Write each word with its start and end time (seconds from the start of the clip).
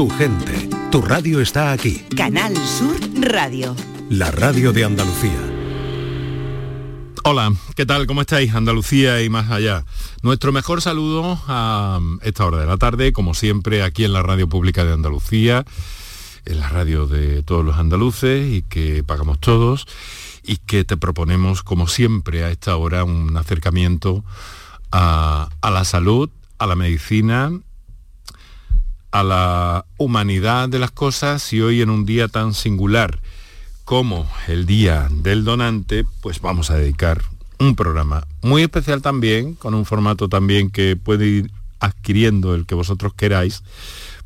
tu 0.00 0.08
gente, 0.08 0.66
tu 0.90 1.02
radio 1.02 1.42
está 1.42 1.72
aquí. 1.72 2.02
Canal 2.16 2.56
Sur 2.56 2.96
Radio. 3.20 3.76
La 4.08 4.30
radio 4.30 4.72
de 4.72 4.82
Andalucía. 4.82 5.38
Hola, 7.22 7.52
¿qué 7.76 7.84
tal? 7.84 8.06
¿Cómo 8.06 8.22
estáis? 8.22 8.54
Andalucía 8.54 9.22
y 9.22 9.28
más 9.28 9.50
allá. 9.50 9.84
Nuestro 10.22 10.52
mejor 10.52 10.80
saludo 10.80 11.38
a 11.48 12.00
esta 12.22 12.46
hora 12.46 12.56
de 12.56 12.66
la 12.66 12.78
tarde, 12.78 13.12
como 13.12 13.34
siempre, 13.34 13.82
aquí 13.82 14.06
en 14.06 14.14
la 14.14 14.22
Radio 14.22 14.48
Pública 14.48 14.86
de 14.86 14.94
Andalucía, 14.94 15.66
en 16.46 16.60
la 16.60 16.70
radio 16.70 17.06
de 17.06 17.42
todos 17.42 17.62
los 17.62 17.76
andaluces 17.76 18.50
y 18.50 18.62
que 18.62 19.04
pagamos 19.04 19.38
todos 19.38 19.86
y 20.42 20.56
que 20.56 20.84
te 20.84 20.96
proponemos, 20.96 21.62
como 21.62 21.88
siempre, 21.88 22.42
a 22.42 22.50
esta 22.50 22.74
hora 22.74 23.04
un 23.04 23.36
acercamiento 23.36 24.24
a, 24.92 25.50
a 25.60 25.70
la 25.70 25.84
salud, 25.84 26.30
a 26.56 26.66
la 26.66 26.74
medicina, 26.74 27.52
a 29.10 29.22
la 29.22 29.86
humanidad 29.96 30.68
de 30.68 30.78
las 30.78 30.90
cosas 30.90 31.52
y 31.52 31.60
hoy 31.60 31.82
en 31.82 31.90
un 31.90 32.04
día 32.04 32.28
tan 32.28 32.54
singular 32.54 33.18
como 33.84 34.30
el 34.46 34.66
Día 34.66 35.08
del 35.10 35.44
Donante, 35.44 36.04
pues 36.20 36.40
vamos 36.40 36.70
a 36.70 36.76
dedicar 36.76 37.22
un 37.58 37.74
programa 37.74 38.26
muy 38.40 38.62
especial 38.62 39.02
también, 39.02 39.54
con 39.54 39.74
un 39.74 39.84
formato 39.84 40.28
también 40.28 40.70
que 40.70 40.96
puede 40.96 41.26
ir 41.26 41.50
adquiriendo 41.80 42.54
el 42.54 42.66
que 42.66 42.74
vosotros 42.74 43.12
queráis, 43.14 43.62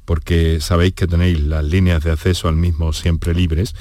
porque 0.05 0.61
sabéis 0.61 0.95
que 0.95 1.07
tenéis 1.07 1.41
las 1.41 1.65
líneas 1.65 2.05
de 2.05 2.13
acceso 2.13 2.49
al 2.49 2.57
mismo 2.57 2.93
siempre 2.93 3.35
libres. 3.35 3.75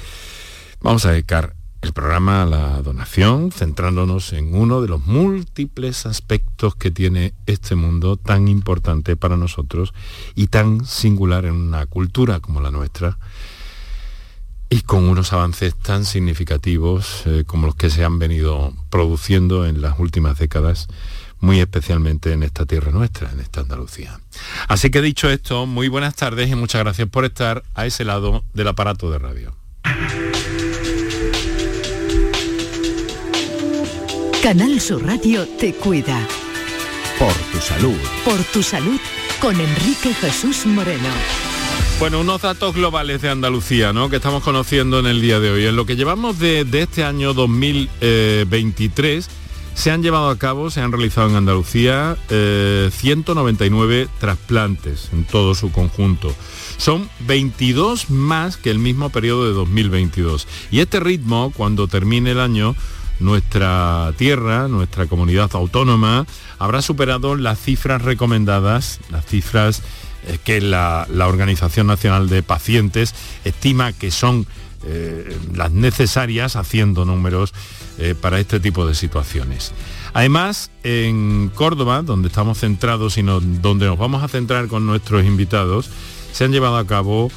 Vamos 0.80 1.04
a 1.04 1.12
dedicar 1.12 1.54
el 1.84 1.92
programa 1.92 2.46
la 2.46 2.80
donación, 2.80 3.52
centrándonos 3.52 4.32
en 4.32 4.54
uno 4.54 4.80
de 4.80 4.88
los 4.88 5.04
múltiples 5.04 6.06
aspectos 6.06 6.74
que 6.74 6.90
tiene 6.90 7.34
este 7.44 7.74
mundo 7.74 8.16
tan 8.16 8.48
importante 8.48 9.16
para 9.16 9.36
nosotros 9.36 9.92
y 10.34 10.46
tan 10.46 10.86
singular 10.86 11.44
en 11.44 11.52
una 11.52 11.84
cultura 11.84 12.40
como 12.40 12.62
la 12.62 12.70
nuestra, 12.70 13.18
y 14.70 14.80
con 14.80 15.04
unos 15.04 15.34
avances 15.34 15.74
tan 15.74 16.06
significativos 16.06 17.24
eh, 17.26 17.44
como 17.46 17.66
los 17.66 17.76
que 17.76 17.90
se 17.90 18.02
han 18.02 18.18
venido 18.18 18.72
produciendo 18.88 19.66
en 19.66 19.82
las 19.82 19.98
últimas 19.98 20.38
décadas, 20.38 20.88
muy 21.38 21.60
especialmente 21.60 22.32
en 22.32 22.42
esta 22.42 22.64
tierra 22.64 22.92
nuestra, 22.92 23.30
en 23.30 23.40
esta 23.40 23.60
Andalucía. 23.60 24.18
Así 24.68 24.90
que 24.90 25.02
dicho 25.02 25.28
esto, 25.28 25.66
muy 25.66 25.88
buenas 25.88 26.16
tardes 26.16 26.48
y 26.48 26.54
muchas 26.54 26.82
gracias 26.82 27.08
por 27.10 27.26
estar 27.26 27.62
a 27.74 27.84
ese 27.84 28.04
lado 28.04 28.42
del 28.54 28.68
aparato 28.68 29.10
de 29.10 29.18
radio. 29.18 29.54
Canal 34.44 34.78
Sur 34.78 35.02
Radio 35.02 35.48
te 35.58 35.72
cuida. 35.72 36.20
Por 37.18 37.32
tu 37.50 37.58
salud. 37.66 37.96
Por 38.26 38.44
tu 38.52 38.62
salud 38.62 39.00
con 39.40 39.58
Enrique 39.58 40.12
Jesús 40.12 40.66
Moreno. 40.66 41.08
Bueno, 41.98 42.20
unos 42.20 42.42
datos 42.42 42.74
globales 42.74 43.22
de 43.22 43.30
Andalucía, 43.30 43.94
¿no? 43.94 44.10
Que 44.10 44.16
estamos 44.16 44.42
conociendo 44.42 44.98
en 44.98 45.06
el 45.06 45.22
día 45.22 45.40
de 45.40 45.50
hoy. 45.50 45.64
En 45.64 45.76
lo 45.76 45.86
que 45.86 45.96
llevamos 45.96 46.38
de, 46.40 46.66
este 46.74 47.04
año 47.04 47.32
2023, 47.32 49.30
se 49.72 49.90
han 49.90 50.02
llevado 50.02 50.28
a 50.28 50.36
cabo, 50.36 50.68
se 50.68 50.82
han 50.82 50.92
realizado 50.92 51.30
en 51.30 51.36
Andalucía 51.36 52.18
199 52.28 54.02
eh, 54.02 54.08
trasplantes 54.20 55.08
en 55.14 55.24
todo 55.24 55.54
su 55.54 55.72
conjunto. 55.72 56.30
Son 56.76 57.08
22 57.20 58.10
más 58.10 58.58
que 58.58 58.68
el 58.68 58.78
mismo 58.78 59.08
periodo 59.08 59.46
de 59.46 59.54
2022. 59.54 60.46
Y 60.70 60.80
este 60.80 61.00
ritmo, 61.00 61.50
cuando 61.56 61.88
termine 61.88 62.32
el 62.32 62.40
año, 62.40 62.76
nuestra 63.20 64.12
tierra, 64.16 64.68
nuestra 64.68 65.06
comunidad 65.06 65.50
autónoma, 65.54 66.26
habrá 66.58 66.82
superado 66.82 67.36
las 67.36 67.60
cifras 67.60 68.02
recomendadas, 68.02 69.00
las 69.10 69.26
cifras 69.26 69.82
que 70.44 70.60
la, 70.60 71.06
Organización 71.10 71.86
Nacional 71.86 72.28
de 72.28 72.42
Pacientes 72.42 73.14
estima 73.44 73.92
que 73.92 74.10
son 74.10 74.46
eh, 74.86 75.36
las 75.54 75.70
necesarias 75.70 76.56
haciendo 76.56 77.04
números 77.04 77.52
eh, 77.98 78.14
para 78.20 78.40
este 78.40 78.60
tipo 78.60 78.86
de 78.86 78.94
situaciones. 78.94 79.72
Además, 80.12 80.70
en 80.82 81.50
Córdoba, 81.54 82.02
donde 82.02 82.28
estamos 82.28 82.58
centrados 82.58 83.18
y 83.18 83.22
donde 83.22 83.86
nos 83.86 83.98
vamos 83.98 84.22
a 84.22 84.28
centrar 84.28 84.68
con 84.68 84.86
nuestros 84.86 85.24
invitados, 85.24 85.90
se 86.32 86.44
han 86.44 86.52
llevado 86.52 86.76
a 86.76 86.86
cabo 86.86 87.30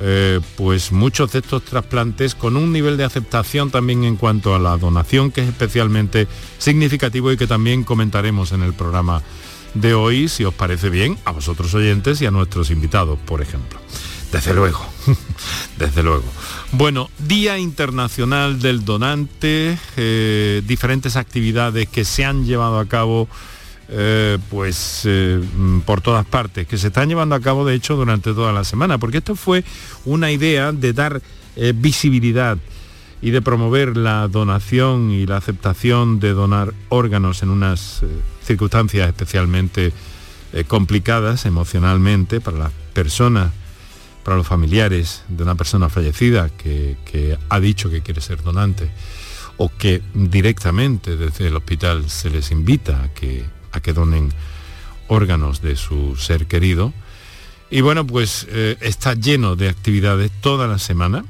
eh, 0.00 0.40
pues 0.56 0.92
muchos 0.92 1.32
de 1.32 1.40
estos 1.40 1.64
trasplantes 1.64 2.34
con 2.34 2.56
un 2.56 2.72
nivel 2.72 2.96
de 2.96 3.04
aceptación 3.04 3.70
también 3.70 4.04
en 4.04 4.16
cuanto 4.16 4.54
a 4.54 4.58
la 4.58 4.76
donación 4.76 5.30
que 5.30 5.42
es 5.42 5.48
especialmente 5.48 6.28
significativo 6.58 7.32
y 7.32 7.36
que 7.36 7.46
también 7.46 7.84
comentaremos 7.84 8.52
en 8.52 8.62
el 8.62 8.74
programa 8.74 9.22
de 9.74 9.94
hoy, 9.94 10.28
si 10.28 10.44
os 10.44 10.54
parece 10.54 10.90
bien, 10.90 11.18
a 11.24 11.32
vosotros 11.32 11.74
oyentes 11.74 12.20
y 12.22 12.26
a 12.26 12.30
nuestros 12.30 12.70
invitados, 12.70 13.18
por 13.18 13.42
ejemplo. 13.42 13.78
Desde 14.32 14.52
luego, 14.52 14.84
desde 15.78 16.02
luego. 16.02 16.24
Bueno, 16.72 17.10
Día 17.18 17.58
Internacional 17.58 18.60
del 18.60 18.84
Donante, 18.84 19.78
eh, 19.96 20.62
diferentes 20.66 21.16
actividades 21.16 21.88
que 21.88 22.04
se 22.04 22.24
han 22.24 22.44
llevado 22.44 22.78
a 22.78 22.86
cabo 22.86 23.28
eh, 23.88 24.38
pues 24.50 25.02
eh, 25.04 25.40
por 25.84 26.00
todas 26.00 26.26
partes, 26.26 26.66
que 26.66 26.78
se 26.78 26.88
están 26.88 27.08
llevando 27.08 27.34
a 27.34 27.40
cabo 27.40 27.64
de 27.64 27.74
hecho 27.74 27.96
durante 27.96 28.32
toda 28.34 28.52
la 28.52 28.64
semana, 28.64 28.98
porque 28.98 29.18
esto 29.18 29.34
fue 29.34 29.64
una 30.04 30.30
idea 30.30 30.72
de 30.72 30.92
dar 30.92 31.20
visibilidad 31.74 32.56
y 33.20 33.30
de 33.30 33.42
promover 33.42 33.96
la 33.96 34.28
donación 34.28 35.10
y 35.10 35.26
la 35.26 35.38
aceptación 35.38 36.20
de 36.20 36.32
donar 36.32 36.72
órganos 36.88 37.42
en 37.42 37.50
unas 37.50 38.04
circunstancias 38.44 39.08
especialmente 39.08 39.92
eh, 40.54 40.64
complicadas 40.64 41.44
emocionalmente 41.44 42.40
para 42.40 42.56
las 42.56 42.72
personas, 42.94 43.52
para 44.24 44.38
los 44.38 44.46
familiares 44.46 45.22
de 45.28 45.42
una 45.42 45.54
persona 45.56 45.90
fallecida 45.90 46.48
que, 46.48 47.38
ha 47.50 47.60
dicho 47.60 47.90
que 47.90 48.00
quiere 48.00 48.22
ser 48.22 48.42
donante 48.42 48.90
o 49.58 49.68
que 49.68 50.00
directamente 50.14 51.18
desde 51.18 51.48
el 51.48 51.56
hospital 51.56 52.08
se 52.08 52.30
les 52.30 52.50
invita 52.50 53.02
a 53.02 53.08
que, 53.12 53.44
a 53.72 53.80
que 53.80 53.92
donen 53.92 54.32
órganos 55.08 55.60
de 55.62 55.76
su 55.76 56.16
ser 56.16 56.46
querido. 56.46 56.92
Y 57.70 57.80
bueno, 57.80 58.06
pues 58.06 58.46
eh, 58.50 58.76
está 58.80 59.14
lleno 59.14 59.56
de 59.56 59.68
actividades 59.68 60.30
toda 60.40 60.66
la 60.66 60.78
semana. 60.78 61.24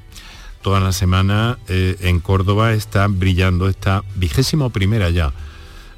Toda 0.62 0.80
la 0.80 0.92
semana 0.92 1.58
eh, 1.68 1.96
en 2.00 2.20
Córdoba 2.20 2.72
está 2.72 3.06
brillando 3.08 3.68
esta 3.68 4.02
vigésimo 4.16 4.70
primera 4.70 5.10
ya 5.10 5.32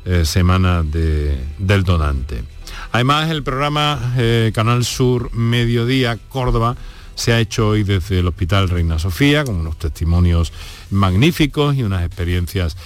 eh, 0.04 0.24
semana 0.24 0.82
del 0.82 1.84
donante. 1.84 2.44
Además, 2.92 3.30
el 3.30 3.42
programa 3.42 4.14
Canal 4.54 4.84
Sur 4.84 5.32
Mediodía 5.34 6.18
Córdoba 6.28 6.76
se 7.14 7.32
ha 7.32 7.40
hecho 7.40 7.68
hoy 7.68 7.84
desde 7.84 8.20
el 8.20 8.28
Hospital 8.28 8.68
Reina 8.68 8.98
Sofía, 8.98 9.44
con 9.44 9.56
unos 9.56 9.78
testimonios 9.78 10.52
magníficos 10.90 11.76
y 11.76 11.82
unas 11.82 12.04
experiencias 12.04 12.76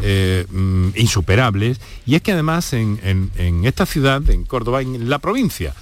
eh, 0.00 0.46
mm, 0.50 0.90
insuperables. 0.96 1.80
Y 2.06 2.14
es 2.14 2.22
que 2.22 2.32
además 2.32 2.72
en, 2.72 3.30
esta 3.64 3.86
ciudad, 3.86 4.28
en 4.30 4.44
Córdoba, 4.44 4.80
en 4.82 5.10
la 5.10 5.18
provincia, 5.18 5.74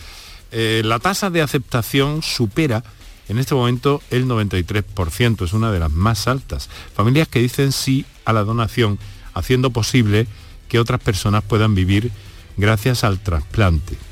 la 0.53 0.98
tasa 0.98 1.31
de 1.31 1.43
aceptación 1.43 2.22
supera 2.22 2.82
en 3.31 3.38
este 3.38 3.54
momento 3.54 4.03
el 4.10 4.26
93%, 4.26 5.44
es 5.44 5.53
una 5.53 5.71
de 5.71 5.78
las 5.78 5.93
más 5.93 6.26
altas. 6.26 6.69
Familias 6.93 7.28
que 7.28 7.38
dicen 7.38 7.71
sí 7.71 8.04
a 8.25 8.32
la 8.32 8.43
donación, 8.43 8.98
haciendo 9.34 9.71
posible 9.71 10.27
que 10.69 10.81
otras 10.81 11.00
personas 11.00 11.44
puedan 11.44 11.77
vivir 11.77 12.10
gracias 12.56 13.04
al 13.04 13.21
trasplante. 13.21 14.09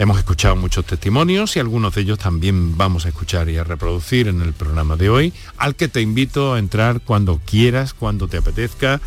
Hemos 0.00 0.16
escuchado 0.16 0.56
muchos 0.56 0.86
testimonios 0.86 1.56
y 1.56 1.60
algunos 1.60 1.94
de 1.94 2.00
ellos 2.00 2.18
también 2.18 2.78
vamos 2.78 3.04
a 3.04 3.10
escuchar 3.10 3.50
y 3.50 3.58
a 3.58 3.64
reproducir 3.64 4.28
en 4.28 4.40
el 4.40 4.54
programa 4.54 4.96
de 4.96 5.10
hoy, 5.10 5.34
al 5.58 5.74
que 5.74 5.88
te 5.88 6.00
invito 6.00 6.54
a 6.54 6.58
entrar 6.58 7.02
cuando 7.02 7.38
quieras, 7.44 7.92
cuando 7.92 8.26
te 8.26 8.38
apetezca 8.38 9.02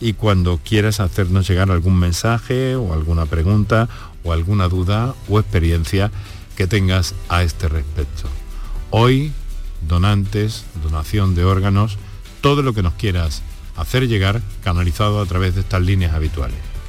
y 0.00 0.12
cuando 0.12 0.60
quieras 0.64 1.00
hacernos 1.00 1.48
llegar 1.48 1.72
algún 1.72 1.98
mensaje 1.98 2.76
o 2.76 2.92
alguna 2.92 3.26
pregunta 3.26 3.88
o 4.22 4.32
alguna 4.32 4.68
duda 4.68 5.16
o 5.28 5.40
experiencia 5.40 6.12
que 6.56 6.68
tengas 6.68 7.16
a 7.28 7.42
este 7.42 7.66
respecto. 7.66 8.28
Hoy, 8.90 9.32
donantes, 9.88 10.64
donación 10.80 11.34
de 11.34 11.44
órganos, 11.44 11.98
todo 12.40 12.62
lo 12.62 12.72
que 12.72 12.84
nos 12.84 12.94
quieras 12.94 13.42
hacer 13.74 14.06
llegar 14.06 14.40
canalizado 14.62 15.20
a 15.20 15.26
través 15.26 15.56
de 15.56 15.62
estas 15.62 15.82
líneas 15.82 16.14
habituales. 16.14 16.75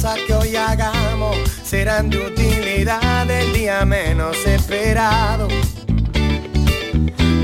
Cosas 0.00 0.18
que 0.26 0.32
hoy 0.32 0.56
hagamos 0.56 1.36
serán 1.62 2.08
de 2.08 2.26
utilidad 2.26 3.30
el 3.30 3.52
día 3.52 3.84
menos 3.84 4.34
esperado. 4.46 5.46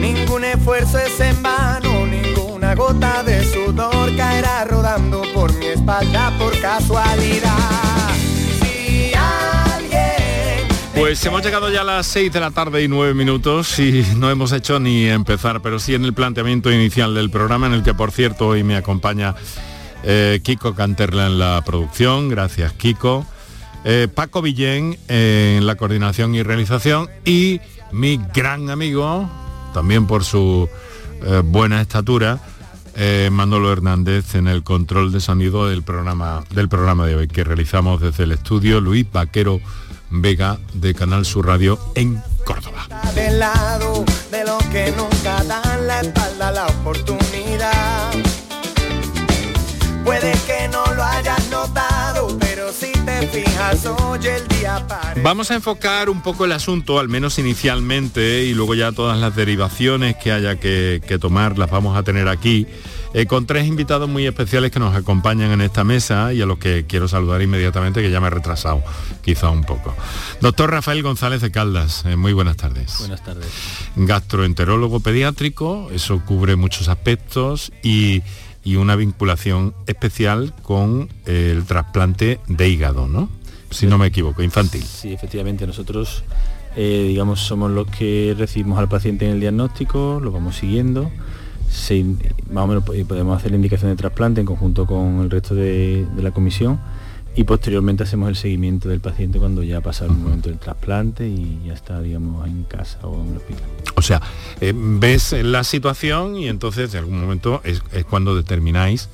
Ningún 0.00 0.44
esfuerzo 0.44 0.98
es 0.98 1.20
en 1.20 1.42
vano, 1.42 2.06
ninguna 2.06 2.74
gota 2.74 3.22
de 3.24 3.44
sudor 3.44 4.16
caerá 4.16 4.64
rodando 4.64 5.22
por 5.34 5.52
mi 5.54 5.66
espalda 5.66 6.32
por 6.38 6.58
casualidad. 6.58 8.14
Si 8.62 9.12
alguien 9.14 10.66
Pues 10.94 11.22
hemos 11.26 11.42
llegado 11.42 11.70
ya 11.70 11.82
a 11.82 11.84
las 11.84 12.06
6 12.06 12.32
de 12.32 12.40
la 12.40 12.52
tarde 12.52 12.82
y 12.82 12.88
9 12.88 13.12
minutos 13.12 13.78
y 13.78 14.02
no 14.16 14.30
hemos 14.30 14.52
hecho 14.52 14.80
ni 14.80 15.06
empezar, 15.06 15.60
pero 15.60 15.78
sí 15.78 15.94
en 15.94 16.06
el 16.06 16.14
planteamiento 16.14 16.72
inicial 16.72 17.14
del 17.14 17.28
programa, 17.28 17.66
en 17.66 17.74
el 17.74 17.82
que 17.82 17.92
por 17.92 18.12
cierto 18.12 18.48
hoy 18.48 18.62
me 18.62 18.76
acompaña 18.76 19.34
eh, 20.08 20.40
Kiko 20.42 20.74
Canterla 20.74 21.26
en 21.26 21.40
la 21.40 21.60
producción, 21.66 22.28
gracias 22.28 22.72
Kiko, 22.72 23.26
eh, 23.84 24.06
Paco 24.12 24.40
Villén 24.40 24.96
en 25.08 25.66
la 25.66 25.74
coordinación 25.74 26.36
y 26.36 26.44
realización 26.44 27.10
y 27.24 27.60
mi 27.90 28.20
gran 28.32 28.70
amigo, 28.70 29.28
también 29.74 30.06
por 30.06 30.22
su 30.24 30.68
eh, 31.24 31.42
buena 31.44 31.80
estatura, 31.80 32.38
Manolo 33.30 33.70
Hernández 33.70 34.36
en 34.36 34.48
el 34.48 34.62
control 34.62 35.12
de 35.12 35.20
sonido 35.20 35.68
del 35.68 35.82
programa, 35.82 36.44
del 36.52 36.66
programa 36.66 37.04
de 37.04 37.16
hoy 37.16 37.28
que 37.28 37.44
realizamos 37.44 38.00
desde 38.00 38.24
el 38.24 38.32
estudio 38.32 38.80
Luis 38.80 39.06
Vaquero 39.12 39.60
Vega 40.08 40.58
de 40.72 40.94
Canal 40.94 41.26
Sur 41.26 41.46
Radio 41.46 41.78
en 41.94 42.22
Córdoba. 42.46 42.86
Puede 50.06 50.32
que 50.46 50.68
no 50.68 50.84
lo 50.94 51.02
hayas 51.02 51.50
notado, 51.50 52.28
pero 52.38 52.72
si 52.72 52.92
te 52.92 53.26
fijas 53.26 53.86
hoy 53.86 54.20
el 54.24 54.46
día 54.46 54.86
para. 54.86 55.20
Vamos 55.20 55.50
a 55.50 55.56
enfocar 55.56 56.08
un 56.08 56.22
poco 56.22 56.44
el 56.44 56.52
asunto, 56.52 57.00
al 57.00 57.08
menos 57.08 57.40
inicialmente, 57.40 58.44
y 58.44 58.54
luego 58.54 58.76
ya 58.76 58.92
todas 58.92 59.18
las 59.18 59.34
derivaciones 59.34 60.14
que 60.14 60.30
haya 60.30 60.60
que, 60.60 61.02
que 61.04 61.18
tomar 61.18 61.58
las 61.58 61.72
vamos 61.72 61.98
a 61.98 62.04
tener 62.04 62.28
aquí, 62.28 62.68
eh, 63.14 63.26
con 63.26 63.46
tres 63.46 63.66
invitados 63.66 64.08
muy 64.08 64.28
especiales 64.28 64.70
que 64.70 64.78
nos 64.78 64.94
acompañan 64.94 65.50
en 65.50 65.60
esta 65.60 65.82
mesa 65.82 66.32
y 66.32 66.40
a 66.40 66.46
los 66.46 66.58
que 66.58 66.86
quiero 66.86 67.08
saludar 67.08 67.42
inmediatamente, 67.42 68.00
que 68.00 68.10
ya 68.12 68.20
me 68.20 68.28
he 68.28 68.30
retrasado 68.30 68.84
quizá 69.22 69.50
un 69.50 69.64
poco. 69.64 69.92
Doctor 70.40 70.70
Rafael 70.70 71.02
González 71.02 71.40
de 71.40 71.50
Caldas, 71.50 72.04
eh, 72.04 72.14
muy 72.14 72.32
buenas 72.32 72.56
tardes. 72.56 72.94
Buenas 73.00 73.24
tardes. 73.24 73.48
Gastroenterólogo 73.96 75.00
pediátrico, 75.00 75.88
eso 75.90 76.22
cubre 76.24 76.54
muchos 76.54 76.86
aspectos 76.86 77.72
y, 77.82 78.22
y 78.66 78.76
una 78.76 78.96
vinculación 78.96 79.72
especial 79.86 80.52
con 80.62 81.08
el 81.24 81.64
trasplante 81.64 82.40
de 82.48 82.68
hígado, 82.68 83.06
¿no? 83.08 83.30
Si 83.70 83.86
no 83.86 83.96
me 83.96 84.06
equivoco, 84.08 84.42
infantil. 84.42 84.82
Sí, 84.82 85.12
efectivamente, 85.12 85.66
nosotros, 85.66 86.24
eh, 86.76 87.04
digamos, 87.08 87.40
somos 87.40 87.70
los 87.70 87.86
que 87.86 88.34
recibimos 88.36 88.78
al 88.78 88.88
paciente 88.88 89.24
en 89.26 89.32
el 89.34 89.40
diagnóstico, 89.40 90.20
lo 90.22 90.32
vamos 90.32 90.56
siguiendo, 90.56 91.10
se 91.70 92.04
más 92.50 92.64
o 92.64 92.66
menos 92.66 92.84
po- 92.84 92.92
podemos 93.08 93.36
hacer 93.38 93.50
la 93.52 93.56
indicación 93.56 93.90
de 93.90 93.96
trasplante 93.96 94.40
en 94.40 94.46
conjunto 94.46 94.84
con 94.86 95.20
el 95.20 95.30
resto 95.30 95.54
de 95.54 96.06
la 96.20 96.30
comisión 96.32 96.80
y 97.36 97.44
posteriormente 97.44 98.02
hacemos 98.04 98.28
el 98.30 98.36
seguimiento 98.36 98.88
del 98.88 99.00
paciente 99.00 99.38
cuando 99.38 99.62
ya 99.62 99.80
pasa 99.82 100.06
el 100.06 100.12
momento 100.12 100.48
del 100.48 100.58
trasplante 100.58 101.28
y 101.28 101.60
ya 101.66 101.74
está, 101.74 102.00
digamos, 102.00 102.46
en 102.46 102.64
casa 102.64 102.98
o 103.02 103.22
en 103.22 103.30
el 103.32 103.36
hospital. 103.36 103.64
O 103.94 104.02
sea, 104.02 104.20
eh, 104.60 104.72
ves 104.74 105.32
la 105.42 105.62
situación 105.62 106.36
y 106.36 106.48
entonces 106.48 106.92
en 106.94 107.00
algún 107.00 107.20
momento 107.20 107.60
es, 107.64 107.82
es 107.92 108.04
cuando 108.06 108.34
determináis, 108.34 109.08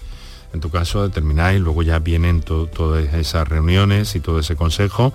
en 0.54 0.60
tu 0.60 0.70
caso 0.70 1.02
determináis, 1.02 1.60
luego 1.60 1.82
ya 1.82 1.98
vienen 1.98 2.42
to- 2.42 2.66
todas 2.66 3.12
esas 3.14 3.48
reuniones 3.48 4.14
y 4.14 4.20
todo 4.20 4.38
ese 4.38 4.54
consejo, 4.54 5.12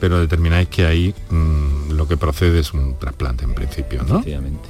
pero 0.00 0.18
determináis 0.20 0.68
que 0.68 0.86
ahí 0.86 1.14
mm, 1.30 1.92
lo 1.92 2.06
que 2.08 2.16
procede 2.16 2.60
es 2.60 2.72
un 2.72 2.96
trasplante 2.98 3.44
en 3.44 3.54
principio, 3.54 4.02
¿no? 4.04 4.20
Efectivamente. 4.20 4.68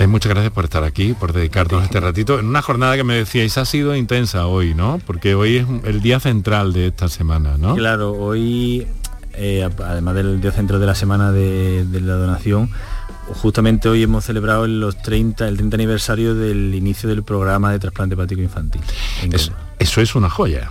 Eh, 0.00 0.06
muchas 0.06 0.30
gracias 0.30 0.52
por 0.52 0.64
estar 0.64 0.82
aquí, 0.82 1.12
por 1.12 1.32
dedicarnos 1.34 1.84
este 1.84 2.00
ratito. 2.00 2.38
En 2.40 2.46
una 2.46 2.62
jornada 2.62 2.96
que 2.96 3.04
me 3.04 3.14
decíais 3.14 3.58
ha 3.58 3.66
sido 3.66 3.94
intensa 3.94 4.46
hoy, 4.46 4.74
¿no? 4.74 4.98
Porque 5.06 5.34
hoy 5.34 5.58
es 5.58 5.66
el 5.84 6.00
día 6.00 6.18
central 6.20 6.72
de 6.72 6.86
esta 6.86 7.08
semana, 7.08 7.58
¿no? 7.58 7.74
Claro, 7.76 8.12
hoy, 8.12 8.86
eh, 9.34 9.68
además 9.84 10.14
del 10.14 10.40
día 10.40 10.52
centro 10.52 10.78
de 10.78 10.86
la 10.86 10.94
semana 10.94 11.32
de, 11.32 11.84
de 11.84 12.00
la 12.00 12.14
donación, 12.14 12.70
justamente 13.42 13.90
hoy 13.90 14.02
hemos 14.02 14.24
celebrado 14.24 14.66
los 14.66 14.96
30, 15.02 15.46
el 15.46 15.56
30 15.58 15.76
aniversario 15.76 16.34
del 16.34 16.74
inicio 16.74 17.06
del 17.08 17.22
programa 17.22 17.70
de 17.70 17.78
trasplante 17.78 18.14
hepático 18.14 18.40
infantil. 18.40 18.80
en 19.22 19.34
Es- 19.34 19.48
Córdoba. 19.50 19.68
eso 19.78 20.00
es 20.00 20.14
una 20.14 20.30
joya. 20.30 20.70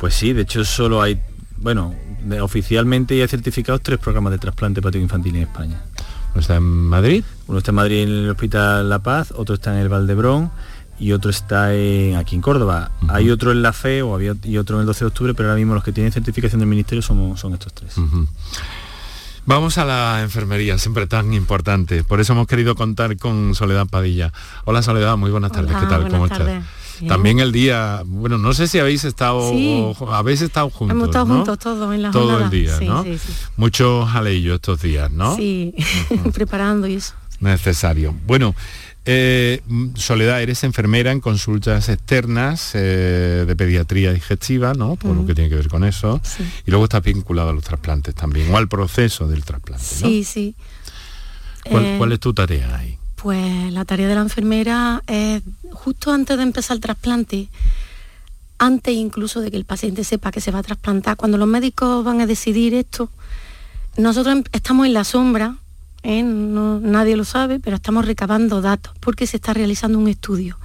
Pues 0.00 0.14
sí, 0.14 0.32
de 0.32 0.42
hecho 0.42 0.64
solo 0.64 1.00
hay, 1.02 1.20
bueno, 1.58 1.94
oficialmente 2.42 3.16
ya 3.16 3.28
certificados 3.28 3.80
tres 3.82 4.00
programas 4.00 4.32
de 4.32 4.38
trasplante 4.38 4.80
hepático 4.80 5.02
infantil 5.02 5.36
en 5.36 5.42
España. 5.42 5.80
¿Está 6.34 6.56
en 6.56 6.64
Madrid? 6.64 7.22
Uno 7.46 7.58
está 7.58 7.70
en 7.70 7.74
Madrid 7.76 8.02
en 8.02 8.08
el 8.10 8.30
Hospital 8.30 8.88
La 8.88 8.98
Paz, 9.00 9.32
otro 9.36 9.54
está 9.54 9.72
en 9.72 9.78
el 9.80 9.88
Valdebrón 9.88 10.50
y 10.98 11.12
otro 11.12 11.30
está 11.30 11.74
en- 11.74 12.16
aquí 12.16 12.34
en 12.34 12.40
Córdoba. 12.42 12.90
Hay 13.08 13.30
otro 13.30 13.52
en 13.52 13.62
la 13.62 13.72
FE 13.72 14.02
o 14.02 14.14
había, 14.14 14.34
y 14.42 14.56
otro 14.58 14.76
en 14.76 14.80
el 14.80 14.86
12 14.86 15.00
de 15.04 15.08
octubre, 15.08 15.34
pero 15.34 15.50
ahora 15.50 15.58
mismo 15.58 15.74
los 15.74 15.84
que 15.84 15.92
tienen 15.92 16.12
certificación 16.12 16.58
del 16.60 16.68
ministerio 16.68 17.02
somos, 17.02 17.38
son 17.38 17.52
estos 17.54 17.72
tres. 17.72 17.94
Vamos 19.48 19.78
a 19.78 19.84
la 19.84 20.22
enfermería, 20.22 20.76
siempre 20.76 21.06
tan 21.06 21.32
importante. 21.32 22.02
Por 22.02 22.20
eso 22.20 22.32
hemos 22.32 22.48
querido 22.48 22.74
contar 22.74 23.16
con 23.16 23.54
Soledad 23.54 23.86
Padilla. 23.86 24.32
Hola 24.64 24.82
Soledad, 24.82 25.16
muy 25.16 25.30
buenas 25.30 25.52
tardes. 25.52 25.70
Hola, 25.70 25.80
¿Qué 25.80 25.86
tal? 25.86 26.08
¿Cómo 26.08 26.28
tardes. 26.28 26.48
estás? 26.48 26.70
Bien. 26.98 27.08
También 27.10 27.38
el 27.40 27.52
día, 27.52 28.02
bueno, 28.06 28.38
no 28.38 28.54
sé 28.54 28.66
si 28.66 28.78
habéis 28.80 29.04
estado 29.04 29.50
Sí. 29.50 29.84
o- 30.00 30.12
habéis 30.14 30.40
estado 30.40 30.70
juntos. 30.70 30.96
Hemos 30.96 31.08
estado 31.08 31.26
¿no? 31.26 31.34
juntos 31.36 31.58
todos 31.58 31.94
en 31.94 32.02
la 32.02 32.10
Todo 32.10 32.22
jornada. 32.22 32.44
el 32.46 32.50
día, 32.50 32.76
Sí, 32.78 32.86
¿no? 32.86 33.02
sí, 33.04 33.18
sí. 33.18 33.32
Muchos 33.56 34.08
aleillos 34.14 34.54
estos 34.56 34.80
días, 34.80 35.10
¿no? 35.12 35.36
Sí, 35.36 35.74
preparando 36.34 36.86
y 36.88 36.94
eso. 36.94 37.12
Necesario. 37.40 38.14
Bueno, 38.26 38.54
eh, 39.04 39.62
mm, 39.66 39.94
Soledad, 39.96 40.42
eres 40.42 40.64
enfermera 40.64 41.12
en 41.12 41.20
consultas 41.20 41.88
externas 41.88 42.72
eh, 42.74 43.44
de 43.46 43.56
pediatría 43.56 44.12
digestiva, 44.12 44.74
¿no? 44.74 44.96
Todo 44.96 45.14
lo 45.14 45.26
que 45.26 45.34
tiene 45.34 45.48
que 45.50 45.56
ver 45.56 45.68
con 45.68 45.84
eso. 45.84 46.20
Sí. 46.24 46.42
Y 46.66 46.70
luego 46.70 46.84
estás 46.84 47.02
vinculado 47.02 47.50
a 47.50 47.52
los 47.52 47.62
trasplantes 47.64 48.14
también, 48.14 48.52
o 48.52 48.56
al 48.56 48.68
proceso 48.68 49.28
del 49.28 49.44
trasplante, 49.44 49.84
¿no? 50.00 50.08
Sí, 50.08 50.24
sí. 50.24 50.54
¿Cuál, 51.70 51.84
Eh, 51.84 51.94
cuál 51.98 52.12
es 52.12 52.20
tu 52.20 52.32
tarea 52.34 52.76
ahí? 52.78 52.98
Pues 53.16 53.72
la 53.72 53.84
tarea 53.84 54.08
de 54.08 54.14
la 54.14 54.20
enfermera 54.22 55.02
es 55.06 55.42
justo 55.72 56.12
antes 56.12 56.36
de 56.36 56.42
empezar 56.42 56.76
el 56.76 56.80
trasplante, 56.80 57.48
antes 58.58 58.94
incluso 58.94 59.40
de 59.40 59.50
que 59.50 59.56
el 59.56 59.64
paciente 59.64 60.04
sepa 60.04 60.30
que 60.32 60.40
se 60.40 60.50
va 60.50 60.60
a 60.60 60.62
trasplantar, 60.62 61.16
cuando 61.16 61.36
los 61.38 61.48
médicos 61.48 62.04
van 62.04 62.20
a 62.20 62.26
decidir 62.26 62.74
esto, 62.74 63.10
nosotros 63.96 64.34
em- 64.36 64.44
estamos 64.52 64.86
en 64.86 64.92
la 64.94 65.04
sombra, 65.04 65.56
¿eh? 66.06 66.22
No- 66.22 66.80
nadie 66.80 67.16
lo 67.16 67.24
sabe, 67.24 67.58
pero 67.60 67.76
estamos 67.76 68.06
recabando 68.06 68.60
datos 68.60 68.92
porque 69.00 69.26
se 69.26 69.36
está 69.36 69.52
realizando 69.52 69.98
un 69.98 70.08
estudio. 70.08 70.58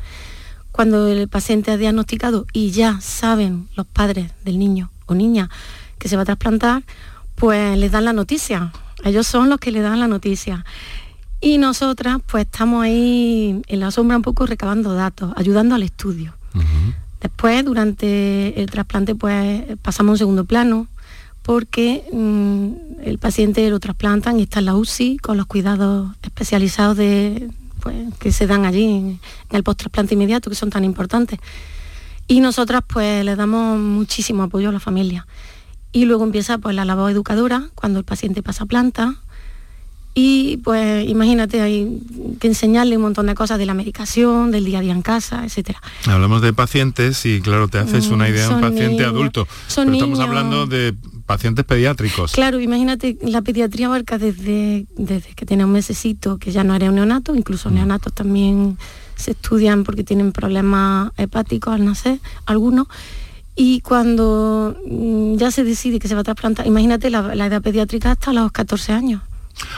Cuando 0.72 1.08
el 1.08 1.28
paciente 1.28 1.74
es 1.74 1.80
diagnosticado 1.80 2.46
y 2.54 2.72
ya 2.72 3.02
saben 3.02 3.68
los 3.76 3.86
padres 3.88 4.32
del 4.46 4.58
niño 4.58 4.90
o 5.06 5.16
niña 5.16 5.50
que 5.98 6.08
se 6.08 6.16
va 6.16 6.22
a 6.22 6.26
trasplantar, 6.26 6.84
pues 7.36 7.78
les 7.78 7.92
dan 7.92 8.06
la 8.06 8.14
noticia. 8.14 8.72
Ellos 9.04 9.28
son 9.28 9.50
los 9.50 9.60
que 9.60 9.72
le 9.72 9.82
dan 9.82 10.00
la 10.00 10.08
noticia. 10.08 10.64
Y 11.42 11.58
nosotras 11.58 12.20
pues 12.28 12.46
estamos 12.46 12.84
ahí 12.84 13.62
en 13.68 13.80
la 13.80 13.90
sombra 13.92 14.16
un 14.16 14.22
poco 14.24 14.46
recabando 14.46 14.94
datos, 14.94 15.34
ayudando 15.36 15.76
al 15.76 15.84
estudio. 15.84 16.34
Después, 17.20 17.64
durante 17.66 18.60
el 18.62 18.70
trasplante, 18.70 19.14
pues 19.16 19.64
pasamos 19.82 20.10
a 20.10 20.14
un 20.14 20.18
segundo 20.18 20.46
plano, 20.46 20.88
porque 21.44 22.04
mm, 22.12 23.02
el 23.04 23.18
paciente 23.18 23.70
lo 23.70 23.80
trasplantan 23.80 24.40
y 24.40 24.44
está 24.44 24.60
en 24.60 24.66
la 24.66 24.76
UCI 24.76 25.18
con 25.18 25.38
los 25.38 25.48
cuidados 25.48 26.12
especializados 26.22 26.98
de, 26.98 27.50
pues, 27.82 28.14
que 28.20 28.32
se 28.32 28.48
dan 28.48 28.66
allí 28.66 28.86
en, 28.86 29.20
el 29.52 29.64
post-trasplante 29.64 30.14
inmediato, 30.14 30.50
que 30.50 30.56
son 30.56 30.70
tan 30.70 30.84
importantes. 30.84 31.40
Y 32.28 32.40
nosotras 32.40 32.84
pues 32.88 33.26
le 33.26 33.36
damos 33.36 33.80
muchísimo 33.80 34.44
apoyo 34.44 34.70
a 34.70 34.72
la 34.72 34.80
familia. 34.80 35.28
Y 35.92 36.06
luego 36.06 36.24
empieza 36.24 36.58
pues 36.58 36.76
la 36.76 36.86
labor 36.86 37.12
educadora, 37.12 37.70
cuando 37.76 38.00
el 38.00 38.06
paciente 38.06 38.42
pasa 38.42 38.66
planta. 38.66 39.16
Y 40.14 40.58
pues 40.58 41.08
imagínate, 41.08 41.62
hay 41.62 42.02
que 42.40 42.48
enseñarle 42.48 42.98
un 42.98 43.04
montón 43.04 43.28
de 43.28 43.36
cosas 43.36 43.58
de 43.58 43.66
la 43.66 43.74
medicación, 43.74 44.52
del 44.52 44.66
día 44.66 44.80
a 44.80 44.82
día 44.82 44.92
en 44.92 45.02
casa, 45.02 45.46
etcétera. 45.46 45.82
Hablamos 46.06 46.42
de 46.42 46.52
pacientes 46.52 47.26
y 47.26 47.40
claro, 47.40 47.70
te 47.70 47.78
haces 47.78 48.08
una 48.08 48.26
Mm, 48.26 48.32
idea 48.32 48.48
de 48.50 48.56
un 48.56 48.62
paciente 48.62 48.88
niños, 48.88 49.08
adulto, 49.08 49.48
son 49.68 49.86
pero 49.86 49.96
estamos 49.96 50.20
hablando 50.20 50.66
de 50.68 50.94
pacientes 51.26 51.64
pediátricos. 51.64 52.34
Claro, 52.34 52.60
imagínate, 52.60 53.18
la 53.22 53.42
pediatría 53.42 53.86
abarca 53.86 54.18
desde, 54.18 54.86
desde 54.98 55.34
que 55.34 55.46
tiene 55.46 55.64
un 55.64 55.72
mesecito, 55.72 56.38
que 56.38 56.52
ya 56.52 56.66
no 56.66 56.76
era 56.76 56.90
un 56.90 56.96
neonato, 56.96 57.34
incluso 57.34 57.70
neonatos 57.70 58.12
también 58.12 58.78
se 59.16 59.32
estudian 59.32 59.86
porque 59.86 60.04
tienen 60.04 60.34
problemas 60.34 61.12
hepáticos 61.16 61.74
al 61.74 61.86
nacer, 61.86 62.20
algunos. 62.46 62.88
Y 63.56 63.80
cuando 63.80 64.76
mm, 64.86 65.36
ya 65.36 65.52
se 65.52 65.64
decide 65.64 66.00
que 66.00 66.10
se 66.10 66.16
va 66.16 66.22
a 66.22 66.24
trasplantar, 66.26 66.68
imagínate 66.68 67.10
la, 67.10 67.34
la 67.34 67.46
edad 67.46 67.62
pediátrica 67.62 68.12
hasta 68.12 68.34
los 68.34 68.52
14 68.52 68.92
años. 68.92 69.22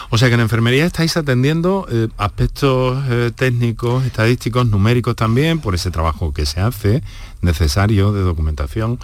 O 0.10 0.18
sea 0.18 0.28
que 0.28 0.36
en 0.36 0.42
enfermería 0.42 0.86
estáis 0.86 1.18
atendiendo 1.18 1.88
eh, 1.90 2.08
aspectos 2.18 3.04
eh, 3.10 3.32
técnicos, 3.36 4.06
estadísticos, 4.06 4.68
numéricos 4.68 5.16
también, 5.16 5.60
por 5.60 5.76
ese 5.76 5.92
trabajo 5.92 6.34
que 6.34 6.46
se 6.46 6.60
hace, 6.62 7.04
necesario 7.42 8.14
de 8.14 8.22
documentación, 8.22 9.00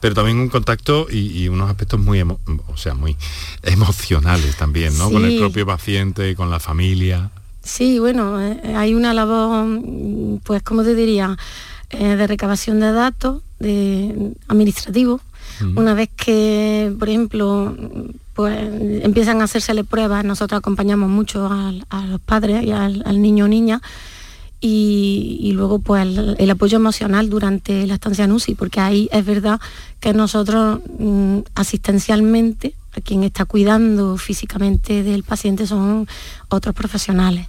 pero 0.00 0.14
también 0.14 0.38
un 0.38 0.48
contacto 0.48 1.06
y, 1.10 1.48
unos 1.48 1.70
aspectos 1.70 2.00
muy, 2.00 2.20
o 2.20 2.76
sea, 2.76 2.94
muy 2.94 3.16
emocionales 3.62 4.56
también, 4.56 4.96
¿no? 4.98 5.10
Con 5.10 5.24
el 5.24 5.38
propio 5.38 5.66
paciente, 5.66 6.34
con 6.34 6.50
la 6.50 6.60
familia. 6.60 7.30
Sí, 7.62 7.98
bueno, 7.98 8.40
eh, 8.40 8.74
hay 8.76 8.94
una 8.94 9.14
labor, 9.14 9.66
pues, 10.44 10.62
como 10.62 10.82
te 10.82 10.94
diría, 10.94 11.36
de 11.90 12.26
recabación 12.28 12.78
de 12.78 12.92
datos, 12.92 13.42
de 13.58 14.32
administrativo, 14.46 15.20
una 15.76 15.92
vez 15.92 16.08
que, 16.16 16.94
por 16.98 17.08
ejemplo, 17.08 17.76
pues 18.40 18.58
empiezan 19.02 19.40
a 19.40 19.44
hacérsele 19.44 19.84
pruebas, 19.84 20.24
nosotros 20.24 20.58
acompañamos 20.58 21.10
mucho 21.10 21.46
a 21.50 22.06
los 22.06 22.20
padres 22.20 22.64
y 22.64 22.70
al, 22.70 23.20
niño 23.20 23.44
o 23.44 23.48
niña, 23.48 23.82
y, 24.62 25.52
luego 25.54 25.78
pues 25.78 26.06
el, 26.06 26.50
apoyo 26.50 26.76
emocional 26.76 27.28
durante 27.28 27.86
la 27.86 27.94
estancia 27.94 28.24
en 28.24 28.32
UCI, 28.32 28.54
porque 28.54 28.80
ahí 28.80 29.08
es 29.12 29.24
verdad 29.26 29.60
que 30.00 30.14
nosotros 30.14 30.80
mm, 30.98 31.40
asistencialmente, 31.54 32.74
a 32.96 33.00
quien 33.02 33.24
está 33.24 33.44
cuidando 33.44 34.16
físicamente 34.16 35.02
del 35.02 35.22
paciente 35.22 35.66
son 35.66 36.08
otros 36.48 36.74
profesionales. 36.74 37.46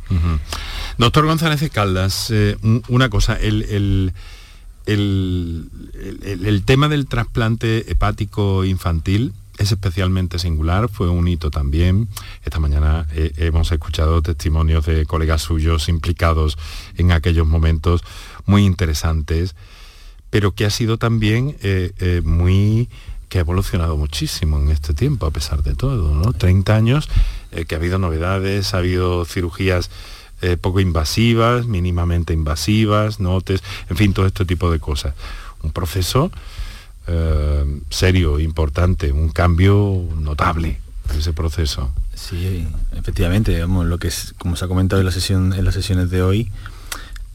Doctor 0.98 1.26
González 1.26 1.70
Caldas, 1.72 2.28
eh, 2.32 2.58
una 2.90 3.10
cosa, 3.10 3.36
el 3.36 4.14
el, 4.86 6.64
tema 6.66 6.88
del 6.88 7.08
trasplante 7.08 7.92
hepático 7.92 8.66
infantil 8.66 9.34
es 9.62 9.72
especialmente 9.72 10.40
singular, 10.40 10.90
fue 10.90 11.08
un 11.08 11.28
hito 11.28 11.52
también. 11.52 12.10
Esta 12.44 12.60
mañana 12.60 13.08
eh, 13.14 13.32
hemos 13.38 13.72
escuchado 13.72 14.22
testimonios 14.22 14.86
de 14.88 15.06
colegas 15.06 15.44
suyos 15.44 15.88
implicados 15.88 16.58
en 16.98 17.12
aquellos 17.12 17.48
momentos 17.48 18.02
muy 18.46 18.66
interesantes, 18.66 19.56
pero 20.32 20.54
que 20.54 20.66
ha 20.66 20.72
sido 20.72 20.98
también 20.98 21.58
eh, 21.62 21.92
eh, 22.00 22.22
muy 22.26 22.90
que 23.30 23.38
ha 23.38 23.42
evolucionado 23.42 23.96
muchísimo 23.96 24.60
en 24.60 24.72
este 24.72 24.94
tiempo, 24.94 25.26
a 25.26 25.32
pesar 25.32 25.64
de 25.64 25.74
todo, 25.74 26.14
¿no? 26.16 26.34
30 26.34 26.76
años, 26.76 27.08
que 27.66 27.76
ha 27.76 27.78
habido 27.78 27.98
novedades, 27.98 28.74
ha 28.74 28.80
habido 28.80 29.24
cirugías 29.24 29.90
poco 30.60 30.82
invasivas, 30.82 31.66
mínimamente 31.66 32.34
invasivas, 32.34 33.22
notes, 33.22 33.64
en 33.90 33.96
fin, 33.96 34.14
todo 34.14 34.26
este 34.26 34.44
tipo 34.44 34.70
de 34.70 34.80
cosas. 34.80 35.14
Un 35.64 35.72
proceso 35.72 36.30
eh, 37.12 37.82
serio, 37.90 38.40
importante, 38.40 39.12
un 39.12 39.30
cambio 39.30 40.08
notable 40.18 40.80
en 41.12 41.20
ese 41.20 41.34
proceso. 41.34 41.94
Sí, 42.14 42.68
efectivamente, 42.94 43.60
vamos, 43.60 43.86
lo 43.86 43.98
que 43.98 44.08
es, 44.08 44.34
como 44.38 44.56
se 44.56 44.66
ha 44.66 44.68
comentado 44.68 45.02
en 45.02 45.06
la 45.06 45.12
sesión, 45.12 45.54
en 45.54 45.66
las 45.66 45.74
sesiones 45.74 46.10
de 46.10 46.22
hoy, 46.22 46.52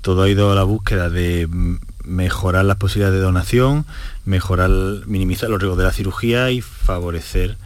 todo 0.00 0.22
ha 0.22 0.28
ido 0.28 0.52
a 0.52 0.54
la 0.54 0.62
búsqueda 0.62 1.10
de 1.10 1.48
mejorar 2.04 2.64
las 2.64 2.76
posibilidades 2.76 3.18
de 3.18 3.24
donación, 3.24 3.84
mejorar, 4.24 4.70
minimizar 5.06 5.50
los 5.50 5.60
riesgos 5.60 5.78
de 5.78 5.84
la 5.84 5.92
cirugía 5.92 6.50
y 6.50 6.60
favorecer 6.60 7.56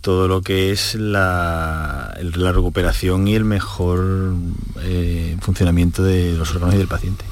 todo 0.00 0.28
lo 0.28 0.42
que 0.42 0.70
es 0.70 0.94
la, 0.94 2.16
la 2.20 2.52
recuperación 2.52 3.26
y 3.26 3.34
el 3.34 3.44
mejor 3.44 4.34
eh, 4.82 5.36
funcionamiento 5.40 6.02
de 6.02 6.32
los 6.34 6.52
órganos 6.52 6.74
y 6.74 6.78
del 6.78 6.88
paciente. 6.88 7.24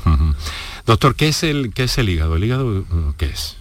Doctor, 0.86 1.14
¿qué 1.14 1.28
es, 1.28 1.42
el, 1.42 1.72
¿qué 1.72 1.84
es 1.84 1.98
el 1.98 2.08
hígado? 2.08 2.36
¿El 2.36 2.44
hígado 2.44 2.84
qué 3.16 3.26
es? 3.26 3.56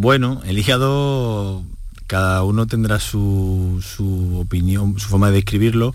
Bueno, 0.00 0.40
el 0.44 0.56
hígado, 0.56 1.64
cada 2.06 2.44
uno 2.44 2.68
tendrá 2.68 3.00
su, 3.00 3.84
su 3.84 4.38
opinión, 4.38 4.96
su 4.96 5.08
forma 5.08 5.26
de 5.30 5.38
describirlo. 5.38 5.92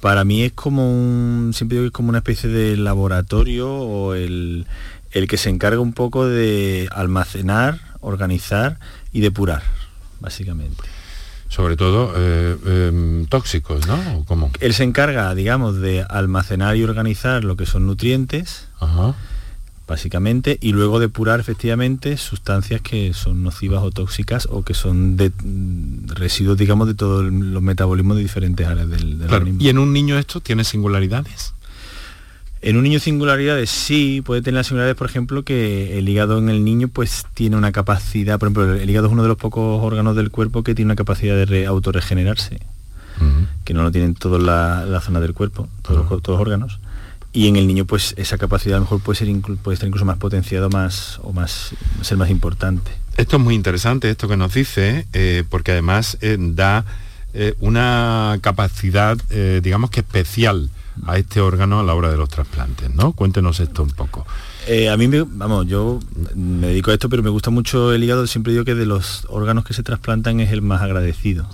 Para 0.00 0.22
mí 0.24 0.42
es 0.42 0.52
como 0.52 0.92
un, 0.92 1.52
siempre 1.54 1.76
digo 1.76 1.84
que 1.84 1.86
es 1.86 1.92
como 1.94 2.10
una 2.10 2.18
especie 2.18 2.50
de 2.50 2.76
laboratorio 2.76 3.72
o 3.72 4.12
el, 4.12 4.66
el 5.12 5.28
que 5.28 5.38
se 5.38 5.48
encarga 5.48 5.80
un 5.80 5.94
poco 5.94 6.26
de 6.26 6.90
almacenar, 6.92 7.80
organizar 8.00 8.78
y 9.14 9.20
depurar, 9.20 9.62
básicamente 10.20 10.82
sobre 11.48 11.76
todo 11.76 12.12
eh, 12.16 12.56
em, 12.66 13.24
tóxicos, 13.26 13.86
¿no? 13.86 14.24
¿Cómo? 14.26 14.50
Él 14.60 14.74
se 14.74 14.82
encarga, 14.82 15.34
digamos, 15.34 15.76
de 15.80 16.04
almacenar 16.06 16.76
y 16.76 16.82
organizar 16.82 17.44
lo 17.44 17.56
que 17.56 17.64
son 17.64 17.86
nutrientes, 17.86 18.68
básicamente, 19.86 20.58
y 20.60 20.72
luego 20.72 20.98
depurar 20.98 21.38
efectivamente 21.40 22.16
sustancias 22.16 22.80
que 22.80 23.12
son 23.14 23.42
nocivas 23.42 23.82
o 23.82 23.90
tóxicas 23.90 24.48
o 24.50 24.62
que 24.62 24.74
son 24.74 25.16
de, 25.16 25.30
residuos, 26.06 26.58
digamos, 26.58 26.88
de 26.88 26.94
todos 26.94 27.24
los 27.24 27.62
metabolismos 27.62 28.16
de 28.16 28.22
diferentes 28.22 28.66
áreas 28.66 28.88
del, 28.88 29.22
organismo. 29.22 29.60
¿Y 29.62 29.68
en 29.68 29.78
un 29.78 29.92
niño 29.92 30.18
esto 30.18 30.40
tiene 30.40 30.64
singularidades? 30.64 31.54
En 32.62 32.76
un 32.76 32.82
niño 32.82 32.98
singularidades 32.98 33.70
sí, 33.70 34.22
puede 34.24 34.42
tener 34.42 34.56
las 34.56 34.66
singularidades, 34.66 34.96
por 34.96 35.08
ejemplo, 35.08 35.44
que 35.44 35.98
el 35.98 36.08
hígado 36.08 36.38
en 36.38 36.48
el 36.48 36.64
niño 36.64 36.88
pues 36.88 37.24
tiene 37.34 37.56
una 37.56 37.70
capacidad, 37.70 38.40
por 38.40 38.48
ejemplo, 38.48 38.74
el 38.74 38.90
hígado 38.90 39.06
es 39.06 39.12
uno 39.12 39.22
de 39.22 39.28
los 39.28 39.36
pocos 39.36 39.80
órganos 39.84 40.16
del 40.16 40.30
cuerpo 40.30 40.64
que 40.64 40.74
tiene 40.74 40.88
una 40.88 40.96
capacidad 40.96 41.46
de 41.46 41.66
autorregenerarse, 41.66 42.60
que 43.64 43.72
no 43.72 43.82
lo 43.82 43.92
tienen 43.92 44.14
toda 44.14 44.38
la, 44.38 45.00
zona 45.00 45.20
del 45.20 45.32
cuerpo, 45.32 45.68
todos, 45.82 46.10
los, 46.10 46.40
órganos. 46.40 46.80
Y 47.36 47.48
en 47.48 47.56
el 47.56 47.66
niño 47.66 47.84
pues 47.84 48.14
esa 48.16 48.38
capacidad 48.38 48.76
a 48.76 48.78
lo 48.78 48.84
mejor 48.84 49.00
puede, 49.00 49.18
ser 49.18 49.28
puede 49.62 49.74
estar 49.74 49.86
incluso 49.86 50.06
más 50.06 50.16
potenciado 50.16 50.70
más, 50.70 51.20
o 51.22 51.32
más, 51.32 51.74
ser 52.00 52.16
más 52.16 52.30
importante. 52.30 52.90
Esto 53.16 53.36
es 53.36 53.42
muy 53.42 53.54
interesante, 53.54 54.08
esto 54.08 54.26
que 54.26 54.38
nos 54.38 54.54
dice, 54.54 55.06
eh, 55.12 55.44
porque 55.48 55.72
además 55.72 56.16
eh, 56.22 56.38
da 56.40 56.86
eh, 57.34 57.54
una 57.60 58.38
capacidad, 58.40 59.18
digamos 59.62 59.90
que 59.90 60.00
especial 60.00 60.70
a 61.04 61.18
este 61.18 61.40
órgano 61.40 61.80
a 61.80 61.82
la 61.82 61.94
hora 61.94 62.10
de 62.10 62.16
los 62.16 62.30
trasplantes, 62.30 62.94
¿no? 62.94 63.12
Cuéntenos 63.12 63.60
esto 63.60 63.82
un 63.82 63.90
poco. 63.90 64.26
Eh, 64.66 64.88
a 64.88 64.96
mí, 64.96 65.06
me, 65.06 65.22
vamos, 65.22 65.66
yo 65.66 66.00
me 66.34 66.68
dedico 66.68 66.90
a 66.90 66.94
esto, 66.94 67.08
pero 67.08 67.22
me 67.22 67.30
gusta 67.30 67.50
mucho 67.50 67.92
el 67.92 68.02
hígado. 68.02 68.26
Siempre 68.26 68.52
digo 68.52 68.64
que 68.64 68.74
de 68.74 68.86
los 68.86 69.26
órganos 69.28 69.64
que 69.64 69.74
se 69.74 69.82
trasplantan 69.82 70.40
es 70.40 70.50
el 70.50 70.62
más 70.62 70.82
agradecido. 70.82 71.48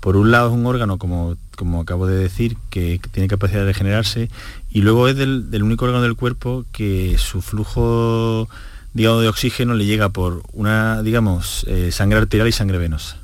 Por 0.00 0.16
un 0.16 0.30
lado 0.30 0.48
es 0.48 0.54
un 0.54 0.66
órgano, 0.66 0.98
como, 0.98 1.36
como 1.56 1.80
acabo 1.80 2.06
de 2.06 2.16
decir, 2.16 2.56
que, 2.70 3.00
tiene 3.12 3.28
capacidad 3.28 3.60
de 3.60 3.66
regenerarse, 3.66 4.30
y 4.74 4.82
luego 4.82 5.06
es 5.06 5.16
del, 5.16 5.62
único 5.62 5.84
órgano 5.84 6.02
del 6.02 6.16
cuerpo 6.16 6.66
que 6.72 7.16
su 7.16 7.42
flujo, 7.42 8.48
digamos, 8.92 9.22
de 9.22 9.28
oxígeno 9.28 9.74
le 9.74 9.86
llega 9.86 10.08
por 10.08 10.42
una, 10.52 11.00
digamos, 11.00 11.64
eh, 11.68 11.92
sangre 11.92 12.18
arterial 12.18 12.48
y 12.48 12.52
sangre 12.52 12.78
venosa. 12.78 13.18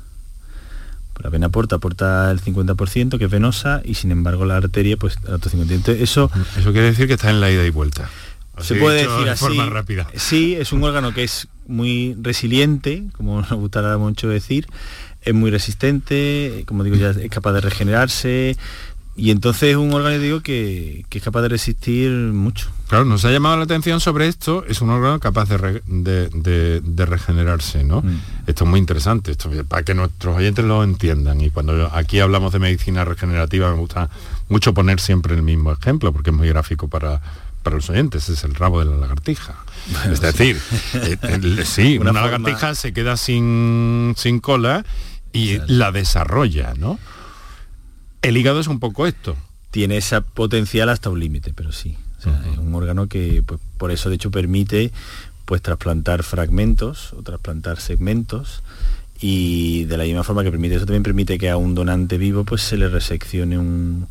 La 1.21 1.29
vena 1.29 1.47
aporta, 1.47 1.75
aporta 1.75 2.31
el 2.31 2.41
50%, 2.41 3.17
que 3.19 3.25
es 3.25 3.29
venosa, 3.29 3.81
y 3.83 3.95
sin 3.95 4.11
embargo 4.11 4.45
la 4.45 4.55
arteria, 4.55 4.95
pues 4.95 5.19
el 5.27 5.33
otro 5.33 5.51
50%. 5.51 5.89
eso, 5.89 6.31
eso 6.57 6.71
quiere 6.71 6.87
decir 6.87 7.05
que 7.05 7.15
está 7.15 7.29
en 7.29 7.41
la 7.41 7.51
ida 7.51 7.65
y 7.65 7.69
vuelta. 7.69 8.09
se 8.61 8.75
puede 8.75 9.05
decir 9.05 9.25
de 9.25 9.31
así. 9.31 9.43
Forma 9.43 9.65
rápida. 9.65 10.07
Sí, 10.15 10.55
es 10.55 10.71
un 10.71 10.81
órgano 10.85 11.13
que 11.13 11.25
es 11.25 11.49
muy 11.67 12.15
resiliente, 12.21 13.03
como 13.11 13.41
nos 13.41 13.51
gustará 13.51 13.97
mucho 13.97 14.29
decir, 14.29 14.67
es 15.21 15.33
muy 15.33 15.51
resistente, 15.51 16.63
como 16.65 16.83
digo, 16.83 16.95
ya 16.95 17.09
es 17.09 17.29
capaz 17.29 17.53
de 17.53 17.61
regenerarse, 17.61 18.55
y 19.15 19.31
entonces 19.31 19.71
es 19.71 19.75
un 19.75 19.93
órgano, 19.93 20.17
digo, 20.19 20.41
que, 20.41 21.05
es 21.09 21.23
capaz 21.23 21.41
de 21.41 21.49
resistir 21.49 22.11
mucho. 22.11 22.69
Claro, 22.87 23.05
nos 23.05 23.25
ha 23.25 23.31
llamado 23.31 23.57
la 23.57 23.63
atención 23.63 23.99
sobre 23.99 24.27
esto, 24.27 24.63
es 24.67 24.81
un 24.81 24.89
órgano 24.89 25.19
capaz 25.19 25.49
de, 25.49 27.05
regenerarse, 27.05 27.83
¿no? 27.83 28.01
Mm. 28.01 28.21
Esto 28.47 28.63
es 28.63 28.69
muy 28.69 28.79
interesante, 28.79 29.31
esto, 29.31 29.49
para 29.67 29.83
que 29.83 29.93
nuestros 29.93 30.37
oyentes 30.37 30.63
lo 30.63 30.83
entiendan. 30.83 31.41
Y 31.41 31.49
cuando 31.49 31.93
aquí 31.93 32.19
hablamos 32.19 32.53
de 32.53 32.59
medicina 32.59 33.03
regenerativa 33.03 33.69
me 33.71 33.77
gusta 33.77 34.09
mucho 34.47 34.73
poner 34.73 34.99
siempre 34.99 35.35
el 35.35 35.41
mismo 35.41 35.71
ejemplo, 35.73 36.13
porque 36.13 36.29
es 36.29 36.35
muy 36.35 36.47
gráfico 36.47 36.87
para, 36.87 37.21
para 37.63 37.75
los 37.75 37.89
oyentes, 37.89 38.29
es 38.29 38.43
el 38.43 38.55
rabo 38.55 38.79
de 38.79 38.85
la 38.85 38.97
lagartija. 38.97 39.55
es 40.09 40.21
decir, 40.21 40.59
eh, 40.93 41.17
sí, 41.65 41.97
una, 42.01 42.13
lagartija 42.13 42.75
se 42.75 42.93
queda 42.93 43.17
sin, 43.17 44.13
sin 44.17 44.39
cola 44.39 44.85
y 45.33 45.59
la 45.67 45.91
desarrolla, 45.91 46.73
¿no? 46.77 46.97
El 48.21 48.37
hígado 48.37 48.59
es 48.59 48.67
un 48.67 48.79
poco 48.79 49.07
esto. 49.07 49.35
Tiene 49.71 49.97
esa 49.97 50.21
potencial 50.21 50.89
hasta 50.89 51.09
un 51.09 51.19
límite, 51.19 51.53
pero 51.53 51.71
sí. 51.71 51.97
Es 52.19 52.57
un 52.59 52.75
órgano 52.75 53.07
que 53.07 53.41
pues, 53.43 53.59
por 53.77 53.89
eso 53.89 54.09
de 54.09 54.15
hecho 54.15 54.29
permite 54.29 54.91
pues 55.45 55.59
trasplantar 55.63 56.21
fragmentos 56.21 57.13
o 57.13 57.23
trasplantar 57.23 57.79
segmentos 57.79 58.61
y 59.19 59.85
de 59.85 59.97
la 59.97 60.03
misma 60.03 60.23
forma 60.23 60.43
que 60.43 60.51
permite 60.51 60.75
eso 60.75 60.85
también 60.85 61.01
permite 61.01 61.39
que 61.39 61.49
a 61.49 61.57
un 61.57 61.73
donante 61.73 62.19
vivo 62.19 62.43
pues 62.43 62.61
se 62.61 62.77
le 62.77 62.89
reseccione 62.89 63.57
un, 63.57 64.07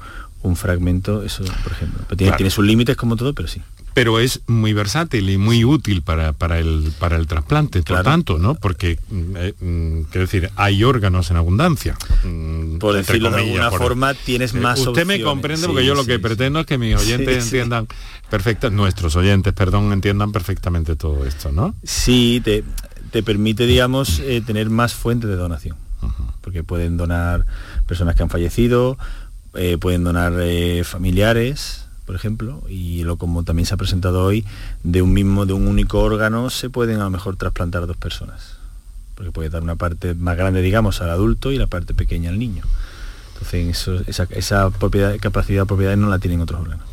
fragmento, 0.57 1.23
eso 1.23 1.45
por 1.63 1.73
ejemplo. 1.73 2.17
tiene, 2.17 2.37
tiene 2.37 2.51
sus 2.51 2.65
límites 2.65 2.97
como 2.97 3.15
todo, 3.15 3.33
pero 3.33 3.47
sí 3.47 3.63
pero 3.95 4.21
es 4.21 4.41
muy 4.47 4.73
versátil 4.73 5.29
y 5.31 5.39
muy 5.39 5.65
útil 5.65 6.03
para, 6.03 6.33
para, 6.33 6.59
el, 6.59 6.93
para 6.99 7.17
el 7.17 7.27
trasplante, 7.27 7.83
por 7.83 8.03
tanto, 8.03 8.39
¿no? 8.39 8.55
Porque, 8.55 8.99
mm, 9.11 9.37
eh, 9.37 9.55
mm, 9.61 10.03
quiero 10.11 10.27
decir, 10.27 10.51
hay 10.57 10.85
órganos 10.85 11.31
en 11.31 11.37
abundancia. 11.37 11.97
Mm, 12.25 12.79
por 12.79 12.95
decirlo 12.95 13.31
de 13.31 13.43
alguna 13.43 13.71
forma, 13.71 14.15
tienes 14.15 14.55
eh, 14.55 14.59
más 14.59 14.79
Usted 14.81 15.07
me 15.07 15.21
comprende 15.23 15.67
porque 15.67 15.85
yo 15.85 15.95
lo 15.95 16.05
que 16.05 16.19
pretendo 16.19 16.61
es 16.61 16.67
que 16.67 16.79
mis 16.79 16.97
oyentes 16.97 17.45
entiendan 17.45 17.89
perfecta, 18.29 18.71
nuestros 18.71 19.17
oyentes, 19.17 19.53
perdón, 19.53 19.93
entiendan 19.93 20.31
perfectamente 20.33 20.95
todo 20.97 21.27
esto, 21.27 21.51
¿no? 21.51 21.75
Sí, 21.83 22.41
te, 22.45 22.63
te 23.11 23.23
permite, 23.23 23.67
digamos, 23.67 24.21
eh, 24.21 24.41
tener 24.45 24.71
más 24.71 24.95
fuentes 24.95 25.29
de 25.29 25.37
donación. 25.37 25.77
porque 26.41 26.65
pueden 26.65 26.97
donar 26.97 27.45
personas 27.87 28.15
que 28.15 28.23
han 28.23 28.31
fallecido, 28.31 28.97
eh, 29.55 29.77
pueden 29.79 30.05
donar 30.05 30.33
familiares, 30.85 31.90
por 32.11 32.17
ejemplo, 32.17 32.61
y 32.69 33.05
lo 33.05 33.19
como 33.19 33.45
también 33.45 33.67
se 33.67 33.75
ha 33.75 33.77
presentado 33.77 34.25
hoy, 34.25 34.45
de 34.83 35.01
un 35.01 35.13
mismo, 35.13 35.47
de 35.47 35.53
un 35.53 35.69
único 35.69 36.01
órgano, 36.01 36.51
se 36.51 36.69
pueden 36.69 36.97
a 36.97 37.05
lo 37.05 37.11
mejor 37.11 37.37
trasplantar 37.37 37.87
dos 37.87 37.97
personas, 37.97 38.57
porque 39.15 39.31
puede 39.31 39.49
dar 39.49 39.63
una 39.63 39.77
parte 39.77 40.15
más 40.15 40.37
grande, 40.37 40.61
digamos, 40.61 41.01
al 41.03 41.11
adulto 41.11 41.53
y 41.53 41.57
la 41.57 41.69
parte 41.69 41.95
pequeña 41.95 42.31
al 42.31 42.41
niño. 42.41 42.65
Entonces, 43.35 43.87
esa, 44.09 44.25
esa 44.31 44.71
propiedad, 44.71 45.17
capacidad 45.21 45.63
de 45.63 45.67
propiedad 45.67 45.97
no 45.97 46.09
la 46.09 46.19
tienen 46.19 46.41
otros 46.41 46.63
órganos. 46.63 46.85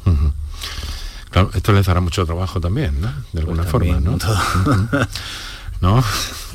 Claro, 1.31 1.49
esto 1.55 1.73
les 1.73 1.87
dará 1.87 1.99
mucho 1.99 2.23
trabajo 2.23 2.61
también, 2.61 3.01
¿no? 3.01 3.11
De 3.33 3.39
alguna 3.39 3.63
pues 3.63 3.71
forma, 3.71 3.99
¿no? 3.99 4.19
¿No? 5.81 6.03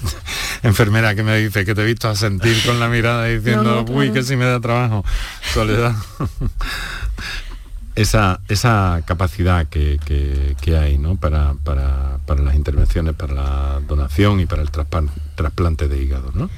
Enfermera 0.63 1.17
que 1.17 1.25
me 1.25 1.37
dice 1.37 1.65
que 1.65 1.75
te 1.75 1.83
he 1.83 1.85
visto 1.85 2.09
a 2.09 2.15
sentir 2.15 2.65
con 2.65 2.79
la 2.79 2.89
mirada 2.89 3.25
diciendo, 3.25 3.85
uy, 3.89 4.13
que 4.13 4.23
si 4.23 4.37
me 4.37 4.45
da 4.45 4.61
trabajo, 4.61 5.05
soledad. 5.53 5.97
esa, 7.95 8.41
esa 8.49 9.03
capacidad 9.05 9.67
que, 9.67 9.99
hay 10.79 10.99
¿no? 10.99 11.17
para, 11.17 11.55
para, 11.63 12.19
para, 12.27 12.43
las 12.43 12.55
intervenciones, 12.55 13.15
para 13.15 13.35
la 13.35 13.81
donación 13.87 14.41
y 14.41 14.47
para 14.47 14.63
el 14.63 14.71
trasplante 14.71 15.89
de 15.89 16.03
hígado, 16.03 16.33
¿no? 16.35 16.51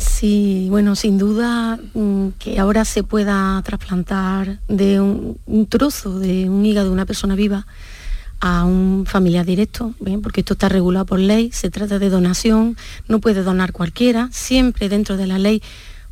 Sí, 0.00 0.68
bueno, 0.70 0.96
sin 0.96 1.18
duda 1.18 1.78
mm, 1.92 2.28
que 2.38 2.58
ahora 2.58 2.86
se 2.86 3.02
pueda 3.02 3.60
trasplantar 3.62 4.58
de 4.66 4.98
un, 4.98 5.66
trozo 5.68 6.18
de 6.18 6.48
un 6.48 6.64
hígado 6.64 6.88
de 6.88 6.94
una 6.94 7.04
persona 7.04 7.34
viva 7.34 7.66
a 8.40 8.64
un 8.64 9.04
familiar 9.06 9.44
directo, 9.44 9.92
porque 10.22 10.40
esto 10.40 10.54
está 10.54 10.70
regulado 10.70 11.04
por 11.04 11.18
ley, 11.18 11.50
se 11.52 11.68
trata 11.68 11.98
de 11.98 12.08
donación, 12.08 12.78
no 13.08 13.20
puede 13.20 13.42
donar 13.42 13.72
cualquiera, 13.72 14.30
siempre 14.32 14.88
dentro 14.88 15.18
de 15.18 15.26
la 15.26 15.38
ley 15.38 15.62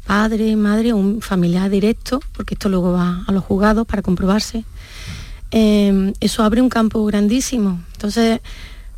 padre, 0.09 0.57
madre 0.57 0.95
un 0.95 1.21
familiar 1.21 1.69
directo, 1.69 2.19
porque 2.33 2.55
esto 2.55 2.71
luego 2.71 2.93
va 2.93 3.25
a 3.27 3.31
los 3.31 3.45
juzgados 3.45 3.87
para 3.87 4.01
comprobarse. 4.01 4.65
Em, 5.51 6.15
eso 6.19 6.43
abre 6.43 6.63
un 6.63 6.71
campo 6.71 7.05
grandísimo. 7.05 7.79
Entonces, 7.93 8.41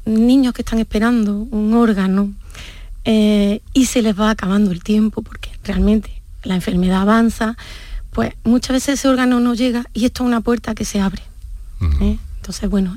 niños 0.04 0.54
que 0.54 0.62
están 0.62 0.78
esperando 0.78 1.48
un 1.50 1.74
órgano, 1.74 2.32
eh, 3.04 3.60
y 3.74 3.86
se 3.86 4.02
les 4.02 4.14
va 4.14 4.30
acabando 4.30 4.70
el 4.70 4.84
tiempo 4.84 5.22
porque 5.22 5.50
realmente 5.64 6.22
la 6.44 6.54
enfermedad 6.54 7.02
avanza, 7.02 7.56
pues 8.12 8.34
muchas 8.44 8.74
veces 8.74 9.00
ese 9.00 9.08
órgano 9.08 9.40
no 9.40 9.54
llega 9.54 9.86
y 9.92 10.04
esto 10.04 10.22
es 10.22 10.28
una 10.28 10.42
puerta 10.42 10.76
que 10.76 10.84
se 10.84 11.00
abre. 11.00 11.22
¿eh? 12.02 12.18
Entonces, 12.36 12.70
bueno, 12.70 12.96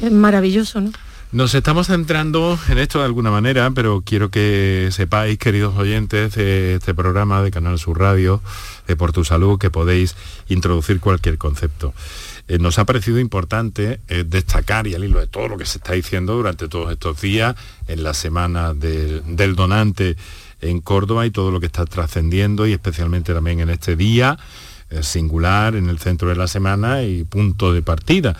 es 0.00 0.10
maravilloso, 0.10 0.80
¿no? 0.80 0.90
Nos 1.32 1.54
estamos 1.54 1.88
centrando 1.88 2.56
en 2.68 2.78
esto 2.78 3.00
de 3.00 3.04
alguna 3.04 3.32
manera, 3.32 3.68
pero 3.72 4.00
quiero 4.06 4.30
que 4.30 4.90
sepáis, 4.92 5.38
queridos 5.38 5.76
oyentes 5.76 6.36
de 6.36 6.76
este 6.76 6.94
programa 6.94 7.42
de 7.42 7.50
Canal 7.50 7.80
Sur 7.80 7.98
Radio, 7.98 8.40
de 8.86 8.94
Por 8.94 9.12
Tu 9.12 9.24
Salud, 9.24 9.58
que 9.58 9.68
podéis 9.68 10.14
introducir 10.48 11.00
cualquier 11.00 11.36
concepto. 11.36 11.94
Eh, 12.46 12.58
nos 12.60 12.78
ha 12.78 12.84
parecido 12.84 13.18
importante 13.18 13.98
eh, 14.06 14.24
destacar 14.24 14.86
y 14.86 14.94
al 14.94 15.02
hilo 15.02 15.18
de 15.18 15.26
todo 15.26 15.48
lo 15.48 15.58
que 15.58 15.66
se 15.66 15.78
está 15.78 15.94
diciendo 15.94 16.36
durante 16.36 16.68
todos 16.68 16.92
estos 16.92 17.20
días, 17.20 17.56
en 17.88 18.04
la 18.04 18.14
semana 18.14 18.72
del 18.72 19.56
donante 19.56 20.16
en 20.60 20.80
Córdoba 20.80 21.26
y 21.26 21.32
todo 21.32 21.50
lo 21.50 21.58
que 21.58 21.66
está 21.66 21.86
trascendiendo 21.86 22.68
y 22.68 22.72
especialmente 22.72 23.34
también 23.34 23.58
en 23.58 23.70
este 23.70 23.96
día 23.96 24.38
eh, 24.90 25.02
singular 25.02 25.74
en 25.74 25.88
el 25.88 25.98
centro 25.98 26.28
de 26.28 26.36
la 26.36 26.46
semana 26.46 27.02
y 27.02 27.24
punto 27.24 27.72
de 27.72 27.82
partida 27.82 28.36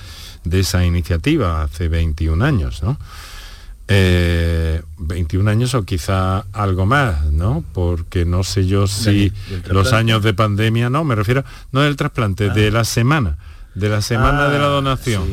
de 0.49 0.61
esa 0.61 0.85
iniciativa 0.85 1.63
hace 1.63 1.89
21 1.89 2.45
años, 2.45 2.83
¿no? 2.83 2.99
21 3.89 5.49
años 5.49 5.75
o 5.75 5.85
quizá 5.85 6.41
algo 6.53 6.87
más, 6.87 7.27
¿no? 7.27 7.63
Porque 7.73 8.25
no 8.25 8.43
sé 8.43 8.67
yo 8.67 8.87
si 8.89 9.33
los 9.69 9.93
años 9.93 10.23
de 10.25 10.35
pandemia, 10.35 10.91
no, 10.91 11.05
me 11.05 11.15
refiero, 11.15 11.45
no 11.71 11.83
del 11.83 11.95
trasplante, 11.95 12.51
de 12.51 12.69
ah. 12.69 12.71
la 12.73 12.85
semana 12.85 13.39
de 13.77 13.91
la 13.91 14.01
semana 14.01 14.49
de 14.49 14.59
la 14.59 14.65
ah, 14.65 14.69
donación. 14.69 15.25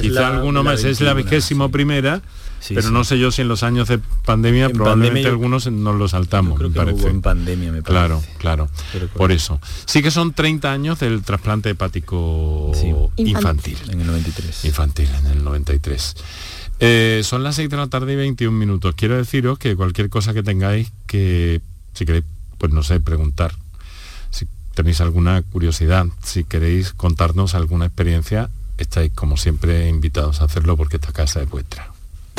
Quizá 0.00 0.28
alguno 0.28 0.64
más, 0.64 0.82
es 0.82 1.00
la 1.02 1.12
vigésimo 1.12 1.70
primera, 1.70 2.22
pero 2.68 2.90
no 2.90 3.04
sé 3.04 3.18
yo 3.18 3.30
si 3.30 3.42
en 3.42 3.48
los 3.48 3.62
años 3.62 3.88
de 3.88 3.98
pandemia 3.98 4.70
probablemente 4.70 5.28
algunos 5.28 5.70
nos 5.70 5.96
lo 5.96 6.08
saltamos, 6.08 6.60
me 6.60 6.70
parece. 6.70 7.08
en 7.08 7.22
pandemia, 7.22 7.72
me 7.72 7.82
parece. 7.82 7.92
Claro, 7.92 8.22
claro. 8.38 8.68
Por 9.14 9.32
eso. 9.32 9.60
Sí 9.86 10.02
que 10.02 10.10
son 10.10 10.32
30 10.32 10.70
años 10.70 11.00
del 11.00 11.22
trasplante 11.22 11.70
hepático 11.70 12.72
infantil. 13.16 13.78
En 13.88 14.00
el 14.00 14.06
93. 14.06 14.64
Infantil, 14.64 15.08
en 15.18 15.26
el 15.26 15.44
93. 15.44 16.16
Eh, 16.80 17.20
son 17.24 17.42
las 17.42 17.56
6 17.56 17.70
de 17.70 17.76
la 17.76 17.86
tarde 17.86 18.12
y 18.12 18.16
21 18.16 18.56
minutos. 18.56 18.94
Quiero 18.96 19.16
deciros 19.16 19.58
que 19.58 19.76
cualquier 19.76 20.08
cosa 20.08 20.34
que 20.34 20.42
tengáis 20.42 20.92
que, 21.06 21.60
si 21.94 22.04
queréis, 22.04 22.24
pues 22.58 22.72
no 22.72 22.82
sé, 22.82 23.00
preguntar 23.00 23.52
tenéis 24.74 25.00
alguna 25.00 25.42
curiosidad, 25.42 26.06
si 26.22 26.44
queréis 26.44 26.92
contarnos 26.92 27.54
alguna 27.54 27.86
experiencia, 27.86 28.50
estáis 28.78 29.12
como 29.12 29.36
siempre 29.36 29.88
invitados 29.88 30.40
a 30.40 30.44
hacerlo 30.44 30.76
porque 30.76 30.96
esta 30.96 31.12
casa 31.12 31.42
es 31.42 31.48
vuestra. 31.48 31.90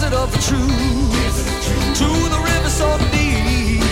desert 0.00 0.16
of 0.16 0.32
truth 0.46 1.36
to 1.94 2.08
the 2.32 2.40
river 2.42 2.70
so 2.70 2.96
deep. 3.12 3.82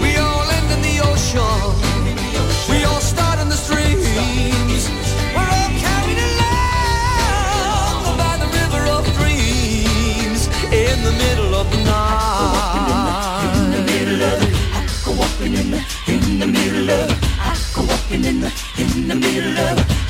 We 0.00 0.16
all 0.16 0.48
end 0.56 0.70
in 0.72 0.80
the 0.80 1.00
ocean. 1.04 1.76
We 2.70 2.84
all 2.84 3.00
start 3.00 3.38
in 3.40 3.48
the 3.50 3.56
streams. 3.56 4.88
We're 5.34 5.50
all 5.58 5.70
carried 5.84 6.20
along 6.28 8.16
by 8.16 8.34
the 8.42 8.48
river 8.60 8.82
of 8.96 9.04
dreams 9.18 10.48
in 10.72 11.02
the 11.04 11.12
middle 11.12 11.54
of 11.54 11.70
the 11.70 11.80
night. 11.84 12.96
In 13.58 13.70
the 13.72 13.82
middle 13.92 14.22
of 14.22 14.42
it, 14.42 14.54
I 14.72 14.80
go 15.04 15.10
walking 15.12 15.54
in 15.54 15.70
the, 15.70 15.84
in 16.08 16.38
the 16.40 16.46
middle 16.46 16.90
of. 19.58 20.05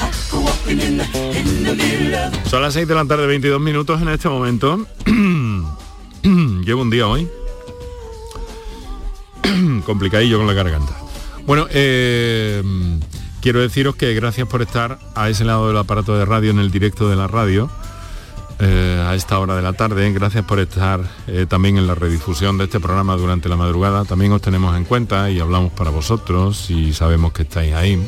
Son 2.50 2.62
las 2.62 2.74
6 2.74 2.88
de 2.88 2.94
la 2.94 3.04
tarde, 3.04 3.26
22 3.26 3.60
minutos 3.60 4.00
en 4.02 4.08
este 4.08 4.28
momento. 4.28 4.86
Llevo 6.22 6.82
un 6.82 6.90
día 6.90 7.06
hoy. 7.06 7.28
Complicadillo 9.84 10.38
con 10.38 10.46
la 10.46 10.52
garganta. 10.52 10.96
Bueno, 11.46 11.66
eh, 11.70 12.62
quiero 13.40 13.60
deciros 13.60 13.96
que 13.96 14.14
gracias 14.14 14.48
por 14.48 14.62
estar 14.62 14.98
a 15.14 15.28
ese 15.28 15.44
lado 15.44 15.68
del 15.68 15.76
aparato 15.76 16.16
de 16.18 16.24
radio 16.24 16.50
en 16.50 16.58
el 16.58 16.70
directo 16.70 17.08
de 17.08 17.16
la 17.16 17.28
radio. 17.28 17.70
Eh, 18.58 19.04
a 19.06 19.14
esta 19.14 19.38
hora 19.38 19.54
de 19.54 19.60
la 19.60 19.74
tarde. 19.74 20.10
Gracias 20.12 20.44
por 20.44 20.58
estar 20.60 21.00
eh, 21.26 21.44
también 21.46 21.76
en 21.76 21.86
la 21.86 21.94
redifusión 21.94 22.56
de 22.56 22.64
este 22.64 22.80
programa 22.80 23.14
durante 23.16 23.50
la 23.50 23.56
madrugada. 23.56 24.06
También 24.06 24.32
os 24.32 24.40
tenemos 24.40 24.74
en 24.76 24.84
cuenta 24.84 25.30
y 25.30 25.38
hablamos 25.40 25.72
para 25.72 25.90
vosotros 25.90 26.70
y 26.70 26.94
sabemos 26.94 27.32
que 27.32 27.42
estáis 27.42 27.74
ahí. 27.74 28.02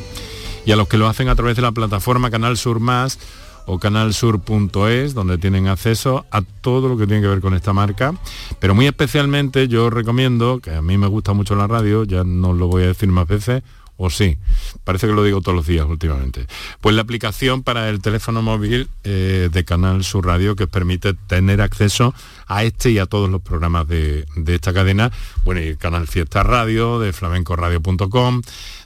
Y 0.69 0.71
a 0.71 0.75
los 0.75 0.87
que 0.87 0.99
lo 0.99 1.07
hacen 1.07 1.29
a 1.29 1.35
través 1.35 1.55
de 1.55 1.63
la 1.63 1.71
plataforma 1.71 2.29
Canal 2.29 2.55
Sur 2.55 2.79
Más 2.79 3.17
o 3.65 3.79
canalsur.es, 3.79 5.15
donde 5.15 5.39
tienen 5.39 5.67
acceso 5.67 6.27
a 6.29 6.43
todo 6.43 6.87
lo 6.87 6.95
que 6.95 7.07
tiene 7.07 7.23
que 7.23 7.27
ver 7.27 7.41
con 7.41 7.55
esta 7.55 7.73
marca. 7.73 8.13
Pero 8.59 8.75
muy 8.75 8.85
especialmente 8.85 9.67
yo 9.67 9.89
recomiendo, 9.89 10.59
que 10.59 10.75
a 10.75 10.83
mí 10.83 10.95
me 10.99 11.07
gusta 11.07 11.33
mucho 11.33 11.55
la 11.55 11.65
radio, 11.65 12.03
ya 12.03 12.23
no 12.23 12.53
lo 12.53 12.67
voy 12.67 12.83
a 12.83 12.85
decir 12.85 13.09
más 13.09 13.27
veces, 13.27 13.63
o 14.01 14.09
sí, 14.09 14.37
parece 14.85 15.07
que 15.07 15.13
lo 15.13 15.25
digo 15.25 15.41
todos 15.41 15.57
los 15.57 15.67
días 15.67 15.85
últimamente. 15.85 16.47
Pues 16.79 16.95
la 16.95 17.01
aplicación 17.01 17.63
para 17.63 17.89
el 17.89 18.01
teléfono 18.01 18.41
móvil 18.41 18.87
eh, 19.03 19.49
de 19.51 19.65
Canal 19.65 20.05
Sur 20.05 20.25
Radio 20.25 20.55
que 20.55 20.67
permite 20.67 21.13
tener 21.13 21.59
acceso 21.59 22.15
a 22.47 22.63
este 22.63 22.91
y 22.91 22.99
a 22.99 23.07
todos 23.07 23.29
los 23.29 23.41
programas 23.41 23.89
de, 23.89 24.25
esta 24.47 24.71
cadena. 24.73 25.11
Bueno, 25.43 25.61
y 25.61 25.75
Canal 25.75 26.07
Fiesta 26.07 26.43
Radio, 26.43 26.97
de 27.01 27.11
flamencoradio.com, 27.11 28.41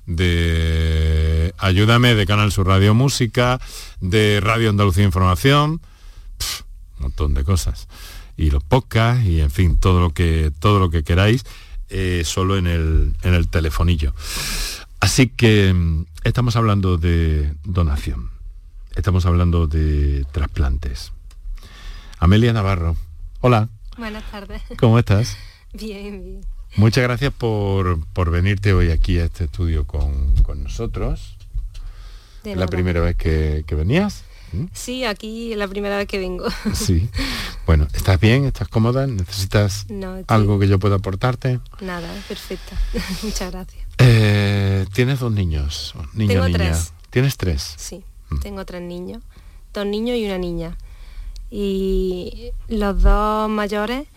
de 0.08 1.54
Ayúdame, 1.60 2.16
de 2.16 2.26
Canal 2.26 2.52
Sur 2.52 2.66
Radio 2.66 2.96
Música, 2.96 3.62
de 4.02 4.40
Radio 4.42 4.72
Andalucía 4.72 5.04
Información, 5.04 5.80
un 6.98 7.04
montón 7.04 7.36
de 7.36 7.44
cosas. 7.44 7.88
Y 8.36 8.50
los 8.50 8.64
podcasts 8.64 9.24
y 9.28 9.42
en 9.42 9.52
fin, 9.52 9.78
todo 9.78 10.00
lo 10.00 10.10
que, 10.10 10.52
todo 10.60 10.80
lo 10.80 10.90
que 10.90 11.04
queráis, 11.04 11.46
eh, 11.90 12.24
solo 12.26 12.58
en 12.58 12.66
el, 12.66 13.14
en 13.22 13.36
el 13.36 13.48
telefonillo. 13.48 14.16
Así 15.04 15.28
que 15.28 15.74
mm, 15.74 16.06
estamos 16.24 16.56
hablando 16.56 16.98
de 16.98 17.56
donación, 17.66 18.32
estamos 18.96 19.26
hablando 19.26 19.68
de 19.68 20.26
trasplantes. 20.32 21.12
Amelia 22.20 22.54
Navarro, 22.54 22.96
hola. 23.42 23.68
Buenas 23.98 24.24
tardes. 24.32 24.62
¿Cómo 24.80 24.98
estás? 24.98 25.36
Bien, 25.74 26.24
bien. 26.24 26.42
Muchas 26.78 27.04
gracias 27.04 27.34
por, 27.34 28.00
por 28.14 28.32
venirte 28.32 28.72
hoy 28.72 28.92
aquí 28.92 29.20
a 29.20 29.26
este 29.26 29.44
estudio 29.44 29.86
con, 29.86 30.36
con 30.42 30.64
nosotros. 30.64 31.36
De 32.46 32.52
la 32.52 32.56
nada. 32.62 32.68
primera 32.68 33.02
vez 33.02 33.18
que, 33.18 33.66
que 33.68 33.76
venías. 33.76 34.24
¿Mm? 34.54 34.66
Sí, 34.74 35.04
aquí 35.06 35.52
es 35.52 35.58
la 35.58 35.68
primera 35.68 35.98
vez 35.98 36.08
que 36.08 36.20
vengo. 36.20 36.46
Sí. 36.74 37.10
Bueno, 37.66 37.88
¿estás 37.94 38.20
bien? 38.20 38.46
¿Estás 38.46 38.68
cómoda? 38.68 39.08
¿Necesitas 39.08 39.86
No, 39.90 40.18
estoy- 40.18 40.36
algo 40.36 40.60
que 40.60 40.68
yo 40.68 40.80
pueda 40.80 40.96
aportarte? 40.98 41.60
Nada, 41.82 42.10
perfecta. 42.28 42.78
Muchas 43.24 43.52
gracias. 43.52 43.86
Eh, 44.00 44.86
Tienes 44.94 45.20
dos 45.20 45.32
niños, 45.32 45.94
niño 46.14 46.30
Tengo 46.34 46.46
niña. 46.48 46.58
tres. 46.58 46.94
¿Tienes 47.10 47.38
tres? 47.38 47.74
Sí, 47.78 48.04
Mm. 48.30 48.40
tengo 48.40 48.66
tres 48.66 48.82
niños, 48.82 49.22
dos 49.74 49.86
niños 49.86 50.18
y 50.18 50.26
una 50.26 50.38
niña. 50.38 50.78
Y 51.52 52.52
los 52.68 53.02
dos 53.02 53.50
mayores 53.50 54.08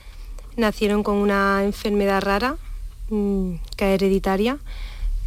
nacieron 0.56 1.02
con 1.02 1.16
una 1.16 1.62
enfermedad 1.64 2.22
rara 2.22 2.56
mm, 3.10 3.56
que 3.76 3.94
es 3.94 4.00
hereditaria, 4.02 4.58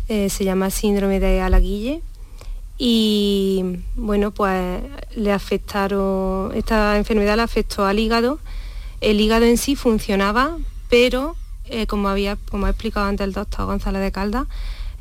eh, 0.07 0.29
se 0.29 0.43
llama 0.43 0.71
síndrome 0.71 1.19
de 1.19 1.39
Alaguille. 1.41 2.01
Y 2.81 3.81
bueno, 3.95 4.31
pues 4.31 4.81
le 5.13 5.33
afectaron, 5.33 6.53
esta 6.55 6.95
enfermedad 6.95 7.35
le 7.35 7.41
afectó 7.41 7.85
al 7.85 7.99
hígado. 7.99 8.39
El 9.01 9.19
hígado 9.19 9.45
en 9.45 9.57
sí 9.57 9.75
funcionaba, 9.75 10.57
pero 10.89 11.35
eh, 11.65 11.87
como 11.87 12.07
había, 12.07 12.37
como 12.49 12.67
ha 12.67 12.69
explicado 12.69 13.05
antes 13.05 13.27
el 13.27 13.33
doctor 13.33 13.65
González 13.65 14.01
de 14.01 14.13
Caldas, 14.13 14.47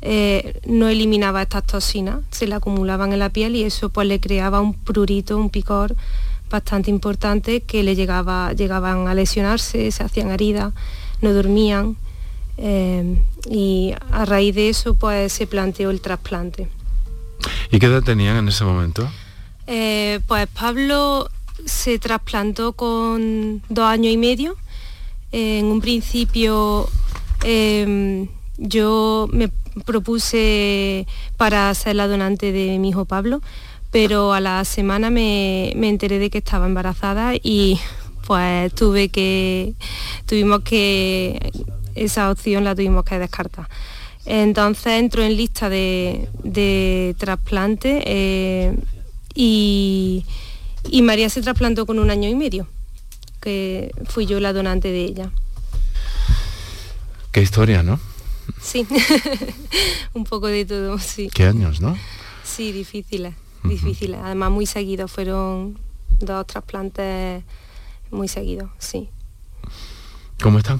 eh, 0.01 0.59
no 0.65 0.89
eliminaba 0.89 1.41
estas 1.41 1.65
toxinas, 1.65 2.19
se 2.31 2.47
le 2.47 2.55
acumulaban 2.55 3.13
en 3.13 3.19
la 3.19 3.29
piel 3.29 3.55
y 3.55 3.63
eso 3.63 3.89
pues 3.89 4.07
le 4.07 4.19
creaba 4.19 4.59
un 4.59 4.73
prurito, 4.73 5.37
un 5.37 5.49
picor 5.49 5.95
bastante 6.49 6.89
importante 6.89 7.61
que 7.61 7.83
le 7.83 7.95
llegaba, 7.95 8.51
llegaban 8.53 9.07
a 9.07 9.13
lesionarse, 9.13 9.89
se 9.91 10.03
hacían 10.03 10.31
heridas, 10.31 10.73
no 11.21 11.33
dormían 11.33 11.95
eh, 12.57 13.21
y 13.49 13.93
a 14.11 14.25
raíz 14.25 14.55
de 14.55 14.69
eso 14.69 14.95
pues 14.95 15.31
se 15.31 15.47
planteó 15.47 15.91
el 15.91 16.01
trasplante. 16.01 16.67
¿Y 17.71 17.79
qué 17.79 17.85
edad 17.85 18.03
tenían 18.03 18.37
en 18.37 18.47
ese 18.47 18.63
momento? 18.63 19.09
Eh, 19.67 20.19
pues 20.27 20.47
Pablo 20.47 21.29
se 21.65 21.99
trasplantó 21.99 22.73
con 22.73 23.61
dos 23.69 23.85
años 23.85 24.13
y 24.13 24.17
medio. 24.17 24.55
En 25.31 25.65
un 25.65 25.81
principio 25.81 26.89
eh, 27.43 28.27
yo 28.57 29.29
me 29.31 29.51
propuse 29.85 31.07
para 31.37 31.73
ser 31.75 31.95
la 31.95 32.07
donante 32.07 32.51
de 32.51 32.79
mi 32.79 32.89
hijo 32.89 33.05
Pablo, 33.05 33.41
pero 33.91 34.33
a 34.33 34.39
la 34.39 34.65
semana 34.65 35.09
me, 35.09 35.73
me 35.75 35.89
enteré 35.89 36.19
de 36.19 36.29
que 36.29 36.39
estaba 36.39 36.65
embarazada 36.65 37.33
y 37.35 37.79
pues 38.25 38.73
tuve 38.73 39.09
que, 39.09 39.73
tuvimos 40.25 40.61
que, 40.61 41.51
esa 41.95 42.29
opción 42.31 42.63
la 42.63 42.75
tuvimos 42.75 43.03
que 43.03 43.19
descartar. 43.19 43.67
Entonces 44.31 44.93
entró 44.93 45.23
en 45.23 45.35
lista 45.35 45.69
de, 45.69 46.29
de 46.43 47.15
trasplante 47.17 48.03
eh, 48.05 48.77
y, 49.33 50.23
y 50.87 51.01
María 51.01 51.29
se 51.29 51.41
trasplantó 51.41 51.87
con 51.87 51.97
un 51.97 52.11
año 52.11 52.29
y 52.29 52.35
medio, 52.35 52.67
que 53.41 53.91
fui 54.05 54.27
yo 54.27 54.39
la 54.39 54.53
donante 54.53 54.91
de 54.91 55.03
ella. 55.03 55.31
Qué 57.31 57.41
historia, 57.41 57.81
¿no? 57.81 57.99
Sí, 58.61 58.85
un 60.13 60.25
poco 60.25 60.45
de 60.45 60.63
todo, 60.63 60.99
sí. 60.99 61.31
Qué 61.33 61.45
años, 61.45 61.81
¿no? 61.81 61.97
Sí, 62.43 62.71
difíciles, 62.71 63.33
difíciles. 63.63 64.19
Además 64.23 64.51
muy 64.51 64.67
seguidos, 64.67 65.11
fueron 65.11 65.79
dos 66.19 66.45
trasplantes 66.45 67.43
muy 68.11 68.27
seguidos, 68.27 68.69
sí. 68.77 69.09
¿Cómo 70.39 70.59
están? 70.59 70.79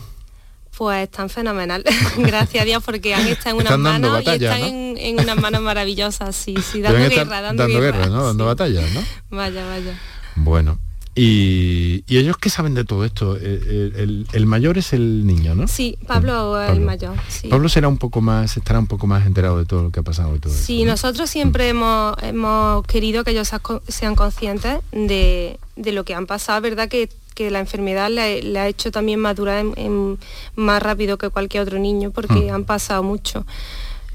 Pues 0.79 1.03
están 1.03 1.29
fenomenal, 1.29 1.83
gracias 2.17 2.61
a 2.63 2.65
Dios, 2.65 2.81
porque 2.83 3.13
han 3.13 3.27
estado 3.27 3.49
en 3.49 3.55
unas 3.57 3.65
Están 3.65 3.83
dando 3.83 4.07
manos 4.11 4.23
batalla, 4.25 4.41
y 4.41 4.45
están 4.45 4.61
¿no? 4.61 4.67
en, 4.67 4.97
en 4.97 5.19
unas 5.19 5.35
manos 5.37 5.61
maravillosas, 5.61 6.33
sí, 6.33 6.55
sí, 6.71 6.81
dando 6.81 6.99
guerra, 7.09 7.41
dando, 7.41 7.67
guerra. 7.67 8.07
¿no? 8.07 8.23
Dando 8.27 8.45
sí. 8.45 8.47
batalla, 8.47 8.81
¿no? 8.93 9.03
Vaya, 9.37 9.65
vaya. 9.67 9.99
Bueno. 10.37 10.79
¿Y, 11.15 12.05
y 12.07 12.17
ellos 12.17 12.37
qué 12.37 12.49
saben 12.49 12.75
de 12.75 12.85
todo 12.85 13.03
esto? 13.03 13.35
El, 13.35 13.93
el- 13.97 14.27
el 14.31 14.45
mayor 14.45 14.77
es 14.77 14.93
el 14.93 15.27
niño, 15.27 15.53
¿no? 15.53 15.67
Sí, 15.67 15.97
Pablo 16.07 16.61
es 16.61 16.69
el 16.71 16.79
mayor. 16.79 17.15
Sí. 17.27 17.49
Pablo 17.49 17.67
será 17.67 17.89
un 17.89 17.97
poco 17.97 18.21
más, 18.21 18.55
estará 18.55 18.79
un 18.79 18.87
poco 18.87 19.05
más 19.05 19.25
enterado 19.25 19.57
de 19.57 19.65
todo 19.65 19.83
lo 19.83 19.91
que 19.91 19.99
ha 19.99 20.03
pasado 20.03 20.33
y 20.35 20.39
todo 20.39 20.53
eso. 20.53 20.63
Sí, 20.63 20.85
¿no? 20.85 20.91
nosotros 20.91 21.29
siempre 21.29 21.67
hemos, 21.67 22.15
hemos 22.23 22.85
querido 22.85 23.25
que 23.25 23.31
ellos 23.31 23.51
sean 23.89 24.15
conscientes 24.15 24.77
de, 24.93 25.59
de 25.75 25.91
lo 25.91 26.05
que 26.05 26.13
han 26.13 26.25
pasado, 26.25 26.61
¿verdad? 26.61 26.87
Que, 26.87 27.09
que 27.39 27.49
la 27.51 27.59
enfermedad 27.59 28.09
le, 28.11 28.43
le 28.43 28.59
ha 28.59 28.67
hecho 28.67 28.91
también 28.91 29.17
madurar 29.21 29.59
en- 29.59 29.73
en- 29.77 30.17
más 30.57 30.83
rápido 30.83 31.17
que 31.17 31.29
cualquier 31.29 31.63
otro 31.63 31.79
niño 31.79 32.11
porque 32.11 32.51
Mm. 32.51 32.53
han 32.53 32.65
pasado 32.65 33.01
mucho. 33.01 33.45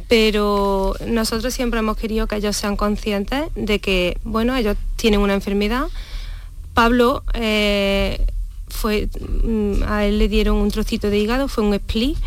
Pero 0.09 0.95
nosotros 1.07 1.55
siempre 1.55 1.79
hemos 1.81 1.97
querido 1.97 2.27
que 2.27 2.37
ellos 2.37 2.55
sean 2.55 2.77
conscientes 2.77 3.45
de 3.55 3.79
que, 3.79 4.19
bueno, 4.25 4.55
ellos 4.55 4.77
tienen 4.97 5.21
una 5.21 5.33
enfermedad. 5.33 5.87
Pablo 6.75 7.23
eh, 7.33 8.27
fue, 8.69 9.09
mm, 9.45 9.85
a 9.89 10.05
él 10.05 10.19
le 10.19 10.29
dieron 10.29 10.57
un 10.59 10.71
trocito 10.71 11.09
de 11.09 11.19
hígado, 11.19 11.49
fue 11.49 11.65
un 11.65 11.73
split, 11.73 12.19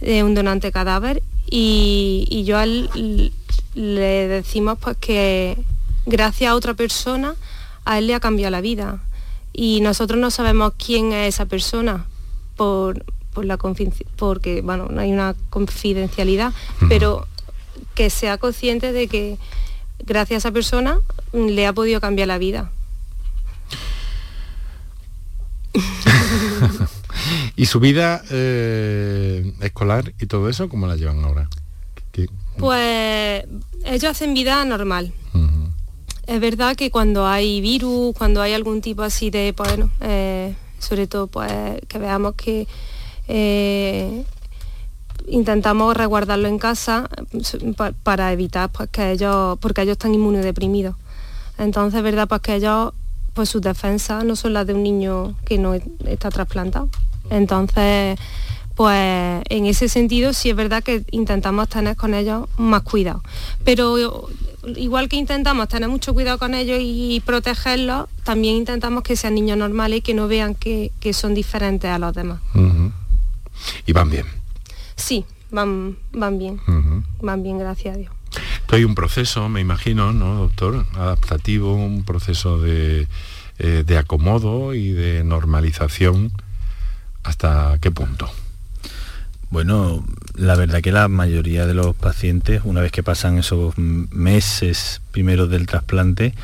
de 0.00 0.24
un 0.24 0.34
donante 0.34 0.72
cadáver, 0.72 1.22
y, 1.48 2.26
y 2.28 2.42
yo 2.42 2.58
a 2.58 2.64
él 2.64 2.90
l- 2.96 3.30
le 3.76 4.26
decimos 4.26 4.78
pues 4.80 4.96
que 4.96 5.56
gracias 6.06 6.50
a 6.50 6.56
otra 6.56 6.74
persona 6.74 7.36
a 7.84 7.98
él 7.98 8.08
le 8.08 8.14
ha 8.14 8.20
cambiado 8.20 8.50
la 8.50 8.60
vida. 8.60 8.98
Y 9.52 9.80
nosotros 9.80 10.18
no 10.20 10.30
sabemos 10.30 10.72
quién 10.78 11.12
es 11.12 11.34
esa 11.34 11.46
persona 11.46 12.06
por, 12.56 13.04
por 13.32 13.44
la 13.44 13.58
porque 14.16 14.60
bueno, 14.62 14.86
no 14.90 15.00
hay 15.00 15.12
una 15.12 15.34
confidencialidad, 15.50 16.52
pero 16.88 17.26
que 17.94 18.10
sea 18.10 18.38
consciente 18.38 18.92
de 18.92 19.08
que 19.08 19.38
gracias 20.06 20.44
a 20.44 20.48
esa 20.48 20.52
persona 20.52 20.98
le 21.32 21.66
ha 21.66 21.72
podido 21.72 22.00
cambiar 22.00 22.28
la 22.28 22.38
vida. 22.38 22.70
¿Y 27.56 27.66
su 27.66 27.80
vida 27.80 28.22
eh, 28.30 29.52
escolar 29.60 30.12
y 30.20 30.26
todo 30.26 30.48
eso, 30.48 30.68
cómo 30.68 30.86
la 30.86 30.96
llevan 30.96 31.22
ahora? 31.24 31.48
¿Qué- 32.12 32.28
Pues 32.58 33.44
ellos 33.84 34.10
hacen 34.10 34.34
vida 34.34 34.64
normal. 34.64 35.12
Es 36.30 36.38
verdad 36.40 36.76
que 36.76 36.92
cuando 36.92 37.26
hay 37.26 37.60
virus, 37.60 38.14
cuando 38.16 38.40
hay 38.40 38.52
algún 38.52 38.80
tipo 38.82 39.02
así 39.02 39.30
de, 39.30 39.52
pues, 39.52 39.68
bueno, 39.68 39.90
eh, 40.00 40.54
sobre 40.78 41.08
todo 41.08 41.26
pues 41.26 41.50
que 41.88 41.98
veamos 41.98 42.34
que 42.34 42.68
eh, 43.26 44.22
intentamos 45.26 45.96
resguardarlo 45.96 46.46
en 46.46 46.60
casa 46.60 47.10
pa- 47.76 47.90
para 48.04 48.32
evitar 48.32 48.70
pues 48.70 48.88
que 48.90 49.10
ellos, 49.10 49.58
porque 49.58 49.82
ellos 49.82 49.94
están 49.94 50.14
inmunodeprimidos. 50.14 50.94
Entonces 51.58 51.98
es 51.98 52.04
verdad 52.04 52.28
pues 52.28 52.42
que 52.42 52.54
ellos, 52.54 52.92
pues 53.34 53.48
sus 53.48 53.60
defensas 53.60 54.24
no 54.24 54.36
son 54.36 54.52
las 54.52 54.68
de 54.68 54.74
un 54.74 54.84
niño 54.84 55.34
que 55.44 55.58
no 55.58 55.74
está 55.74 56.30
trasplantado. 56.30 56.88
Entonces, 57.28 58.16
pues 58.76 59.42
en 59.48 59.66
ese 59.66 59.88
sentido 59.88 60.32
sí 60.32 60.50
es 60.50 60.54
verdad 60.56 60.84
que 60.84 61.02
intentamos 61.10 61.68
tener 61.68 61.96
con 61.96 62.14
ellos 62.14 62.46
más 62.56 62.82
cuidado. 62.82 63.20
Pero 63.64 64.28
igual 64.76 65.08
que 65.08 65.16
intentamos 65.16 65.68
tener 65.68 65.88
mucho 65.88 66.12
cuidado 66.12 66.38
con 66.38 66.54
ellos 66.54 66.78
y 66.80 67.22
protegerlos, 67.24 68.08
también 68.24 68.56
intentamos 68.56 69.02
que 69.02 69.16
sean 69.16 69.34
niños 69.34 69.58
normales 69.58 69.98
y 69.98 70.02
que 70.02 70.14
no 70.14 70.28
vean 70.28 70.54
que, 70.54 70.92
que 71.00 71.12
son 71.12 71.34
diferentes 71.34 71.90
a 71.90 71.98
los 71.98 72.14
demás. 72.14 72.40
Y 73.86 73.92
van 73.92 74.10
bien. 74.10 74.26
Sí, 74.96 75.24
van, 75.50 75.96
van 76.12 76.38
bien, 76.38 76.60
van 77.20 77.42
bien, 77.42 77.58
gracias 77.58 77.94
a 77.94 77.98
Dios. 77.98 78.12
Esto 78.60 78.76
hay 78.76 78.84
un 78.84 78.94
proceso, 78.94 79.48
me 79.48 79.60
imagino, 79.60 80.12
¿no, 80.12 80.34
doctor? 80.36 80.86
Adaptativo, 80.94 81.74
un 81.74 82.04
proceso 82.04 82.60
de, 82.60 83.08
eh, 83.58 83.82
de 83.84 83.98
acomodo 83.98 84.74
y 84.74 84.90
de 84.90 85.24
normalización. 85.24 86.32
¿Hasta 87.22 87.78
qué 87.80 87.90
punto? 87.90 88.30
Bueno, 89.50 90.04
la 90.34 90.54
verdad 90.56 90.80
que 90.80 90.92
la 90.92 91.08
mayoría 91.08 91.66
de 91.66 91.74
los 91.74 91.94
pacientes, 91.96 92.62
una 92.64 92.80
vez 92.80 92.92
que 92.92 93.02
pasan 93.02 93.38
esos 93.38 93.76
meses 93.78 95.00
primeros 95.10 95.50
del 95.50 95.66
trasplante, 95.66 96.34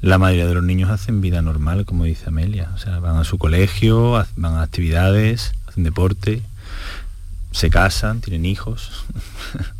la 0.00 0.18
mayoría 0.18 0.46
de 0.46 0.54
los 0.54 0.62
niños 0.64 0.90
hacen 0.90 1.20
vida 1.20 1.40
normal, 1.42 1.84
como 1.86 2.04
dice 2.04 2.24
Amelia. 2.28 2.70
O 2.74 2.78
sea, 2.78 2.98
van 2.98 3.16
a 3.16 3.24
su 3.24 3.38
colegio, 3.38 4.12
van 4.36 4.54
a 4.54 4.62
actividades, 4.62 5.52
hacen 5.66 5.84
deporte, 5.84 6.42
se 7.52 7.70
casan, 7.70 8.20
tienen 8.20 8.44
hijos. 8.46 8.90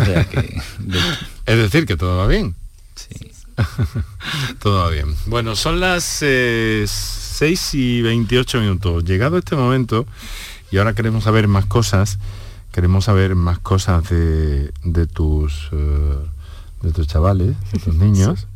O 0.00 0.04
sea 0.04 0.24
que, 0.28 0.60
de- 0.78 0.98
Es 1.46 1.56
decir, 1.58 1.86
que 1.86 1.96
todo 1.96 2.16
va 2.18 2.26
bien. 2.26 2.54
sí. 2.96 3.30
Todo 4.58 4.80
va 4.82 4.90
bien. 4.90 5.14
Bueno, 5.26 5.54
son 5.54 5.78
las 5.78 6.18
eh, 6.22 6.84
6 6.88 7.74
y 7.74 8.02
28 8.02 8.58
minutos. 8.60 9.04
Llegado 9.04 9.38
este 9.38 9.54
momento, 9.54 10.08
y 10.74 10.78
ahora 10.78 10.92
queremos 10.92 11.22
saber 11.22 11.46
más 11.46 11.66
cosas, 11.66 12.18
queremos 12.72 13.04
saber 13.04 13.36
más 13.36 13.60
cosas 13.60 14.08
de, 14.10 14.72
de 14.82 15.06
tus, 15.06 15.68
eh, 15.70 16.18
de 16.82 16.90
tus 16.90 17.06
chavales, 17.06 17.54
de 17.70 17.78
tus 17.78 17.94
niños. 17.94 18.48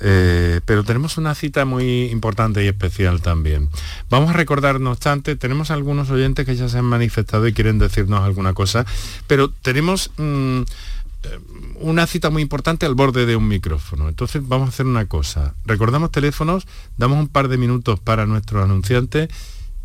Eh, 0.00 0.60
pero 0.66 0.84
tenemos 0.84 1.16
una 1.16 1.34
cita 1.34 1.64
muy 1.64 2.10
importante 2.10 2.62
y 2.62 2.68
especial 2.68 3.22
también. 3.22 3.70
Vamos 4.10 4.28
a 4.28 4.32
recordar, 4.34 4.78
no 4.78 4.90
obstante, 4.90 5.36
tenemos 5.36 5.70
algunos 5.70 6.10
oyentes 6.10 6.44
que 6.44 6.54
ya 6.54 6.68
se 6.68 6.76
han 6.76 6.84
manifestado 6.84 7.48
y 7.48 7.54
quieren 7.54 7.78
decirnos 7.78 8.20
alguna 8.20 8.52
cosa, 8.52 8.84
pero 9.26 9.48
tenemos 9.48 10.10
mm, 10.18 10.60
eh, 10.60 11.38
una 11.76 12.06
cita 12.06 12.28
muy 12.28 12.42
importante 12.42 12.84
al 12.84 12.94
borde 12.94 13.24
de 13.24 13.36
un 13.36 13.48
micrófono. 13.48 14.10
Entonces 14.10 14.46
vamos 14.46 14.66
a 14.66 14.68
hacer 14.68 14.84
una 14.84 15.06
cosa. 15.06 15.54
Recordamos 15.64 16.12
teléfonos, 16.12 16.66
damos 16.98 17.18
un 17.18 17.28
par 17.28 17.48
de 17.48 17.56
minutos 17.56 18.00
para 18.00 18.26
nuestro 18.26 18.62
anunciante 18.62 19.30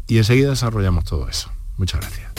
y 0.07 0.17
enseguida 0.17 0.51
desarrollamos 0.51 1.05
todo 1.05 1.27
eso. 1.27 1.51
Muchas 1.77 2.01
gracias. 2.01 2.33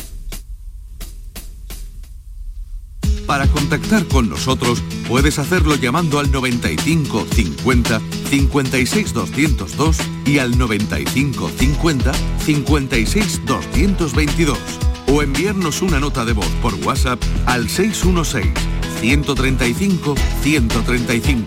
Para 3.26 3.46
contactar 3.46 4.06
con 4.06 4.28
nosotros 4.28 4.82
puedes 5.08 5.38
hacerlo 5.38 5.76
llamando 5.76 6.18
al 6.18 6.30
95 6.30 7.26
50 7.30 8.00
56 8.28 9.14
202 9.14 9.96
y 10.26 10.38
al 10.38 10.58
95 10.58 11.50
50 11.58 12.12
56 12.44 13.40
222 13.46 14.58
o 15.06 15.22
enviarnos 15.22 15.80
una 15.82 16.00
nota 16.00 16.24
de 16.24 16.32
voz 16.32 16.50
por 16.60 16.74
WhatsApp 16.74 17.20
al 17.46 17.68
616 17.68 18.52
135 19.00 20.14
135. 20.42 21.46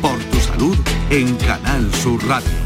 Por 0.00 0.18
tu 0.18 0.40
salud 0.40 0.76
en 1.10 1.34
Canal 1.36 1.92
Sur 1.94 2.24
Radio. 2.26 2.65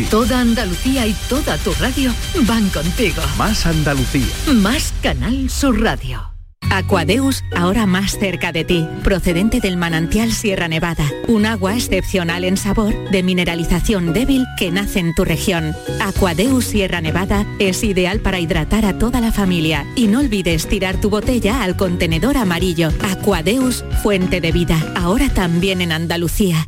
Toda 0.00 0.40
Andalucía 0.40 1.06
y 1.06 1.12
toda 1.28 1.58
tu 1.58 1.70
radio 1.74 2.14
van 2.46 2.70
contigo. 2.70 3.20
Más 3.36 3.66
Andalucía. 3.66 4.26
Más 4.54 4.94
Canal 5.02 5.50
Sur 5.50 5.82
Radio. 5.82 6.32
Aquadeus, 6.70 7.44
ahora 7.54 7.84
más 7.84 8.18
cerca 8.18 8.52
de 8.52 8.64
ti, 8.64 8.88
procedente 9.04 9.60
del 9.60 9.76
manantial 9.76 10.32
Sierra 10.32 10.68
Nevada, 10.68 11.04
un 11.28 11.44
agua 11.44 11.74
excepcional 11.74 12.44
en 12.44 12.56
sabor, 12.56 12.94
de 13.10 13.22
mineralización 13.22 14.14
débil 14.14 14.46
que 14.56 14.70
nace 14.70 15.00
en 15.00 15.14
tu 15.14 15.26
región. 15.26 15.74
Aquadeus 16.00 16.64
Sierra 16.64 17.02
Nevada 17.02 17.44
es 17.58 17.84
ideal 17.84 18.20
para 18.20 18.40
hidratar 18.40 18.86
a 18.86 18.96
toda 18.96 19.20
la 19.20 19.32
familia 19.32 19.84
y 19.94 20.06
no 20.06 20.20
olvides 20.20 20.66
tirar 20.66 20.98
tu 20.98 21.10
botella 21.10 21.62
al 21.62 21.76
contenedor 21.76 22.38
amarillo. 22.38 22.88
Aquadeus, 23.10 23.84
fuente 24.02 24.40
de 24.40 24.52
vida, 24.52 24.78
ahora 24.96 25.28
también 25.28 25.82
en 25.82 25.92
Andalucía. 25.92 26.66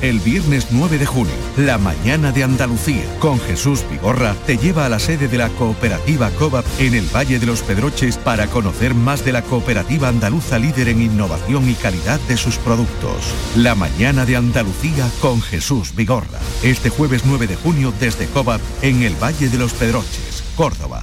El 0.00 0.20
viernes 0.20 0.68
9 0.70 0.96
de 0.96 1.06
junio, 1.06 1.34
la 1.56 1.76
mañana 1.76 2.30
de 2.30 2.44
Andalucía, 2.44 3.02
con 3.18 3.40
Jesús 3.40 3.84
Vigorra, 3.90 4.36
te 4.46 4.56
lleva 4.56 4.86
a 4.86 4.88
la 4.88 5.00
sede 5.00 5.26
de 5.26 5.38
la 5.38 5.48
cooperativa 5.48 6.30
COVAP 6.30 6.64
en 6.78 6.94
el 6.94 7.06
Valle 7.06 7.40
de 7.40 7.46
los 7.46 7.62
Pedroches 7.62 8.16
para 8.16 8.46
conocer 8.46 8.94
más 8.94 9.24
de 9.24 9.32
la 9.32 9.42
cooperativa 9.42 10.06
andaluza 10.06 10.60
líder 10.60 10.90
en 10.90 11.02
innovación 11.02 11.68
y 11.68 11.74
calidad 11.74 12.20
de 12.28 12.36
sus 12.36 12.58
productos. 12.58 13.34
La 13.56 13.74
mañana 13.74 14.24
de 14.24 14.36
Andalucía 14.36 15.10
con 15.20 15.42
Jesús 15.42 15.92
Vigorra. 15.96 16.38
Este 16.62 16.90
jueves 16.90 17.22
9 17.26 17.48
de 17.48 17.56
junio 17.56 17.92
desde 17.98 18.26
COVAP 18.26 18.60
en 18.82 19.02
el 19.02 19.16
Valle 19.16 19.48
de 19.48 19.58
los 19.58 19.72
Pedroches, 19.72 20.44
Córdoba. 20.54 21.02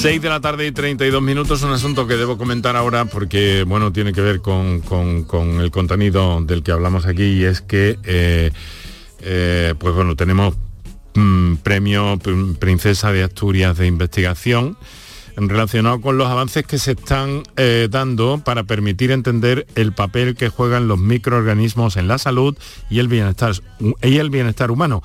6 0.00 0.22
de 0.22 0.28
la 0.30 0.40
tarde 0.40 0.66
y 0.66 0.72
32 0.72 1.20
minutos, 1.20 1.62
un 1.62 1.72
asunto 1.72 2.06
que 2.06 2.16
debo 2.16 2.38
comentar 2.38 2.74
ahora 2.74 3.04
porque, 3.04 3.64
bueno, 3.64 3.92
tiene 3.92 4.14
que 4.14 4.22
ver 4.22 4.40
con, 4.40 4.80
con- 4.80 5.60
el 5.60 5.70
contenido 5.70 6.40
del 6.40 6.62
que 6.62 6.72
hablamos 6.72 7.04
aquí 7.04 7.22
y 7.24 7.44
es 7.44 7.60
que, 7.60 7.98
eh, 8.04 8.50
eh, 9.20 9.74
pues 9.78 9.94
bueno, 9.94 10.16
tenemos 10.16 10.54
mm, 11.14 11.56
premio 11.56 12.16
Pr- 12.18 12.56
Princesa 12.56 13.12
de 13.12 13.24
Asturias 13.24 13.76
de 13.76 13.86
Investigación 13.88 14.78
relacionado 15.36 16.00
con 16.00 16.16
los 16.16 16.28
avances 16.28 16.66
que 16.66 16.78
se 16.78 16.92
están 16.92 17.42
eh, 17.58 17.88
dando 17.90 18.40
para 18.42 18.64
permitir 18.64 19.10
entender 19.10 19.66
el 19.74 19.92
papel 19.92 20.34
que 20.34 20.48
juegan 20.48 20.88
los 20.88 20.98
microorganismos 20.98 21.98
en 21.98 22.08
la 22.08 22.16
salud 22.16 22.56
y 22.88 23.00
el 23.00 23.08
bienestar, 23.08 23.52
y 24.02 24.16
el 24.16 24.30
bienestar 24.30 24.70
humano. 24.70 25.02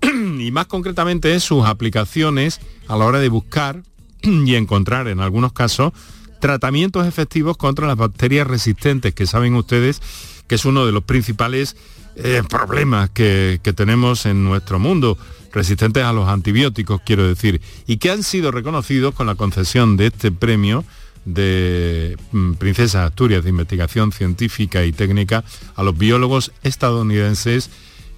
y 0.38 0.50
más 0.50 0.66
concretamente 0.66 1.38
sus 1.40 1.66
aplicaciones 1.66 2.58
a 2.88 2.96
la 2.96 3.04
hora 3.04 3.20
de 3.20 3.28
buscar 3.28 3.82
y 4.46 4.54
encontrar 4.54 5.08
en 5.08 5.20
algunos 5.20 5.52
casos 5.52 5.92
tratamientos 6.40 7.06
efectivos 7.06 7.56
contra 7.56 7.86
las 7.86 7.96
bacterias 7.96 8.46
resistentes, 8.46 9.14
que 9.14 9.26
saben 9.26 9.54
ustedes 9.54 10.00
que 10.46 10.54
es 10.56 10.64
uno 10.64 10.84
de 10.86 10.92
los 10.92 11.04
principales 11.04 11.76
eh, 12.16 12.42
problemas 12.48 13.10
que, 13.10 13.60
que 13.62 13.72
tenemos 13.72 14.26
en 14.26 14.42
nuestro 14.44 14.78
mundo, 14.78 15.16
resistentes 15.52 16.02
a 16.02 16.12
los 16.12 16.28
antibióticos, 16.28 17.02
quiero 17.04 17.26
decir, 17.26 17.60
y 17.86 17.98
que 17.98 18.10
han 18.10 18.22
sido 18.22 18.50
reconocidos 18.50 19.14
con 19.14 19.26
la 19.26 19.36
concesión 19.36 19.96
de 19.96 20.08
este 20.08 20.32
premio 20.32 20.84
de 21.24 22.16
mm, 22.32 22.54
Princesa 22.54 23.04
Asturias 23.04 23.44
de 23.44 23.50
Investigación 23.50 24.12
Científica 24.12 24.84
y 24.84 24.92
Técnica 24.92 25.44
a 25.76 25.82
los 25.82 25.96
biólogos 25.96 26.52
estadounidenses 26.62 27.70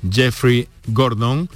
Jeffrey 0.09 0.69
Gordon, 0.87 1.49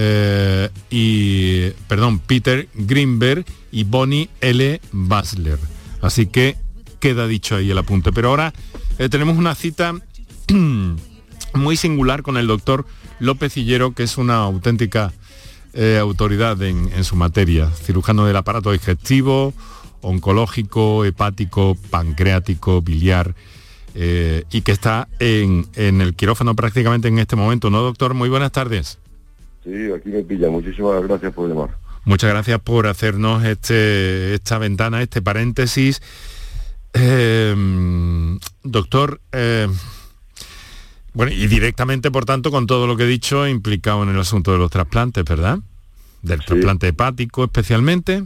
eh, 0.00 0.70
y, 0.90 1.70
perdón, 1.88 2.20
Peter 2.20 2.68
Greenberg 2.72 3.44
y 3.72 3.82
Bonnie 3.82 4.30
L. 4.40 4.80
Basler. 4.92 5.58
Así 6.00 6.26
que 6.26 6.56
queda 7.00 7.26
dicho 7.26 7.56
ahí 7.56 7.72
el 7.72 7.78
apunte. 7.78 8.12
Pero 8.12 8.28
ahora 8.28 8.52
eh, 9.00 9.08
tenemos 9.08 9.36
una 9.36 9.56
cita 9.56 9.94
muy 11.54 11.76
singular 11.76 12.22
con 12.22 12.36
el 12.36 12.46
doctor 12.46 12.86
López 13.18 13.56
Hillero, 13.56 13.92
que 13.92 14.04
es 14.04 14.18
una 14.18 14.36
auténtica 14.36 15.12
eh, 15.72 15.98
autoridad 16.00 16.62
en, 16.62 17.02
su 17.02 17.16
materia, 17.16 17.68
cirujano 17.68 18.24
del 18.24 18.36
aparato 18.36 18.70
digestivo, 18.70 19.52
oncológico, 20.00 21.04
hepático, 21.06 21.76
pancreático, 21.90 22.82
biliar, 22.82 23.34
y 23.96 24.60
que 24.60 24.70
está 24.70 25.08
en 25.18 25.66
el 25.74 26.14
quirófano 26.14 26.54
prácticamente 26.54 27.08
en 27.08 27.18
este 27.18 27.34
momento. 27.34 27.68
¿No, 27.68 27.82
doctor? 27.82 28.14
Muy 28.14 28.28
buenas 28.28 28.52
tardes. 28.52 29.00
Sí, 29.64 29.92
aquí 29.92 30.08
me 30.10 30.22
pilla. 30.22 30.48
Muchísimas 30.50 31.02
gracias 31.02 31.32
por 31.32 31.48
llamar. 31.48 31.76
Muchas 32.04 32.30
gracias 32.30 32.60
por 32.60 32.86
hacernos 32.86 33.44
este, 33.44 34.34
esta 34.34 34.58
ventana, 34.58 35.02
este 35.02 35.20
paréntesis. 35.20 36.00
Eh, 36.94 37.54
doctor, 38.62 39.20
eh, 39.32 39.68
bueno, 41.12 41.32
y 41.32 41.46
directamente, 41.48 42.10
por 42.10 42.24
tanto, 42.24 42.50
con 42.50 42.66
todo 42.66 42.86
lo 42.86 42.96
que 42.96 43.04
he 43.04 43.06
dicho, 43.08 43.46
implicado 43.46 44.02
en 44.04 44.10
el 44.10 44.18
asunto 44.20 44.52
de 44.52 44.58
los 44.58 44.70
trasplantes, 44.70 45.24
¿verdad? 45.24 45.58
Del 46.22 46.40
trasplante 46.44 46.88
hepático 46.88 47.44
especialmente. 47.44 48.24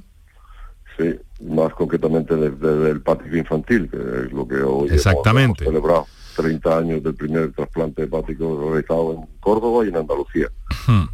Sí, 0.99 1.15
más 1.45 1.73
concretamente 1.75 2.37
desde 2.37 2.91
el 2.91 2.97
hepático 2.99 3.37
infantil, 3.37 3.89
que 3.91 3.97
es 3.97 4.33
lo 4.33 4.47
que 4.47 4.57
hoy 4.57 4.89
hemos- 4.89 4.93
Exactamente. 4.93 5.65
hemos 5.65 5.75
celebrado. 5.75 6.07
30 6.37 6.79
años 6.79 7.03
del 7.03 7.15
primer 7.15 7.53
trasplante 7.53 8.05
hepático 8.05 8.71
realizado 8.73 9.13
en 9.13 9.39
Córdoba 9.41 9.85
y 9.85 9.89
en 9.91 9.97
Andalucía. 9.99 10.47
Hmm. 10.87 11.05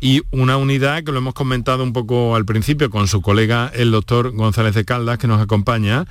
Y 0.00 0.22
una 0.30 0.56
unidad 0.56 1.02
que 1.02 1.12
lo 1.12 1.18
hemos 1.18 1.34
comentado 1.34 1.82
un 1.82 1.92
poco 1.92 2.36
al 2.36 2.44
principio 2.44 2.90
con 2.90 3.08
su 3.08 3.20
colega 3.20 3.70
el 3.74 3.90
doctor 3.90 4.32
González 4.32 4.74
de 4.74 4.84
Caldas 4.84 5.18
que 5.18 5.26
nos 5.26 5.40
acompaña, 5.40 6.04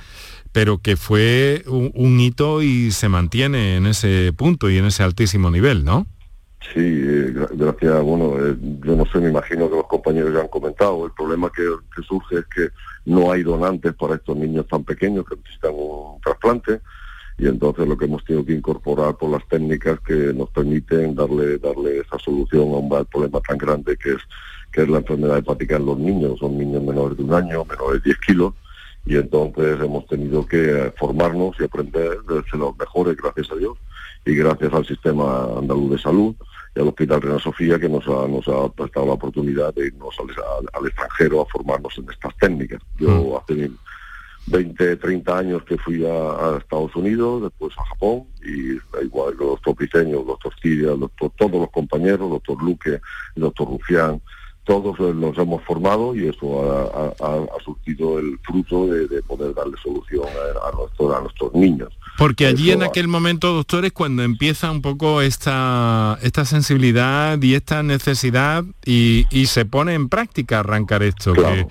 pero 0.52 0.78
que 0.78 0.96
fue 0.96 1.64
un, 1.66 2.20
hito 2.20 2.62
y 2.62 2.90
se 2.90 3.08
mantiene 3.08 3.76
en 3.76 3.86
ese 3.86 4.32
punto 4.36 4.70
y 4.70 4.78
en 4.78 4.86
ese 4.86 5.02
altísimo 5.02 5.50
nivel, 5.50 5.84
¿no? 5.84 6.06
Sí, 6.74 6.80
eh, 6.80 7.32
gracias. 7.52 8.02
Bueno, 8.02 8.34
eh, 8.44 8.56
yo 8.84 8.96
no 8.96 9.06
sé, 9.06 9.20
me 9.20 9.30
imagino 9.30 9.70
que 9.70 9.76
los 9.76 9.86
compañeros 9.86 10.34
ya 10.34 10.40
han 10.40 10.48
comentado. 10.48 11.06
El 11.06 11.12
problema 11.12 11.50
que, 11.54 11.62
que, 11.94 12.02
surge 12.02 12.40
es 12.40 12.44
que 12.54 12.68
no 13.06 13.32
hay 13.32 13.42
donantes 13.42 13.94
para 13.94 14.16
estos 14.16 14.36
niños 14.36 14.66
tan 14.66 14.84
pequeños 14.84 15.24
que 15.26 15.36
necesitan 15.36 15.70
un 15.74 16.20
trasplante 16.20 16.80
y 17.38 17.46
entonces 17.46 17.86
lo 17.86 17.96
que 17.96 18.06
hemos 18.06 18.24
tenido 18.24 18.44
que 18.44 18.52
incorporar 18.52 19.16
por 19.16 19.30
las 19.30 19.46
técnicas 19.46 20.00
que 20.00 20.32
nos 20.34 20.50
permiten 20.50 21.14
darle 21.14 21.58
darle 21.58 22.00
esa 22.00 22.18
solución 22.18 22.62
a 22.62 22.78
un 22.78 23.06
problema 23.06 23.40
tan 23.46 23.58
grande 23.58 23.96
que 23.96 24.10
es 24.10 24.22
que 24.72 24.82
es 24.82 24.88
la 24.88 24.98
enfermedad 24.98 25.38
hepática 25.38 25.76
en 25.76 25.86
los 25.86 25.98
niños. 25.98 26.38
Son 26.38 26.58
niños 26.58 26.82
menores 26.82 27.16
de 27.16 27.24
un 27.24 27.32
año, 27.32 27.64
menores 27.64 28.02
de 28.02 28.10
10 28.10 28.18
kilos 28.18 28.54
y 29.06 29.16
entonces 29.16 29.80
hemos 29.80 30.06
tenido 30.06 30.44
que 30.44 30.92
formarnos 30.98 31.56
y 31.58 31.64
aprender 31.64 32.20
de 32.22 32.58
los 32.58 32.76
mejores, 32.76 33.16
gracias 33.16 33.50
a 33.50 33.54
Dios, 33.54 33.78
y 34.26 34.34
gracias 34.34 34.72
al 34.74 34.84
sistema 34.84 35.44
andaluz 35.56 35.92
de 35.92 35.98
salud 35.98 36.34
y 36.76 36.80
al 36.80 36.88
Hospital 36.88 37.22
Reina 37.22 37.38
Sofía 37.38 37.78
que 37.78 37.88
nos 37.88 38.06
ha, 38.06 38.28
nos 38.28 38.46
ha 38.48 38.68
prestado 38.70 39.06
la 39.06 39.12
oportunidad 39.14 39.72
de 39.74 39.86
irnos 39.86 40.14
al, 40.20 40.86
extranjero 40.86 41.40
a 41.40 41.46
formarnos 41.46 41.96
en 41.96 42.10
estas 42.10 42.36
técnicas. 42.36 42.82
Yo 42.98 43.08
mm. 43.08 43.36
hace 43.36 43.70
20, 44.46 44.96
30 44.96 45.38
años 45.38 45.62
que 45.64 45.76
fui 45.78 46.04
a, 46.04 46.58
Estados 46.58 46.94
Unidos, 46.96 47.42
después 47.42 47.74
a 47.78 47.84
Japón, 47.86 48.24
y 48.42 48.78
igual 49.04 49.34
los 49.38 49.60
doctor 49.60 49.76
Piseño, 49.76 50.20
el 50.20 50.26
doctor 50.26 50.52
Tiria, 50.62 50.90
todos 51.36 51.52
los 51.52 51.70
compañeros, 51.70 52.22
el 52.22 52.30
doctor 52.30 52.62
Luque, 52.62 53.00
el 53.36 53.42
doctor 53.42 53.68
Rufián, 53.68 54.20
todos 54.64 55.00
nos 55.14 55.36
hemos 55.38 55.64
formado 55.64 56.14
y 56.14 56.28
eso 56.28 56.62
ha, 57.20 57.64
surtido 57.64 58.18
el 58.18 58.38
fruto 58.44 58.86
de, 58.86 59.22
poder 59.22 59.54
darle 59.54 59.76
solución 59.82 60.26
a, 60.26 61.16
a 61.16 61.20
nuestros 61.22 61.54
niños. 61.54 61.88
Porque 62.18 62.46
allí 62.46 62.72
en 62.72 62.82
aquel 62.82 63.06
momento, 63.06 63.54
doctores, 63.54 63.92
cuando 63.92 64.24
empieza 64.24 64.72
un 64.72 64.82
poco 64.82 65.22
esta, 65.22 66.18
esta 66.20 66.44
sensibilidad 66.44 67.40
y 67.40 67.54
esta 67.54 67.84
necesidad 67.84 68.64
y, 68.84 69.24
se 69.46 69.64
pone 69.64 69.94
en 69.94 70.08
práctica 70.08 70.60
arrancar 70.60 71.04
esto. 71.04 71.32
que, 71.32 71.66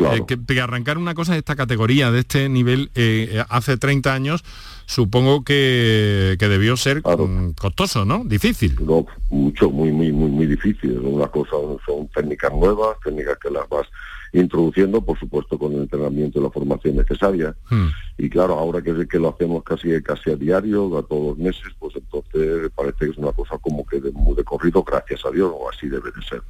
eh, 0.00 0.24
que, 0.26 0.60
arrancar 0.60 0.98
una 0.98 1.14
cosa 1.14 1.32
de 1.32 1.38
esta 1.38 1.56
categoría, 1.56 2.10
de 2.10 2.20
este 2.20 2.48
nivel, 2.48 2.90
eh, 2.94 3.44
hace 3.48 3.76
30 3.76 4.12
años, 4.12 4.44
supongo 4.90 5.44
que, 5.44 6.36
que 6.38 6.48
debió 6.48 6.76
ser 6.76 7.02
costoso, 7.02 8.04
¿no? 8.04 8.24
Difícil. 8.24 8.76
No, 8.80 9.06
mucho, 9.30 9.70
muy, 9.70 9.92
muy, 9.92 10.10
muy, 10.10 10.30
muy 10.30 10.46
difícil. 10.46 10.98
Una 10.98 11.28
cosa, 11.28 11.52
son 11.86 12.08
técnicas 12.08 12.52
nuevas, 12.52 12.96
técnicas 13.04 13.38
que 13.38 13.50
las 13.50 13.68
vas 13.68 13.86
introduciendo, 14.32 15.00
por 15.00 15.18
supuesto, 15.18 15.58
con 15.58 15.72
el 15.72 15.82
entrenamiento 15.82 16.40
y 16.40 16.42
la 16.42 16.50
formación 16.50 16.96
necesaria. 16.96 17.54
Hmm. 17.68 17.88
Y 18.18 18.28
claro, 18.28 18.54
ahora 18.58 18.82
que, 18.82 19.06
que 19.06 19.18
lo 19.18 19.28
hacemos 19.28 19.62
casi, 19.62 20.02
casi 20.02 20.30
a 20.30 20.36
diario, 20.36 20.98
a 20.98 21.02
todos 21.02 21.28
los 21.28 21.38
meses, 21.38 21.72
pues 21.78 21.94
entonces 21.96 22.70
parece 22.74 22.98
que 22.98 23.10
es 23.12 23.18
una 23.18 23.32
cosa 23.32 23.58
como 23.58 23.86
que 23.86 24.00
de, 24.00 24.10
muy 24.12 24.34
de 24.34 24.44
corrido, 24.44 24.82
gracias 24.82 25.24
a 25.24 25.30
Dios, 25.30 25.52
o 25.52 25.70
así 25.70 25.88
debe 25.88 26.10
de 26.10 26.22
ser. 26.22 26.42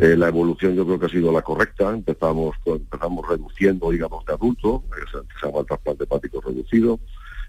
Eh, 0.00 0.16
la 0.16 0.28
evolución 0.28 0.74
yo 0.74 0.86
creo 0.86 0.98
que 0.98 1.06
ha 1.06 1.10
sido 1.10 1.32
la 1.32 1.42
correcta. 1.42 1.90
Empezamos, 1.90 2.56
empezamos 2.64 3.28
reduciendo 3.28 3.92
hígados 3.92 4.24
de 4.24 4.32
adulto, 4.32 4.84
se 5.10 5.46
llama 5.46 5.60
el 5.60 5.66
trasplante 5.66 6.04
hepático 6.04 6.40
reducido. 6.40 6.98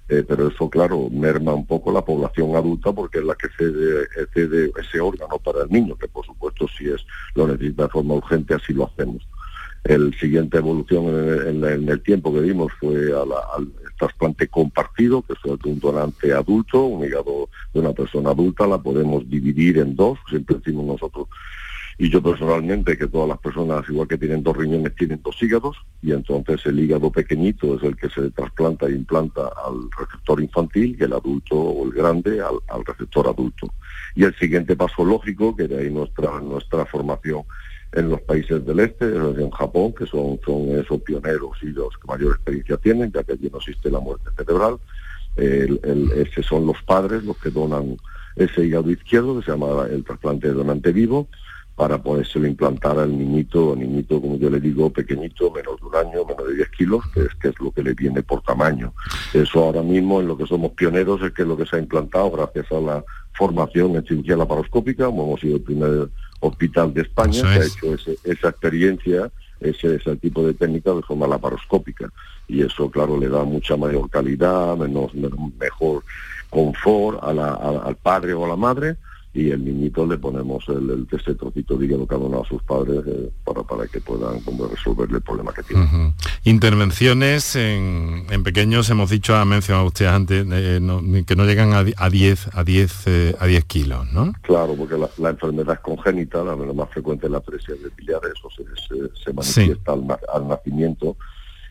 Eh, 0.10 0.24
pero 0.28 0.48
eso, 0.48 0.68
claro, 0.72 1.08
merma 1.12 1.54
un 1.54 1.68
poco 1.68 1.92
la 1.92 2.04
población 2.04 2.56
adulta 2.56 2.92
porque 2.92 3.20
es 3.20 3.26
la 3.26 3.36
que 3.36 3.48
cede, 3.56 4.08
cede, 4.34 4.72
ese 4.82 5.00
órgano 5.00 5.38
para 5.38 5.62
el 5.62 5.70
niño, 5.70 5.96
que 5.96 6.08
por 6.08 6.26
supuesto 6.26 6.66
si 6.76 6.90
es 6.90 7.06
lo 7.36 7.48
necesita 7.48 7.84
de 7.84 7.90
forma 7.90 8.16
urgente, 8.16 8.56
así 8.56 8.74
lo 8.74 8.86
hacemos. 8.86 9.28
El 9.84 10.14
siguiente 10.20 10.58
evolución 10.58 11.06
en 11.48 11.90
el, 11.90 12.02
tiempo 12.02 12.34
que 12.34 12.42
dimos 12.42 12.72
fue 12.80 13.14
al 13.14 13.72
trasplante 14.00 14.48
compartido, 14.48 15.22
que 15.22 15.34
es 15.34 15.40
un 15.46 15.80
donante 15.80 16.34
adulto, 16.34 16.84
un 16.84 17.06
hígado 17.06 17.48
de 17.74 17.80
una 17.80 17.94
persona 17.94 18.32
adulta, 18.32 18.66
la 18.66 18.80
podemos 18.80 19.30
dividir 19.30 19.78
en 19.78 19.96
dos, 19.96 20.18
siempre 20.28 20.58
decimos 20.58 20.86
nosotros 20.86 21.28
y 22.02 22.10
yo 22.10 22.24
personalmente, 22.24 22.98
que 22.98 23.08
todas 23.08 23.28
las 23.28 23.40
personas, 23.40 23.84
igual 23.90 24.08
que 24.08 24.18
tienen 24.18 24.42
dos 24.42 24.56
riñones, 24.56 24.96
tienen 24.96 25.22
dos 25.22 25.36
hígados, 25.44 25.76
y 26.02 26.14
entonces 26.14 26.66
el 26.66 26.80
hígado 26.80 27.12
pequeñito 27.12 27.76
es 27.76 27.84
el 27.84 27.98
que 27.98 28.10
se 28.10 28.32
trasplanta 28.32 28.88
e 28.88 28.92
implanta 28.92 29.52
al 29.66 29.92
receptor 30.00 30.42
infantil 30.42 30.96
y 30.98 31.04
el 31.04 31.12
adulto 31.12 31.56
o 31.56 31.86
el 31.86 31.92
grande 31.92 32.40
al, 32.40 32.86
receptor 32.86 33.28
adulto. 33.28 33.68
Y 34.16 34.24
el 34.24 34.34
siguiente 34.36 34.78
paso 34.78 35.04
lógico, 35.04 35.54
que 35.54 35.68
de 35.68 35.78
ahí 35.78 35.90
nuestra, 35.90 36.40
nuestra 36.40 36.86
formación 36.86 37.44
en 37.92 38.10
los 38.10 38.22
países 38.22 38.66
del 38.66 38.80
este, 38.80 39.06
en 39.06 39.50
Japón, 39.52 39.94
que 39.94 40.06
son, 40.06 40.40
son 40.46 40.70
esos 40.80 41.02
pioneros 41.02 41.58
y 41.62 41.68
los 41.68 41.90
que 41.98 42.08
mayor 42.08 42.32
experiencia 42.36 42.78
tienen, 42.78 43.12
ya 43.12 43.26
que 43.26 43.34
allí 43.34 43.50
no 43.52 43.58
existe 43.58 43.92
la 43.92 44.00
muerte 44.00 44.30
cerebral. 44.38 44.78
El, 45.36 45.82
son 46.48 46.66
los 46.66 46.82
padres 46.84 47.26
los 47.26 47.38
que 47.40 47.50
donan 47.50 47.98
ese 48.38 48.64
hígado 48.64 48.90
izquierdo, 48.90 49.38
que 49.38 49.46
se 49.46 49.52
llama 49.52 49.86
el 49.92 50.06
trasplante 50.06 50.48
de 50.48 50.54
donante 50.54 50.94
vivo, 50.94 51.28
para 51.80 51.98
podérselo 51.98 52.46
implantar 52.46 53.00
al 53.00 53.18
niñito, 53.18 53.74
niñito, 53.74 54.20
como 54.20 54.36
yo 54.36 54.50
le 54.50 54.60
digo, 54.60 54.90
pequeñito, 54.90 55.50
menos 55.50 55.80
de 55.80 55.86
un 55.86 55.96
año, 55.96 56.26
menos 56.26 56.46
de 56.50 56.56
10 56.56 56.70
kilos, 56.72 57.02
que 57.14 57.22
es, 57.22 57.34
que 57.36 57.48
es 57.48 57.60
lo 57.62 57.72
que 57.72 57.82
le 57.82 57.94
viene 57.94 58.22
por 58.22 58.42
tamaño. 58.42 58.94
Eso 59.34 59.64
ahora 59.64 59.82
mismo 59.82 60.20
en 60.20 60.28
lo 60.28 60.38
que 60.38 60.46
somos 60.46 60.74
pioneros 60.74 61.22
es 61.22 61.32
que 61.32 61.44
es 61.44 61.48
lo 61.48 61.56
que 61.56 61.66
se 61.66 61.78
ha 61.78 61.80
implantado 61.80 62.32
gracias 62.32 62.70
a 62.74 62.82
la 62.82 63.06
formación 63.32 63.96
en 63.96 64.06
cirugía 64.06 64.36
laparoscópica, 64.36 65.06
como 65.06 65.24
hemos 65.24 65.40
sido 65.40 65.56
el 65.56 65.62
primer 65.62 66.10
hospital 66.42 66.94
de 66.94 67.04
España 67.04 67.44
que 67.44 67.48
ha 67.48 67.66
hecho 67.66 67.94
esa 68.26 68.50
experiencia, 68.50 69.32
ese, 69.62 69.96
ese 69.96 70.18
tipo 70.18 70.46
de 70.46 70.56
técnica 70.56 70.94
de 70.94 71.02
forma 71.02 71.28
laparoscópica. 71.28 72.12
Y 72.50 72.62
eso, 72.62 72.92
claro, 72.92 73.18
le 73.18 73.30
da 73.30 73.46
mucha 73.46 73.78
mayor 73.78 74.10
calidad, 74.10 74.76
menos, 74.76 75.14
mejor 75.58 76.04
confort 76.50 77.24
al 77.24 77.96
padre 78.04 78.34
o 78.34 78.44
a 78.44 78.50
la 78.50 78.58
madre 78.58 78.98
y 79.32 79.52
el 79.52 79.64
niñito 79.64 80.08
le 80.08 80.18
ponemos 80.18 80.68
el, 80.70 80.90
el 80.90 81.08
ese 81.12 81.36
trocito 81.36 81.78
de 81.78 81.86
hígado 81.86 82.08
cada 82.08 82.22
uno 82.22 82.42
a 82.42 82.48
sus 82.48 82.64
padres 82.64 83.04
eh, 83.06 83.30
para, 83.44 83.62
para 83.62 83.86
que 83.88 84.02
puedan 84.02 84.40
como, 84.42 84.68
resolverle 84.68 85.18
el 85.18 85.22
problema 85.22 85.54
que 85.54 85.62
tiene. 85.62 86.14
Intervenciones 86.46 87.56
en, 87.56 88.26
pequeños, 88.44 88.90
hemos 88.90 89.12
dicho, 89.12 89.36
ha 89.36 89.46
mencionado 89.46 89.86
usted 89.86 90.08
antes, 90.08 90.48
eh, 90.52 91.24
que 91.28 91.36
no 91.36 91.46
llegan 91.46 91.74
a, 91.74 92.10
10 92.10 92.50
a 92.54 92.64
10 92.64 93.08
eh, 93.08 93.36
a 93.40 93.46
10 93.46 93.66
kilos, 93.66 94.12
¿no? 94.12 94.34
Claro, 94.42 94.74
porque 94.76 94.96
la, 94.98 95.30
enfermedad 95.30 95.76
es 95.76 95.80
congénita, 95.82 96.44
la, 96.44 96.56
más 96.56 96.90
frecuente 96.90 97.28
es 97.28 97.32
la 97.32 97.42
presión 97.42 97.78
de 97.84 97.90
biliares, 97.96 98.32
eso 98.32 98.50
se, 98.50 99.24
se, 99.24 99.34
manifiesta 99.34 99.94
al, 99.94 100.48
nacimiento 100.48 101.18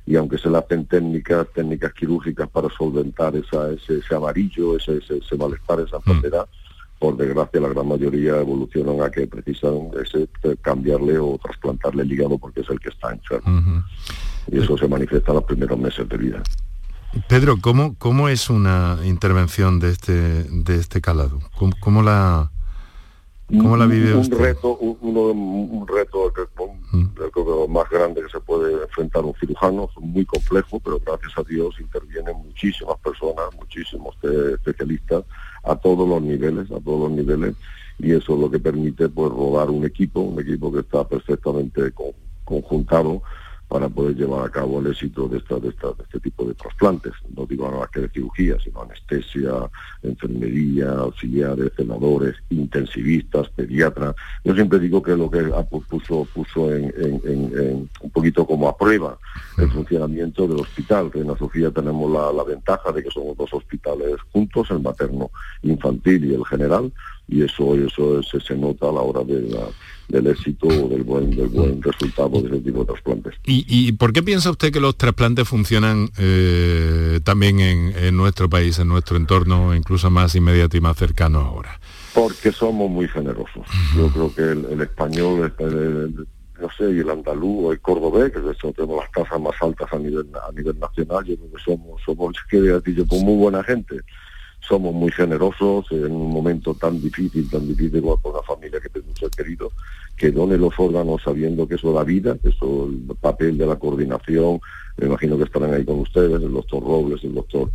y 0.06 0.16
aunque 0.16 0.38
se 0.38 0.48
le 0.48 0.58
hacen 0.58 0.86
técnicas, 0.86 1.46
técnicas 1.54 1.92
quirúrgicas 1.92 2.48
para 2.48 2.68
solventar 2.70 3.34
esa, 3.36 3.70
ese, 3.72 4.14
amarillo, 4.14 4.76
ese, 4.76 4.98
ese, 4.98 5.36
malestar, 5.36 5.80
esa 5.80 5.98
mm. 5.98 6.22
Por 6.98 7.16
desgracia 7.16 7.60
la 7.60 7.68
gran 7.68 7.86
mayoría 7.86 8.40
evolucionan 8.40 9.02
a 9.02 9.10
que 9.10 9.26
precisan 9.26 9.90
ese, 10.02 10.28
cambiarle 10.60 11.18
o 11.18 11.38
trasplantarle 11.42 12.02
el 12.02 12.12
hígado 12.12 12.38
porque 12.38 12.60
es 12.60 12.70
el 12.70 12.80
que 12.80 12.88
está 12.88 13.12
enfermo. 13.12 13.84
Y 14.50 14.58
eso 14.58 14.76
se 14.78 14.88
manifiesta 14.88 15.30
en 15.32 15.36
los 15.36 15.44
primeros 15.44 15.78
meses 15.78 16.08
de 16.08 16.16
vida. 16.16 16.42
Pedro, 17.28 17.56
¿cómo, 17.60 17.94
cómo 17.98 18.28
es 18.28 18.50
una 18.50 18.98
intervención 19.04 19.80
de 19.80 19.90
este, 19.90 20.12
de 20.12 20.76
este 20.76 21.00
calado? 21.00 21.40
¿Cómo, 21.80 22.02
la, 22.02 22.50
cómo 23.48 23.76
la 23.76 23.86
vive 23.86 24.14
un, 24.14 24.30
reto, 24.30 24.76
un, 24.76 25.86
reto 25.86 26.32
que, 26.32 26.42
más 27.68 27.88
grande 27.90 28.22
que 28.22 28.28
se 28.28 28.40
puede 28.40 28.82
enfrentar 28.82 29.24
un 29.24 29.34
cirujano, 29.34 29.88
muy 30.00 30.24
complejo, 30.26 30.80
pero 30.80 31.00
gracias 31.04 31.32
a 31.36 31.42
Dios 31.42 31.74
intervienen 31.80 32.36
muchísimas 32.36 32.98
personas, 32.98 33.46
muchísimos 33.56 34.16
especialistas 34.22 35.24
a 35.64 35.76
todos 35.76 36.08
los 36.08 36.22
niveles, 36.22 36.70
a 36.70 36.80
todos 36.80 37.08
los 37.08 37.12
niveles, 37.12 37.54
y 37.98 38.12
eso 38.12 38.34
es 38.34 38.40
lo 38.40 38.50
que 38.50 38.58
permite 38.58 39.08
pues 39.08 39.30
rodar 39.30 39.70
un 39.70 39.84
equipo, 39.84 40.20
un 40.20 40.40
equipo 40.40 40.72
que 40.72 40.80
está 40.80 41.06
perfectamente 41.06 41.92
conjuntado 42.44 43.22
para 43.68 43.88
poder 43.88 44.16
llevar 44.16 44.46
a 44.46 44.50
cabo 44.50 44.80
el 44.80 44.86
éxito 44.86 45.28
de, 45.28 45.38
esta, 45.38 45.58
de, 45.58 45.68
esta, 45.68 45.88
de 45.88 46.02
este 46.02 46.20
tipo 46.20 46.44
de 46.46 46.54
trasplantes. 46.54 47.12
No 47.36 47.44
digo 47.44 47.70
más 47.70 47.90
que 47.90 48.00
de 48.00 48.08
cirugía, 48.08 48.56
sino 48.64 48.82
anestesia, 48.82 49.52
enfermería, 50.02 50.90
auxiliares, 50.92 51.72
celadores, 51.76 52.36
intensivistas, 52.48 53.48
pediatras. 53.50 54.14
Yo 54.42 54.54
siempre 54.54 54.78
digo 54.78 55.02
que 55.02 55.16
lo 55.16 55.30
que 55.30 55.42
puso, 55.88 56.26
puso 56.32 56.74
en, 56.74 57.88
un 58.00 58.10
poquito 58.10 58.46
como 58.46 58.68
a 58.68 58.76
prueba 58.76 59.18
el 59.58 59.70
funcionamiento 59.70 60.48
del 60.48 60.60
hospital. 60.60 61.10
Que 61.10 61.20
en 61.20 61.28
la 61.28 61.36
Sofía 61.36 61.70
tenemos 61.70 62.10
la, 62.10 62.32
la 62.32 62.44
ventaja 62.44 62.90
de 62.90 63.02
que 63.02 63.10
somos 63.10 63.36
dos 63.36 63.52
hospitales 63.52 64.16
juntos, 64.32 64.70
el 64.70 64.80
materno 64.80 65.30
infantil 65.62 66.24
y 66.24 66.34
el 66.34 66.44
general, 66.46 66.90
y 67.26 67.42
eso, 67.42 67.74
eso 67.74 68.22
se, 68.22 68.40
se 68.40 68.56
nota 68.56 68.88
a 68.88 68.92
la 68.92 69.00
hora 69.00 69.22
de 69.24 69.42
la 69.42 69.66
del 70.08 70.26
éxito 70.26 70.66
o 70.66 70.88
del 70.88 71.02
buen, 71.02 71.30
del 71.30 71.48
buen 71.48 71.82
resultado 71.82 72.40
de 72.40 72.48
ese 72.48 72.60
tipo 72.60 72.80
de 72.80 72.86
trasplantes. 72.86 73.34
¿Y, 73.44 73.92
por 73.92 74.12
qué 74.12 74.22
piensa 74.22 74.50
usted 74.50 74.72
que 74.72 74.80
los 74.80 74.96
trasplantes 74.96 75.46
funcionan 75.46 76.08
eh, 76.18 77.20
también 77.24 77.60
en, 77.60 78.16
nuestro 78.16 78.48
país, 78.48 78.78
en 78.78 78.88
nuestro 78.88 79.16
entorno, 79.16 79.74
incluso 79.74 80.10
más 80.10 80.34
inmediato 80.34 80.76
y 80.76 80.80
más 80.80 80.96
cercano 80.96 81.40
ahora? 81.40 81.78
Porque 82.14 82.52
somos 82.52 82.90
muy 82.90 83.06
generosos. 83.08 83.66
Yo 83.94 84.08
creo 84.08 84.34
que 84.34 84.42
el, 84.72 84.80
español, 84.80 85.52
no 86.60 86.68
sé, 86.76 86.90
y 86.90 86.98
el 87.00 87.10
andaluz 87.10 87.66
o 87.66 87.72
el 87.72 87.80
cordobés, 87.80 88.32
que 88.32 88.40
de 88.40 88.52
hecho 88.52 88.72
tenemos 88.72 89.04
las 89.04 89.12
tasas 89.12 89.40
más 89.40 89.54
altas 89.60 89.92
a 89.92 89.98
nivel 89.98 90.26
a 90.34 90.52
nivel 90.52 90.78
nacional, 90.78 91.24
yo 91.24 91.36
creo 91.36 91.52
que 91.52 91.62
somos, 91.62 92.02
somos 92.04 92.34
que 92.50 92.64
yo, 92.64 93.06
pues 93.06 93.22
muy 93.22 93.36
buena 93.36 93.62
gente 93.62 94.00
somos 94.68 94.92
muy 94.92 95.10
generosos 95.10 95.86
en 95.90 96.12
un 96.12 96.30
momento 96.30 96.74
tan 96.74 97.00
difícil, 97.00 97.48
tan 97.50 97.66
difícil 97.66 98.02
como 98.02 98.18
con 98.18 98.32
una 98.32 98.42
familia 98.42 98.78
que 98.80 98.88
tiene 98.90 99.08
un 99.08 99.16
ser 99.16 99.30
querido, 99.30 99.72
que 100.16 100.30
done 100.30 100.58
los 100.58 100.74
órganos 100.78 101.22
sabiendo 101.22 101.66
que 101.66 101.76
eso 101.76 101.92
da 101.92 102.04
vida, 102.04 102.36
que 102.42 102.50
eso 102.50 102.86
el 102.86 103.16
papel 103.16 103.56
de 103.56 103.66
la 103.66 103.76
coordinación, 103.76 104.60
me 104.98 105.06
imagino 105.06 105.38
que 105.38 105.44
estarán 105.44 105.72
ahí 105.72 105.84
con 105.84 106.00
ustedes, 106.00 106.42
el 106.42 106.52
doctor 106.52 106.82
Robles, 106.82 107.24
el 107.24 107.34
doctor, 107.34 107.70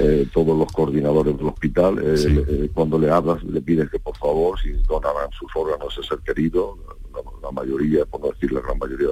eh, 0.00 0.26
todos 0.32 0.58
los 0.58 0.70
coordinadores 0.72 1.36
del 1.38 1.46
hospital, 1.46 1.98
eh, 2.02 2.44
eh, 2.48 2.70
cuando 2.74 2.98
le 2.98 3.10
hablas 3.10 3.42
le 3.44 3.60
pides 3.62 3.88
que 3.90 3.98
por 3.98 4.16
favor, 4.16 4.60
si 4.60 4.72
donarán 4.88 5.30
sus 5.38 5.50
órganos 5.54 5.96
a 5.96 6.00
ese 6.00 6.08
ser 6.08 6.18
querido, 6.18 6.76
la, 7.12 7.20
la 7.42 7.50
mayoría, 7.52 8.04
por 8.04 8.20
no 8.20 8.32
decir 8.32 8.52
la 8.52 8.60
gran 8.60 8.78
mayoría 8.78 9.08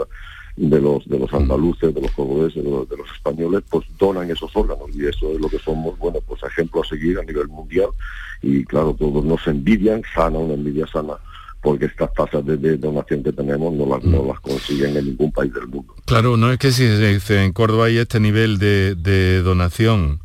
de 0.57 0.81
los 0.81 1.09
de 1.09 1.19
los 1.19 1.33
andaluces, 1.33 1.95
de 1.95 2.01
los 2.01 2.11
cordobeses, 2.13 2.63
de 2.63 2.71
los, 2.71 2.89
de 2.89 2.97
los, 2.97 3.11
españoles, 3.11 3.63
pues 3.71 3.87
donan 3.99 4.31
esos 4.31 4.55
órganos. 4.55 4.89
Y 4.95 5.07
eso 5.07 5.33
es 5.33 5.41
lo 5.41 5.49
que 5.49 5.59
somos, 5.59 5.99
bueno, 5.99 6.19
pues 6.27 6.43
ejemplo 6.43 6.83
a 6.83 6.87
seguir 6.87 7.19
a 7.19 7.23
nivel 7.23 7.49
mundial. 7.49 7.89
Y 8.43 8.65
claro, 8.65 8.95
todos 8.99 9.25
nos 9.25 9.47
envidian, 9.47 10.03
sana 10.15 10.39
una 10.39 10.55
envidia 10.55 10.87
sana 10.87 11.15
porque 11.63 11.85
estas 11.85 12.13
tasas 12.13 12.45
de, 12.45 12.77
donación 12.77 13.23
que 13.23 13.33
tenemos 13.33 13.73
no 13.73 13.87
las, 13.87 14.03
no 14.03 14.25
las 14.27 14.41
consiguen 14.41 14.97
en 14.97 15.07
ningún 15.07 15.31
país 15.31 15.55
del 15.55 15.69
mundo. 15.69 15.95
Claro, 16.07 16.37
no 16.37 16.51
es 16.51 16.59
que 16.59 16.73
si 16.73 16.85
se 16.89 17.15
dice 17.15 17.45
en 17.45 17.53
Córdoba 17.53 17.87
hay 17.87 17.99
este 17.99 18.19
nivel 18.19 18.59
de, 18.59 18.97
de 18.97 19.43
donación, 19.43 20.21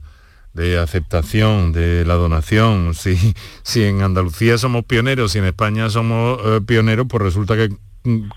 de 0.56 0.80
aceptación 0.80 1.74
de 1.74 2.04
la 2.06 2.16
donación, 2.16 2.94
si, 2.96 3.16
si 3.62 3.84
en 3.84 4.02
Andalucía 4.02 4.58
somos 4.58 4.84
pioneros, 4.86 5.32
si 5.32 5.38
en 5.38 5.46
España 5.46 5.90
somos 5.92 6.40
eh, 6.44 6.60
pioneros, 6.66 7.06
pues 7.08 7.22
resulta 7.22 7.56
que 7.56 7.70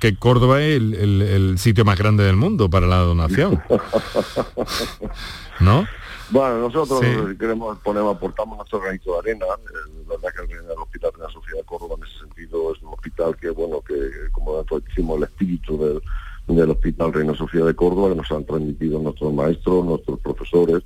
que 0.00 0.16
Córdoba 0.16 0.62
es 0.62 0.76
el, 0.76 1.54
sitio 1.58 1.84
más 1.84 1.98
grande 1.98 2.24
del 2.24 2.36
mundo 2.36 2.68
para 2.68 2.86
la 2.86 2.98
donación. 2.98 3.62
¿No? 5.60 5.86
Bueno, 6.30 6.58
nosotros 6.68 7.00
queremos, 7.38 7.78
ponemos, 7.78 8.16
aportamos 8.16 8.56
nuestro 8.56 8.80
granito 8.80 9.12
de 9.14 9.18
arena. 9.18 9.46
Eh, 9.46 10.04
la 10.08 10.16
verdad 10.16 10.46
que 10.46 10.54
el, 10.54 10.78
Hospital 10.78 11.10
de 11.16 11.22
la 11.24 11.30
Sociedad 11.30 11.58
de 11.58 11.64
Córdoba 11.64 11.96
en 11.98 12.04
ese 12.04 12.18
sentido 12.20 12.72
es 12.72 12.82
un 12.82 12.92
hospital 12.94 13.36
que, 13.36 13.50
bueno, 13.50 13.80
que 13.80 13.94
como 14.32 14.62
decimos, 14.62 15.18
el 15.18 15.24
espíritu 15.24 15.78
del, 15.78 16.56
del 16.56 16.70
Hospital 16.70 17.12
Reina 17.12 17.34
Sofía 17.34 17.64
de 17.64 17.74
Córdoba, 17.74 18.10
que 18.10 18.16
nos 18.16 18.30
han 18.30 18.44
transmitido 18.44 19.00
nuestros 19.00 19.32
maestros, 19.32 19.84
nuestros 19.84 20.20
profesores, 20.20 20.82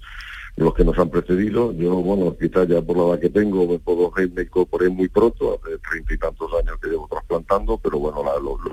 los 0.57 0.75
que 0.75 0.85
nos 0.85 0.99
han 0.99 1.11
precedido. 1.11 1.73
Yo, 1.73 1.97
bueno, 1.97 2.37
quizás 2.39 2.69
ya 2.69 2.81
por 2.81 2.97
la 2.97 3.05
edad 3.05 3.21
que 3.21 3.31
tengo, 3.31 3.67
me 3.67 3.79
puedo 3.79 4.13
me 4.35 4.43
incorporé 4.43 4.89
muy 4.89 5.09
pronto, 5.09 5.59
hace 5.59 5.79
treinta 5.79 6.15
y 6.15 6.19
tantos 6.19 6.51
años 6.55 6.79
que 6.81 6.91
llevo 6.91 7.09
trasplantando, 7.09 7.79
pero 7.79 7.99
bueno, 7.99 8.23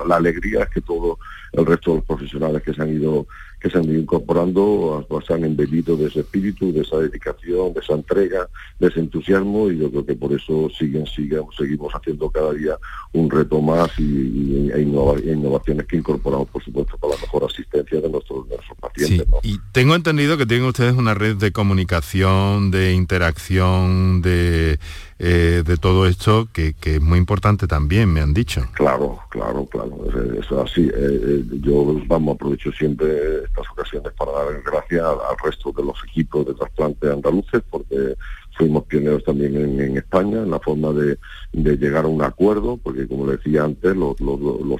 la, 0.07 0.15
alegría 0.15 0.63
es 0.63 0.69
que 0.69 0.81
todo 0.81 1.17
el 1.53 1.65
resto 1.65 1.91
de 1.91 1.97
los 1.97 2.05
profesionales 2.05 2.61
que 2.61 2.73
se 2.73 2.81
han 2.81 2.89
ido 2.89 3.25
que 3.61 3.69
se 3.69 3.77
han 3.77 3.85
ido 3.85 3.99
incorporando 3.99 5.05
pues, 5.07 5.25
se 5.25 5.33
han 5.33 5.43
embellido 5.43 5.95
de 5.95 6.07
ese 6.07 6.21
espíritu, 6.21 6.73
de 6.73 6.81
esa 6.81 6.97
dedicación, 6.97 7.73
de 7.73 7.79
esa 7.79 7.93
entrega, 7.93 8.49
de 8.79 8.87
ese 8.87 8.99
entusiasmo 8.99 9.71
y 9.71 9.77
yo 9.77 9.89
creo 9.91 10.05
que 10.05 10.15
por 10.15 10.33
eso 10.33 10.69
siguen, 10.77 11.05
siguen 11.05 11.43
seguimos 11.55 11.93
haciendo 11.93 12.29
cada 12.29 12.53
día 12.53 12.77
un 13.13 13.29
reto 13.29 13.61
más 13.61 13.91
y, 13.99 14.71
e, 14.73 14.81
innovaciones 14.81 15.85
que 15.85 15.97
incorporamos, 15.97 16.49
por 16.49 16.63
supuesto, 16.63 16.97
para 16.97 17.15
la 17.15 17.21
mejor 17.21 17.43
asistencia 17.43 18.01
de 18.01 18.09
nuestros, 18.09 18.45
pacientes. 18.79 19.27
Y 19.43 19.59
tengo 19.71 19.95
entendido 19.95 20.37
que 20.37 20.45
tienen 20.45 20.65
ustedes 20.65 20.93
una 20.95 21.13
red 21.13 21.35
de 21.35 21.51
comunicación, 21.51 22.71
de 22.71 22.93
interacción, 22.93 24.21
de 24.21 24.79
eh, 25.23 25.61
de 25.63 25.77
todo 25.77 26.07
esto 26.07 26.47
que, 26.51 26.73
es 26.83 26.99
muy 26.99 27.19
importante 27.19 27.67
también, 27.67 28.11
me 28.11 28.21
han 28.21 28.33
dicho. 28.33 28.67
Claro, 28.73 29.19
claro, 29.29 29.67
claro, 29.67 30.07
eso 30.09 30.63
es 30.63 30.71
así. 30.71 30.81
Eh, 30.81 30.91
eh, 30.95 31.43
yo 31.61 32.01
vamos, 32.07 32.33
aprovecho 32.33 32.71
siempre 32.71 33.43
estas 33.43 33.69
ocasiones 33.69 34.11
para 34.17 34.31
dar 34.31 34.63
gracias 34.65 35.03
al 35.03 35.37
resto 35.43 35.71
de 35.77 35.83
los 35.83 36.03
equipos 36.09 36.47
de 36.47 36.55
trasplante 36.55 37.11
andaluces 37.11 37.61
porque 37.69 38.15
fuimos 38.61 38.83
pioneros 38.83 39.23
también 39.23 39.55
en, 39.55 39.97
España 39.97 40.43
en 40.43 40.51
la 40.51 40.59
forma 40.59 40.91
de, 40.93 41.17
llegar 41.51 42.05
a 42.05 42.07
un 42.07 42.21
acuerdo, 42.21 42.77
porque 42.77 43.07
como 43.07 43.25
decía 43.25 43.63
antes, 43.63 43.95
los, 43.95 44.15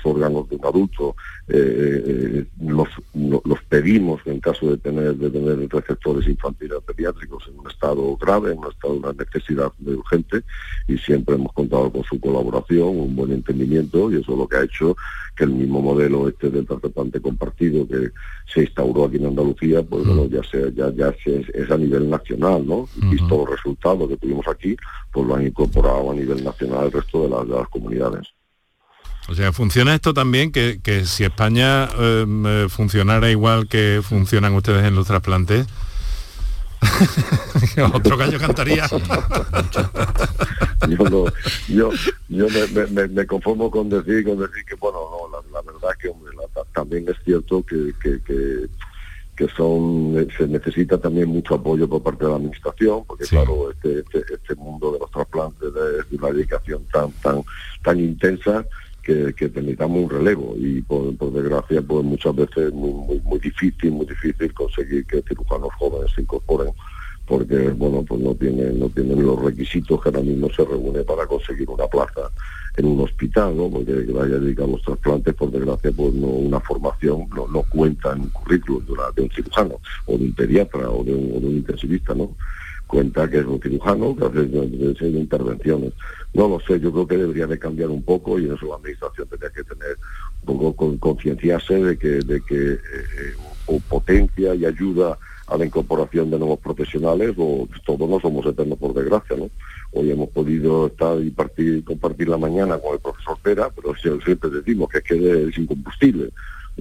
órganos 0.04 0.48
de 0.50 0.56
un 0.58 0.66
adulto 0.66 1.16
eh, 1.48 2.04
eh, 2.06 2.46
los, 2.62 2.88
los, 3.16 3.60
pedimos 3.70 4.22
en 4.26 4.40
caso 4.40 4.70
de 4.70 4.78
tener, 4.78 5.16
de 5.16 5.32
tener 5.32 5.68
receptores 5.68 6.28
infantiles 6.28 6.78
pediátricos 6.86 7.48
en 7.48 7.60
un 7.60 7.72
estado 7.72 8.16
grave, 8.18 8.52
en 8.52 8.60
un 8.60 8.72
estado 8.72 8.94
de 8.94 9.00
una 9.00 9.14
necesidad 9.14 9.72
de 9.80 9.96
urgente, 9.96 10.44
y 10.88 11.00
siempre 11.00 11.34
hemos 11.34 11.52
contado 11.54 11.92
con 11.92 12.04
su 12.04 12.20
colaboración, 12.20 12.88
un 12.88 13.16
buen 13.16 13.32
entendimiento, 13.32 14.12
y 14.12 14.18
eso 14.22 14.34
es 14.34 14.38
lo 14.38 14.48
que 14.48 14.58
ha 14.58 14.64
hecho 14.64 14.96
que 15.42 15.46
el 15.46 15.54
mismo 15.54 15.82
modelo 15.82 16.28
este 16.28 16.52
del 16.52 16.68
trasplante 16.68 17.20
compartido 17.20 17.88
que 17.88 18.12
se 18.54 18.62
instauró 18.62 19.06
aquí 19.06 19.18
en 19.18 19.26
Andalucía, 19.26 19.82
pues 19.82 20.06
bueno, 20.06 20.28
ya 20.28 20.44
sea, 20.44 20.70
ya, 20.70 20.94
ya 20.94 21.12
es, 21.26 21.72
a 21.72 21.78
nivel 21.78 22.12
nacional, 22.12 22.64
¿no? 22.64 22.88
Visto 23.10 23.48
resultados 23.48 24.08
que 24.08 24.18
tuvimos 24.18 24.48
aquí, 24.48 24.78
pues 25.12 25.26
lo 25.26 25.34
han 25.36 25.48
incorporado 25.48 26.12
a 26.12 26.14
nivel 26.14 26.44
nacional 26.44 26.86
el 26.86 26.92
resto 26.92 27.24
de 27.24 27.56
las, 27.56 27.68
comunidades. 27.70 28.28
O 29.30 29.34
sea, 29.34 29.52
funciona 29.52 29.96
esto 29.96 30.14
también, 30.14 30.52
que, 30.52 30.80
si 31.06 31.24
España 31.24 31.90
em, 31.98 32.46
eh, 32.46 32.70
funcionara 32.70 33.32
igual 33.32 33.68
que 33.68 34.02
funcionan 34.04 34.54
ustedes 34.54 34.84
en 34.84 34.94
los 34.94 35.08
trasplantes, 35.08 35.66
otro 37.94 38.18
gallo 38.18 38.40
cantaría. 38.40 38.88
yo, 40.88 41.26
yo, 41.68 41.92
yo 42.30 42.48
me, 43.10 43.26
conformo 43.26 43.70
con 43.70 43.90
decir, 43.90 44.26
con 44.26 44.40
decir 44.40 44.66
que, 44.66 44.76
bueno, 44.76 45.00
no, 45.32 45.42
la, 45.52 45.62
verdad 45.62 45.90
que 46.00 46.10
hombre, 46.10 46.32
también 46.74 47.08
es 47.10 47.18
cierto 47.24 47.64
que, 47.64 47.94
que, 48.02 48.22
que 48.24 48.68
que 49.42 49.48
son 49.56 50.16
eh, 50.20 50.28
se 50.38 50.48
necesita 50.48 51.00
también 51.00 51.30
mucho 51.30 51.56
apoyo 51.56 51.88
por 51.88 52.04
parte 52.04 52.26
de 52.26 52.30
la 52.30 52.36
administración 52.36 53.04
porque 53.06 53.26
claro 53.26 53.72
este, 53.72 54.00
este, 54.00 54.34
este, 54.34 54.56
mundo 54.56 54.92
de 54.92 55.00
los 55.00 55.10
trasplantes 55.10 55.70
es 55.70 56.10
de 56.10 56.18
una 56.18 56.32
dedicación 56.32 56.86
tan 56.92 57.12
tan 57.24 57.42
tan 57.82 58.00
intensa 58.00 58.66
que, 59.02 59.34
que 59.34 59.46
un 59.46 60.10
relevo 60.10 60.56
y 60.58 60.82
por, 60.82 61.16
desgracia 61.34 61.82
pues 61.82 62.04
muchas 62.04 62.36
veces 62.36 62.68
es 62.68 62.74
muy, 62.74 62.94
muy 62.94 63.20
muy 63.22 63.40
difícil 63.40 63.92
muy 63.92 64.06
difícil 64.06 64.54
conseguir 64.54 65.06
que 65.06 65.22
cirujanos 65.24 65.70
jóvenes 65.80 66.12
se 66.14 66.22
incorporen 66.22 66.74
porque 67.26 67.70
bueno 67.70 68.04
pues 68.08 68.22
no 68.22 68.36
tienen 68.36 68.80
no 68.80 68.90
tienen 68.90 69.26
los 69.26 69.42
requisitos 69.42 70.02
que 70.02 70.10
ahora 70.10 70.22
mismo 70.22 70.50
se 70.50 70.64
reúne 70.66 71.04
para 71.04 71.26
conseguir 71.26 71.70
una 71.70 71.88
plaza 71.88 72.30
en 72.78 72.86
un 72.86 73.02
hospital, 73.02 73.56
¿no? 73.56 73.70
porque 73.70 74.06
que 74.06 74.12
vaya 74.12 74.40
dedicado 74.40 74.70
a 74.70 74.72
los 74.72 74.82
trasplantes, 74.82 75.34
por 75.34 75.52
desgracia, 75.52 75.92
pues 75.92 76.14
no, 76.14 76.28
una 76.28 76.60
formación 76.60 77.28
no, 77.36 77.48
no 77.48 77.64
cuenta 77.64 78.14
en 78.14 78.22
un 78.22 78.30
currículum 78.30 78.86
de, 79.16 79.22
un 79.22 79.30
cirujano, 79.30 79.76
o 80.06 80.18
de 80.18 80.26
un 80.26 80.34
pediatra, 80.34 80.90
o 80.90 81.04
de 81.04 81.14
un, 81.14 81.44
intensivista, 81.44 82.14
¿no? 82.14 82.36
Cuenta 82.88 83.30
que 83.30 83.40
es 83.40 83.46
un 83.46 83.62
cirujano 83.62 84.16
que 84.16 84.26
hace 84.26 85.08
intervenciones. 85.08 85.94
No 86.34 86.48
lo 86.48 86.60
sé, 86.62 86.80
yo 86.80 86.92
creo 86.92 87.08
que 87.08 87.18
debería 87.18 87.48
de 87.48 87.60
cambiar 87.60 87.90
un 87.90 88.04
poco 88.04 88.40
y 88.40 88.46
en 88.46 88.54
eso 88.54 88.68
la 88.68 88.76
administración 88.76 89.28
tendría 89.28 89.52
que 89.52 89.64
tener 89.64 89.98
un 90.46 90.74
poco 90.74 90.98
concienciarse 91.00 91.76
de 91.76 91.98
que, 91.98 92.08
de 92.08 92.42
que 92.42 92.74
eh, 92.74 92.80
eh, 93.68 93.82
potencia 93.90 94.56
y 94.56 94.66
ayuda 94.66 95.18
a 95.48 95.58
la 95.58 95.66
incorporación 95.66 96.32
de 96.32 96.40
nuevos 96.40 96.60
profesionales 96.60 97.36
o 97.38 97.68
todos 97.86 98.10
no 98.10 98.20
somos 98.22 98.46
eternos 98.46 98.78
por 98.78 98.94
desgracia, 98.94 99.36
¿no? 99.36 99.50
Hoy 99.92 100.10
hemos 100.10 100.30
podido 100.30 100.88
estar 100.88 101.22
y 101.22 101.30
partir, 101.30 101.84
compartir 101.84 102.30
la 102.30 102.38
mañana 102.38 102.78
con 102.80 102.94
el 102.94 103.00
profesor 103.02 103.38
Pera, 103.44 103.70
pero 103.70 103.94
siempre 103.96 104.50
decimos 104.50 104.88
que 104.88 105.00
es 105.00 105.04
que 105.04 105.48
es 105.50 105.58
incombustible. 105.58 106.30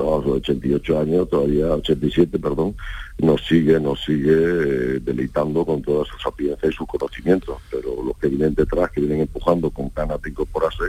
No, 0.00 0.14
a 0.14 0.24
los 0.24 0.36
88 0.36 1.00
años, 1.00 1.28
todavía 1.28 1.66
87, 1.66 2.38
perdón, 2.38 2.74
nos 3.18 3.46
sigue, 3.46 3.78
nos 3.78 4.02
sigue 4.02 4.32
eh, 4.32 5.00
deleitando 5.02 5.62
con 5.66 5.82
toda 5.82 6.06
su 6.06 6.16
sapiencia 6.18 6.70
y 6.70 6.72
sus 6.72 6.86
conocimientos. 6.86 7.58
Pero 7.70 8.02
los 8.02 8.16
que 8.16 8.28
vienen 8.28 8.54
detrás, 8.54 8.90
que 8.90 9.00
vienen 9.00 9.20
empujando 9.20 9.68
con 9.68 9.92
ganas 9.94 10.22
de 10.22 10.30
incorporarse, 10.30 10.84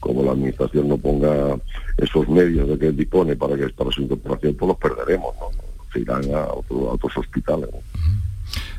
como 0.00 0.22
la 0.22 0.32
administración 0.32 0.88
no 0.88 0.96
ponga 0.96 1.58
esos 1.98 2.26
medios 2.26 2.66
de 2.66 2.78
que 2.78 2.86
él 2.86 2.96
dispone 2.96 3.36
para 3.36 3.54
que 3.54 3.68
para 3.68 3.90
su 3.90 4.00
incorporación, 4.00 4.54
pues 4.54 4.68
los 4.68 4.78
perderemos, 4.78 5.34
¿no? 5.38 5.48
Se 5.92 6.00
irán 6.00 6.24
a, 6.34 6.46
otros 6.46 7.18
hospitales. 7.18 7.68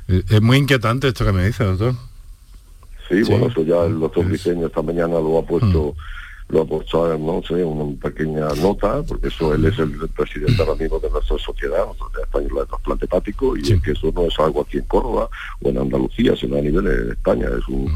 Eh, 0.08 0.24
es 0.28 0.42
muy 0.42 0.58
inquietante 0.58 1.10
esto 1.10 1.26
que 1.26 1.32
me 1.32 1.46
dice, 1.46 1.64
doctor. 1.64 1.94
Sí, 3.08 3.22
bueno, 3.30 3.48
eso 3.48 3.62
ya 3.62 3.84
el 3.86 4.00
doctor 4.00 4.28
Diseño 4.28 4.66
esta 4.66 4.82
mañana 4.82 5.20
lo 5.20 5.38
ha 5.38 5.46
puesto, 5.46 5.94
mm. 5.96 6.25
Lo 6.50 6.64
no 6.66 7.42
sé, 7.44 7.64
una 7.64 8.00
pequeña 8.00 8.48
nota, 8.62 9.02
porque 9.04 9.30
eso 9.30 9.54
él 9.56 9.66
es 9.66 9.80
el 9.80 9.92
presidente 10.10 10.62
ahora 10.62 10.76
mismo 10.76 11.00
de 11.00 11.10
nuestra 11.10 11.38
sociedad, 11.40 11.86
de 12.16 12.22
Española 12.22 12.62
de 12.62 12.68
trasplante 12.68 13.06
hepático, 13.06 13.58
y 13.58 13.72
es 13.72 13.82
que 13.82 13.92
eso 13.92 14.12
no 14.14 14.26
es 14.26 14.40
algo 14.40 14.62
aquí 14.62 14.78
en 14.78 14.86
Córdoba 14.86 15.28
o 15.64 15.70
en 15.70 15.78
Andalucía, 15.80 16.36
sino 16.36 16.58
a 16.58 16.62
nivel 16.62 16.86
de 16.86 17.14
España, 17.14 17.48
es 17.58 17.68
un 17.68 17.86
mm. 17.86 17.96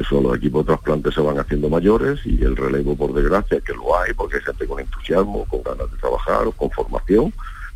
eso 0.00 0.20
los 0.20 0.36
equipos 0.36 0.66
de 0.66 0.72
trasplante 0.72 1.12
se 1.12 1.20
van 1.20 1.38
haciendo 1.38 1.68
mayores 1.68 2.18
y 2.24 2.42
el 2.42 2.56
relevo 2.56 2.96
por 2.96 3.14
desgracia 3.14 3.60
que 3.60 3.72
lo 3.72 3.96
hay 3.96 4.12
porque 4.14 4.36
hay 4.36 4.42
gente 4.42 4.66
con 4.66 4.80
entusiasmo, 4.80 5.44
con 5.44 5.62
ganas 5.62 5.90
de 5.90 5.96
trabajar, 5.98 6.46
con 6.56 6.70
formación, 6.72 7.32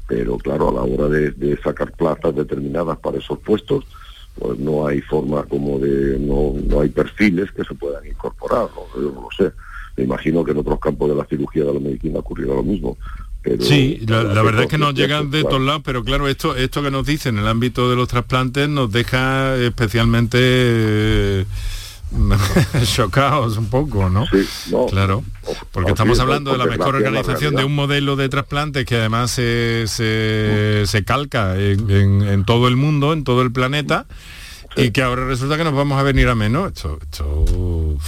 pero 0.09 0.37
claro 0.39 0.71
a 0.71 0.73
la 0.73 0.83
hora 0.83 1.09
de, 1.09 1.31
de 1.31 1.57
sacar 1.63 1.93
plazas 1.93 2.35
determinadas 2.35 2.99
para 2.99 3.19
esos 3.19 3.39
puestos, 3.39 3.85
pues 4.39 4.59
no 4.59 4.87
hay 4.87 5.01
forma 5.01 5.45
como 5.45 5.79
de, 5.79 6.19
no, 6.19 6.55
no 6.67 6.81
hay 6.81 6.89
perfiles 6.89 7.53
que 7.53 7.65
se 7.65 7.75
puedan 7.75 8.05
incorporar, 8.07 8.69
¿no? 8.75 9.01
yo 9.01 9.13
no 9.13 9.23
lo 9.23 9.29
sé. 9.37 9.53
Me 9.99 10.05
imagino 10.05 10.45
que 10.45 10.53
en 10.53 10.59
otros 10.59 10.79
campos 10.79 11.11
de 11.11 11.17
la 11.17 11.25
cirugía 11.25 11.65
de 11.65 11.75
la 11.75 11.81
medicina 11.81 12.21
ocurrirá 12.21 12.55
lo 12.55 12.63
mismo. 12.63 12.97
Pero 13.43 13.65
sí, 13.65 14.01
la, 14.07 14.43
verdad 14.43 14.63
es 14.63 14.69
que 14.69 14.79
nos 14.79 14.95
llegan 14.95 15.29
de 15.33 15.43
todos 15.43 15.61
lados, 15.61 15.83
pero 15.85 16.05
claro, 16.05 16.29
esto, 16.29 16.55
esto 16.55 16.83
que 16.85 16.91
nos 16.93 17.05
dice 17.05 17.31
en 17.31 17.39
el 17.39 17.49
ámbito 17.49 17.91
de 17.91 17.97
los 17.97 18.07
trasplantes 18.07 18.69
nos 18.69 18.93
deja 18.93 19.57
especialmente 19.57 20.39
eh, 20.41 21.47
chocados 22.85 23.57
un 23.57 23.67
poco, 23.67 24.09
¿no? 24.09 24.25
Sí, 24.27 24.47
no, 24.71 24.87
claro, 24.87 25.25
porque 25.73 25.91
estamos 25.91 26.21
hablando 26.21 26.53
de 26.53 26.59
la 26.59 26.67
mejor 26.67 26.95
organización 26.95 27.57
de 27.57 27.65
un 27.65 27.75
modelo 27.75 28.15
de 28.15 28.29
trasplantes 28.29 28.85
que 28.87 28.97
además 28.97 29.33
se, 29.33 29.87
se, 29.89 31.05
calca 31.05 31.57
en, 31.59 32.45
todo 32.45 32.69
el 32.69 32.77
mundo, 32.77 33.13
en 33.13 33.25
todo 33.25 33.43
el 33.43 33.51
planeta, 33.51 34.07
y 34.77 34.93
que 34.93 35.03
ahora 35.03 35.27
resulta 35.27 35.57
que 35.57 35.65
nos 35.65 35.75
vamos 35.75 35.99
a 35.99 36.05
venir 36.05 36.29
a 36.29 36.37
menos. 36.37 36.69
Esto, 36.73 36.99
esto 37.03 37.99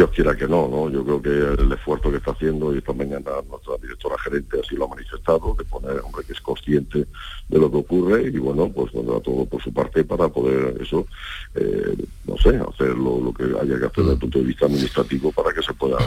Dios 0.00 0.12
quiera 0.12 0.34
que 0.34 0.48
no, 0.48 0.66
¿no? 0.66 0.88
Yo 0.88 1.04
creo 1.04 1.20
que 1.20 1.62
el 1.62 1.70
esfuerzo 1.72 2.10
que 2.10 2.16
está 2.16 2.30
haciendo 2.30 2.74
y 2.74 2.78
esta 2.78 2.94
mañana 2.94 3.32
nuestra 3.46 3.76
directora 3.82 4.16
gerente 4.16 4.58
así 4.58 4.74
lo 4.74 4.86
ha 4.86 4.88
manifestado, 4.88 5.54
de 5.58 5.64
poner 5.66 6.00
hombre 6.00 6.24
que 6.26 6.32
es 6.32 6.40
consciente 6.40 7.06
de 7.48 7.58
lo 7.58 7.70
que 7.70 7.76
ocurre 7.76 8.22
y 8.22 8.38
bueno, 8.38 8.72
pues 8.72 8.92
pondrá 8.92 9.20
todo 9.20 9.44
por 9.44 9.62
su 9.62 9.70
parte 9.70 10.02
para 10.02 10.30
poder 10.30 10.80
eso, 10.80 11.06
eh, 11.54 11.94
no 12.24 12.34
sé, 12.38 12.58
hacer 12.66 12.96
lo, 12.96 13.30
que 13.34 13.44
haya 13.44 13.78
que 13.78 13.84
hacer 13.84 14.04
desde 14.04 14.12
el 14.12 14.18
punto 14.18 14.38
de 14.38 14.44
vista 14.46 14.64
administrativo 14.64 15.32
para 15.32 15.52
que 15.52 15.62
se 15.62 15.74
pueda 15.74 15.98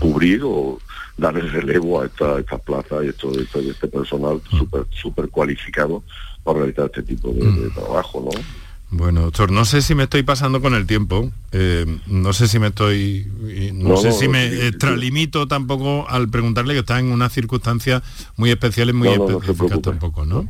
cubrir 0.00 0.40
o 0.42 0.80
dar 1.16 1.38
el 1.38 1.52
relevo 1.52 2.00
a 2.00 2.06
esta, 2.06 2.40
estas 2.40 2.60
plazas 2.62 3.04
y 3.04 3.08
esto, 3.10 3.30
este, 3.38 3.60
este 3.60 3.86
personal 3.86 4.42
súper 4.58 4.86
super 4.90 5.28
cualificado 5.28 6.02
para 6.42 6.58
realizar 6.58 6.86
este 6.86 7.04
tipo 7.04 7.28
de, 7.30 7.44
de 7.44 7.70
trabajo, 7.70 8.24
¿no? 8.24 8.69
Bueno, 8.92 9.22
doctor, 9.22 9.52
no 9.52 9.64
sé 9.64 9.82
si 9.82 9.94
me 9.94 10.04
estoy 10.04 10.24
pasando 10.24 10.60
con 10.60 10.74
el 10.74 10.84
tiempo, 10.84 11.30
eh, 11.52 11.86
no 12.08 12.32
sé 12.32 12.48
si 12.48 12.58
me 12.58 12.68
estoy, 12.68 13.24
no, 13.72 13.96
sé 13.96 14.10
si 14.10 14.26
me 14.26 14.66
extralimito 14.66 15.46
tampoco 15.46 16.08
al 16.08 16.28
preguntarle 16.28 16.74
que 16.74 16.80
está 16.80 16.98
en 16.98 17.12
una 17.12 17.28
circunstancia 17.28 18.02
muy 18.36 18.50
especial 18.50 18.90
y 18.90 18.92
muy 18.92 19.08
específica 19.08 19.80
tampoco, 19.80 20.26
¿no? 20.26 20.48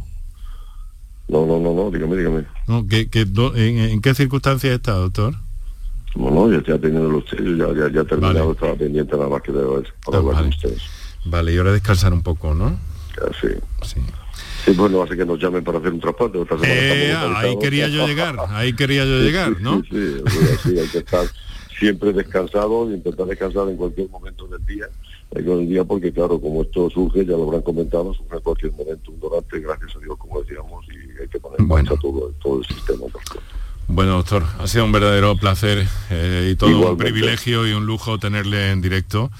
No, 1.28 1.44
no, 1.44 1.60
no, 1.60 1.74
no, 1.74 1.90
dígame, 1.90 2.16
dígame. 2.16 2.44
en, 3.56 4.00
qué 4.00 4.14
circunstancia 4.14 4.72
está, 4.72 4.92
doctor? 4.92 5.34
Bueno, 6.14 6.50
ya, 6.50 6.64
ya 6.66 6.78
teniendo 6.78 7.18
usted, 7.18 7.38
ya, 7.38 7.66
ya, 7.74 7.92
ya 7.92 8.04
terminado, 8.04 8.52
estaba 8.52 8.74
pendiente 8.74 9.16
nada 9.16 9.28
más 9.28 9.42
que 9.42 9.52
de 9.52 9.62
para 9.62 10.16
ah, 10.16 10.20
hablar 10.20 10.34
con 10.36 10.48
ustedes. 10.48 10.82
Vale, 11.26 11.52
y 11.52 11.58
ahora 11.58 11.72
descansar 11.72 12.14
un 12.14 12.22
poco, 12.22 12.54
¿no? 12.54 12.78
sí. 13.40 13.48
Sí. 13.82 14.00
Sí, 14.64 14.72
bueno, 14.72 15.02
hace 15.02 15.16
que 15.16 15.24
nos 15.24 15.40
llamen 15.40 15.64
para 15.64 15.78
hacer 15.78 15.92
un 15.92 16.00
trasplante. 16.00 16.38
Eh, 16.64 17.14
ahí 17.36 17.58
quería 17.58 17.88
yo 17.88 18.06
llegar, 18.06 18.36
ahí 18.50 18.72
quería 18.74 19.04
yo 19.04 19.18
llegar, 19.18 19.60
¿no? 19.60 19.82
Sí, 19.90 20.16
sí, 20.62 20.78
hay 20.78 20.88
que 20.88 20.98
estar 20.98 21.26
siempre 21.78 22.12
descansado 22.12 22.90
y 22.90 22.94
intentar 22.94 23.26
descansar 23.26 23.68
en 23.68 23.76
cualquier 23.76 24.10
momento 24.10 24.46
del 24.46 24.64
día, 24.66 24.86
del 25.30 25.66
día 25.66 25.84
porque 25.84 26.12
claro, 26.12 26.38
como 26.38 26.62
esto 26.62 26.90
surge, 26.90 27.24
ya 27.24 27.32
lo 27.32 27.44
habrán 27.44 27.62
comentado, 27.62 28.12
surge 28.12 28.36
en 28.36 28.42
cualquier 28.42 28.72
momento 28.72 29.10
un 29.10 29.20
donante, 29.20 29.60
gracias 29.60 29.96
a 29.96 29.98
Dios, 30.00 30.16
como 30.18 30.42
decíamos, 30.42 30.84
y 30.88 31.22
hay 31.22 31.28
que 31.28 31.40
poner 31.40 31.60
en 31.60 31.68
marcha 31.68 31.94
todo, 32.00 32.32
todo 32.42 32.60
el 32.60 32.66
sistema. 32.66 33.06
Bueno, 33.88 34.12
doctor, 34.12 34.44
ha 34.58 34.66
sido 34.68 34.84
un 34.84 34.92
verdadero 34.92 35.34
placer 35.36 35.86
eh, 36.10 36.50
y 36.52 36.56
todo 36.56 36.92
un 36.92 36.98
privilegio 36.98 37.66
y 37.66 37.72
un 37.72 37.86
lujo 37.86 38.18
tenerle 38.18 38.70
en 38.70 38.82
directo 38.82 39.30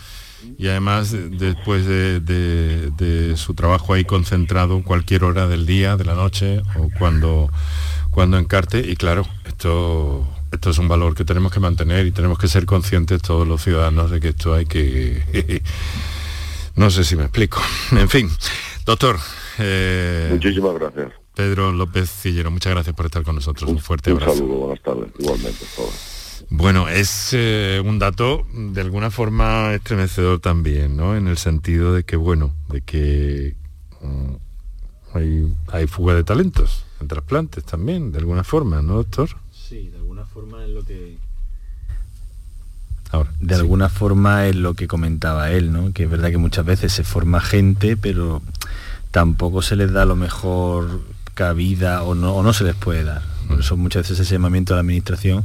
y 0.58 0.68
además 0.68 1.12
después 1.12 1.86
de, 1.86 3.34
su 3.36 3.54
trabajo 3.54 3.94
ahí 3.94 4.04
concentrado 4.04 4.82
cualquier 4.82 5.24
hora 5.24 5.46
del 5.46 5.66
día, 5.66 5.96
de 5.96 6.04
la 6.04 6.14
noche 6.14 6.62
o 6.76 6.88
cuando, 6.98 7.50
cuando 8.10 8.38
encarte 8.38 8.80
y 8.80 8.96
claro, 8.96 9.26
esto, 9.46 10.26
esto 10.52 10.70
es 10.70 10.78
un 10.78 10.88
valor 10.88 11.14
que 11.14 11.24
tenemos 11.24 11.52
que 11.52 11.60
mantener 11.60 12.06
y 12.06 12.12
tenemos 12.12 12.38
que 12.38 12.48
ser 12.48 12.66
conscientes 12.66 13.22
todos 13.22 13.46
los 13.46 13.62
ciudadanos 13.62 14.10
de 14.10 14.20
que 14.20 14.28
esto 14.28 14.54
hay 14.54 14.66
que... 14.66 15.62
no 16.76 16.90
sé 16.90 17.04
si 17.04 17.16
me 17.16 17.24
explico. 17.24 17.60
En 17.92 18.08
fin, 18.08 18.30
doctor. 18.86 19.18
Eh, 19.58 20.28
Muchísimas 20.32 20.74
gracias. 20.74 21.12
Pedro 21.34 21.72
López 21.72 22.10
Cillero, 22.10 22.50
muchas 22.50 22.72
gracias 22.72 22.94
por 22.94 23.06
estar 23.06 23.22
con 23.22 23.34
nosotros. 23.34 23.70
Un, 23.70 23.78
fuerte 23.78 24.10
abrazo. 24.10 24.32
Un 24.32 24.38
saludo, 24.38 24.54
buenas 24.56 24.82
tardes, 24.82 25.08
igualmente. 25.18 25.64
Bueno, 26.50 26.88
es 26.88 27.30
eh, 27.32 27.80
un 27.84 28.00
dato 28.00 28.44
de 28.52 28.80
alguna 28.80 29.12
forma 29.12 29.72
estremecedor 29.72 30.40
también, 30.40 30.96
¿no? 30.96 31.16
En 31.16 31.28
el 31.28 31.38
sentido 31.38 31.94
de 31.94 32.02
que, 32.02 32.16
bueno, 32.16 32.52
de 32.68 32.80
que 32.80 33.54
mm, 34.00 34.34
hay, 35.72 35.86
fuga 35.86 36.14
de 36.14 36.24
talentos 36.24 36.84
en 37.00 37.06
trasplantes 37.06 37.64
también, 37.64 38.10
de 38.10 38.18
alguna 38.18 38.42
forma, 38.42 38.82
¿no, 38.82 38.94
doctor? 38.94 39.30
Sí, 39.52 39.90
de 39.90 39.98
alguna 39.98 40.26
forma 40.26 40.64
es 40.64 40.70
lo 40.70 40.82
que... 40.82 41.18
Ahora, 43.12 43.30
de 43.38 43.54
alguna 43.54 43.88
forma 43.88 44.46
es 44.46 44.56
lo 44.56 44.74
que 44.74 44.88
comentaba 44.88 45.52
él, 45.52 45.72
¿no? 45.72 45.92
Que 45.92 46.04
es 46.04 46.10
verdad 46.10 46.30
que 46.30 46.38
muchas 46.38 46.64
veces 46.64 46.92
se 46.92 47.04
forma 47.04 47.40
gente, 47.40 47.96
pero 47.96 48.42
tampoco 49.12 49.62
se 49.62 49.76
les 49.76 49.92
da 49.92 50.04
lo 50.04 50.16
mejor 50.16 51.00
cabida 51.34 52.02
o 52.02 52.16
no, 52.16 52.34
o 52.34 52.42
no 52.42 52.52
se 52.52 52.64
les 52.64 52.74
puede 52.74 53.04
dar. 53.04 53.22
Por 53.48 53.58
mm. 53.58 53.60
eso 53.60 53.76
muchas 53.76 54.02
veces 54.02 54.20
ese 54.20 54.34
llamamiento 54.34 54.74
a 54.74 54.76
la 54.76 54.80
administración 54.80 55.44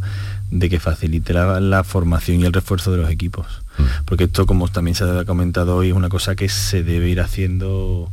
de 0.52 0.70
que 0.70 0.80
facilite 0.80 1.34
la, 1.34 1.84
formación 1.84 2.42
y 2.42 2.46
el 2.46 2.54
refuerzo 2.54 2.92
de 2.92 2.98
los 2.98 3.10
equipos. 3.10 3.46
Mm. 3.78 3.84
Porque 4.06 4.26
esto, 4.26 4.46
como 4.46 4.68
también 4.68 4.96
se 4.96 5.04
ha 5.04 5.26
comentado 5.26 5.76
hoy, 5.76 5.90
es 5.90 5.94
una 5.94 6.10
cosa 6.10 6.36
que 6.36 6.50
se 6.50 6.84
debe 6.84 7.10
ir 7.10 7.22
haciendo 7.22 8.10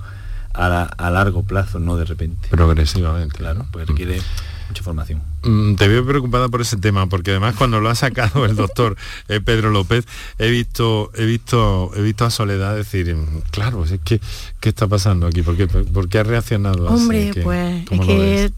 a, 0.55 1.11
largo 1.11 1.43
plazo, 1.43 1.78
no 1.78 1.97
de 1.97 2.05
repente. 2.05 2.49
Progresivamente. 2.49 3.39
Claro, 3.39 3.66
pues 3.70 3.87
requiere 3.87 4.20
mucha 4.68 4.83
formación. 4.83 5.22
Mm, 5.43 5.74
te 5.74 5.89
veo 5.89 6.07
preocupada 6.07 6.49
por 6.49 6.61
ese 6.61 6.76
tema, 6.76 7.07
porque 7.07 7.30
además 7.30 7.55
cuando 7.57 7.80
lo 7.80 7.91
ha 7.91 7.95
sacado 7.95 8.45
el 8.45 8.57
doctor 8.57 8.97
eh, 9.28 9.41
Pedro 9.41 9.70
López, 9.70 10.07
he 10.39 10.51
visto, 10.51 11.11
he 11.14 11.24
visto, 11.24 11.91
he 11.95 12.03
visto 12.03 12.24
a 12.24 12.30
Soledad 12.30 12.74
decir, 12.74 13.16
claro, 13.51 13.85
es 13.85 13.99
que 14.05 14.20
¿qué 14.61 14.68
está 14.68 14.87
pasando 14.87 15.26
aquí? 15.26 15.43
¿Por 15.43 15.57
qué, 16.09 16.18
ha 16.18 16.22
reaccionado 16.22 16.87
Hombre, 16.87 17.33
pues 17.43 17.85
es 17.91 18.01
que 18.01 18.53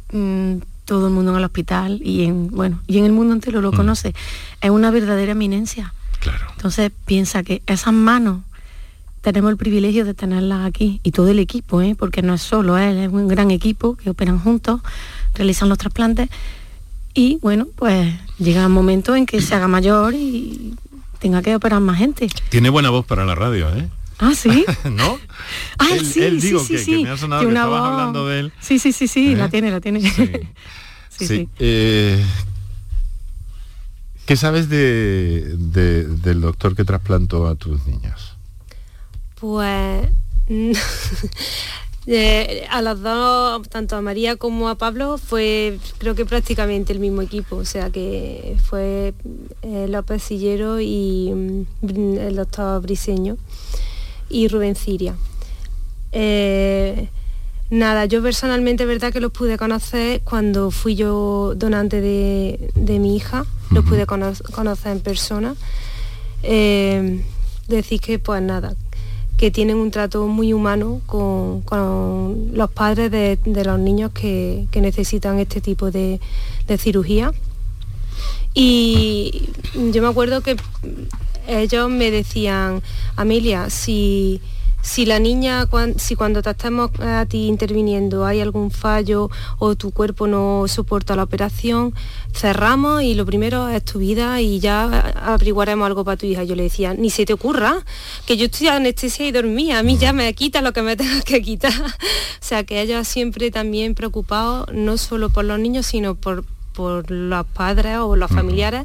todo 0.84 1.08
el 1.08 1.12
mundo 1.12 1.32
en 1.32 1.38
el 1.38 1.44
hospital 1.44 2.00
y 2.02 2.24
en, 2.24 2.48
bueno, 2.48 2.80
y 2.86 2.98
en 2.98 3.04
el 3.04 3.12
mundo 3.12 3.34
entero 3.34 3.60
lo 3.60 3.72
mm. 3.72 3.76
conoce. 3.76 4.14
Es 4.60 4.70
una 4.70 4.90
verdadera 4.90 5.32
eminencia. 5.32 5.94
Claro. 6.20 6.46
Entonces 6.52 6.90
piensa 7.04 7.42
que 7.42 7.62
esas 7.66 7.92
manos 7.92 8.40
tenemos 9.20 9.50
el 9.50 9.56
privilegio 9.56 10.04
de 10.04 10.12
tenerlas 10.12 10.66
aquí 10.66 11.00
y 11.02 11.12
todo 11.12 11.28
el 11.28 11.38
equipo, 11.38 11.80
¿eh? 11.80 11.96
porque 11.98 12.20
no 12.22 12.34
es 12.34 12.42
solo 12.42 12.76
él, 12.76 12.98
es 12.98 13.08
un 13.10 13.26
gran 13.26 13.50
equipo 13.50 13.96
que 13.96 14.10
operan 14.10 14.38
juntos, 14.38 14.82
realizan 15.34 15.70
los 15.70 15.78
trasplantes 15.78 16.28
y 17.14 17.38
bueno, 17.40 17.66
pues 17.76 18.14
llega 18.38 18.66
un 18.66 18.72
momento 18.72 19.16
en 19.16 19.24
que 19.24 19.40
se 19.40 19.54
haga 19.54 19.68
mayor 19.68 20.14
y 20.14 20.74
tenga 21.20 21.40
que 21.40 21.56
operar 21.56 21.80
más 21.80 21.96
gente. 21.96 22.28
Tiene 22.50 22.68
buena 22.68 22.90
voz 22.90 23.06
para 23.06 23.24
la 23.24 23.34
radio, 23.34 23.68
¿eh? 23.74 23.88
Ah, 24.18 24.32
sí. 24.34 24.64
¿No? 24.90 25.18
Ah, 25.78 25.88
sí, 26.02 26.22
él, 26.22 26.40
sí, 26.40 26.48
digo 26.48 26.60
sí, 26.60 26.74
que, 26.74 26.78
sí. 26.78 27.02
me 27.02 27.10
ha 27.10 27.16
sonado 27.16 27.42
que, 27.42 27.48
estabas 27.48 27.82
hablando 27.82 28.28
de 28.28 28.40
él. 28.40 28.52
Sí, 28.60 28.78
sí, 28.78 28.92
sí, 28.92 29.08
sí, 29.08 29.34
la 29.34 29.46
¿Eh? 29.46 29.50
tiene, 29.50 29.70
la 29.70 29.80
tiene. 29.80 30.00
Sí, 31.16 31.28
sí. 31.28 31.48
Eh, 31.60 32.20
¿Qué 34.26 34.34
sabes 34.36 34.68
de, 34.68 35.54
del 35.56 36.40
doctor 36.40 36.74
que 36.74 36.84
trasplantó 36.84 37.46
a 37.46 37.54
tus 37.54 37.86
niños? 37.86 38.34
Pues 39.38 40.08
eh, 42.08 42.66
a 42.68 42.82
los 42.82 43.00
dos, 43.00 43.68
tanto 43.68 43.94
a 43.94 44.00
María 44.00 44.34
como 44.34 44.68
a 44.68 44.74
Pablo, 44.74 45.18
fue 45.18 45.78
creo 45.98 46.16
que 46.16 46.26
prácticamente 46.26 46.92
el 46.92 46.98
mismo 46.98 47.22
equipo, 47.22 47.54
o 47.54 47.64
sea 47.64 47.90
que 47.90 48.56
fue 48.64 49.14
López 49.62 50.20
Sillero 50.20 50.80
y 50.80 51.30
mm, 51.32 52.18
el 52.18 52.34
doctor 52.34 52.82
Briseño 52.82 53.36
y 54.28 54.48
Rubén 54.48 54.74
Ciria. 54.74 55.14
Eh, 56.12 57.08
nada, 57.70 58.04
yo 58.06 58.22
personalmente, 58.22 58.86
verdad 58.86 59.12
que 59.12 59.20
los 59.20 59.32
pude 59.32 59.58
conocer 59.58 60.20
cuando 60.22 60.70
fui 60.70 60.94
yo 60.94 61.54
donante 61.56 62.00
de, 62.00 62.98
mi 62.98 63.16
hija, 63.16 63.44
los 63.70 63.84
pude 63.84 64.06
conocer 64.06 64.92
en 64.92 65.00
persona. 65.00 65.54
Eh, 66.42 67.22
decir 67.68 68.00
que, 68.00 68.18
pues 68.18 68.42
nada, 68.42 68.74
que 69.36 69.50
tienen 69.50 69.76
un 69.76 69.90
trato 69.90 70.26
muy 70.26 70.52
humano 70.52 71.00
con, 71.06 71.62
los 72.52 72.70
padres 72.70 73.10
de, 73.10 73.64
los 73.64 73.78
niños 73.78 74.12
que, 74.12 74.66
necesitan 74.74 75.38
este 75.38 75.60
tipo 75.60 75.90
de, 75.90 76.20
de 76.66 76.78
cirugía. 76.78 77.32
Y 78.54 79.48
yo 79.92 80.00
me 80.00 80.08
acuerdo 80.08 80.40
que 80.40 80.56
ellos 81.46 81.90
me 81.90 82.10
decían, 82.10 82.82
Amelia, 83.16 83.70
si, 83.70 84.40
si 84.82 85.06
la 85.06 85.18
niña, 85.18 85.66
si 85.96 86.14
cuando 86.14 86.42
te 86.42 86.50
estamos 86.50 86.90
a 87.00 87.24
ti 87.26 87.46
interviniendo 87.46 88.26
hay 88.26 88.40
algún 88.40 88.70
fallo 88.70 89.30
o 89.58 89.76
tu 89.76 89.92
cuerpo 89.92 90.26
no 90.26 90.64
soporta 90.68 91.16
la 91.16 91.22
operación, 91.22 91.94
cerramos 92.32 93.02
y 93.02 93.14
lo 93.14 93.24
primero 93.24 93.68
es 93.68 93.84
tu 93.84 93.98
vida 93.98 94.40
y 94.40 94.60
ya 94.60 94.84
averiguaremos 95.24 95.86
algo 95.86 96.04
para 96.04 96.16
tu 96.16 96.26
hija. 96.26 96.44
Yo 96.44 96.54
le 96.54 96.64
decía, 96.64 96.94
ni 96.94 97.10
se 97.10 97.24
te 97.24 97.32
ocurra, 97.32 97.84
que 98.26 98.36
yo 98.36 98.46
estoy 98.46 98.68
anestesia 98.68 99.26
y 99.26 99.32
dormía, 99.32 99.78
a 99.78 99.82
mí 99.82 99.96
ya 99.96 100.12
me 100.12 100.32
quita 100.34 100.60
lo 100.60 100.72
que 100.72 100.82
me 100.82 100.96
tengas 100.98 101.24
que 101.24 101.40
quitar. 101.42 101.72
o 101.72 102.40
sea, 102.40 102.64
que 102.64 102.80
ella 102.82 103.04
siempre 103.04 103.50
también 103.50 103.94
preocupado 103.94 104.66
no 104.72 104.98
solo 104.98 105.30
por 105.30 105.44
los 105.44 105.58
niños, 105.58 105.86
sino 105.86 106.14
por 106.14 106.44
por 106.74 107.08
los 107.10 107.46
padres 107.46 107.98
o 107.98 108.16
los 108.16 108.30
familiares 108.30 108.84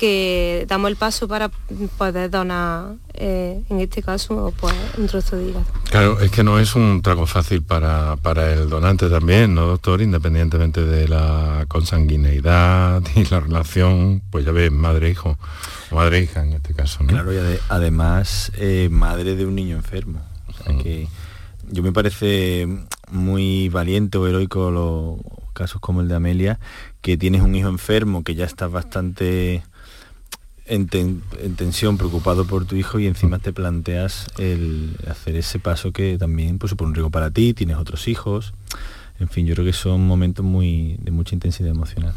que 0.00 0.64
damos 0.66 0.90
el 0.90 0.96
paso 0.96 1.28
para 1.28 1.50
poder 1.98 2.30
donar, 2.30 2.94
eh, 3.12 3.62
en 3.68 3.80
este 3.80 4.02
caso, 4.02 4.50
pues, 4.58 4.74
un 4.96 5.06
trozo 5.08 5.36
de 5.36 5.50
hígado. 5.50 5.66
Claro, 5.90 6.20
es 6.20 6.30
que 6.30 6.42
no 6.42 6.58
es 6.58 6.74
un 6.74 7.02
trago 7.02 7.26
fácil 7.26 7.62
para, 7.62 8.16
para 8.16 8.50
el 8.54 8.70
donante 8.70 9.10
también, 9.10 9.54
¿no, 9.54 9.66
doctor? 9.66 10.00
Independientemente 10.00 10.86
de 10.86 11.06
la 11.06 11.66
consanguineidad 11.68 13.02
y 13.14 13.26
la 13.26 13.40
relación, 13.40 14.22
pues 14.30 14.46
ya 14.46 14.52
ves, 14.52 14.72
madre-hijo, 14.72 15.36
o 15.90 15.94
madre-hija 15.94 16.44
en 16.44 16.54
este 16.54 16.72
caso, 16.72 17.02
¿no? 17.02 17.08
Claro, 17.08 17.34
y 17.34 17.58
además, 17.68 18.52
eh, 18.56 18.88
madre 18.90 19.36
de 19.36 19.44
un 19.44 19.54
niño 19.54 19.76
enfermo. 19.76 20.22
que 20.82 21.08
yo 21.70 21.82
me 21.82 21.92
parece 21.92 22.66
muy 23.10 23.68
valiente 23.68 24.16
o 24.16 24.26
heroico 24.26 24.70
los 24.70 25.18
casos 25.52 25.78
como 25.78 26.00
el 26.00 26.08
de 26.08 26.14
Amelia, 26.14 26.58
que 27.02 27.18
tienes 27.18 27.42
un 27.42 27.54
hijo 27.54 27.68
enfermo, 27.68 28.24
que 28.24 28.34
ya 28.34 28.46
estás 28.46 28.70
bastante 28.70 29.62
en, 30.70 30.86
tensión, 31.56 31.98
preocupado 31.98 32.46
por 32.46 32.64
tu 32.64 32.76
hijo 32.76 33.00
y 33.00 33.06
encima 33.06 33.40
te 33.40 33.52
planteas 33.52 34.28
el 34.38 34.96
hacer 35.08 35.34
ese 35.34 35.58
paso 35.58 35.90
que 35.90 36.16
también 36.16 36.58
pues, 36.58 36.70
supone 36.70 36.90
un 36.90 36.94
riesgo 36.94 37.10
para 37.10 37.30
ti, 37.30 37.54
tienes 37.54 37.76
otros 37.76 38.06
hijos. 38.06 38.54
En 39.18 39.28
fin, 39.28 39.46
yo 39.46 39.54
creo 39.54 39.66
que 39.66 39.72
son 39.72 40.06
momentos 40.06 40.44
muy 40.44 40.96
de 41.00 41.10
mucha 41.10 41.34
intensidad 41.34 41.70
emocional. 41.70 42.14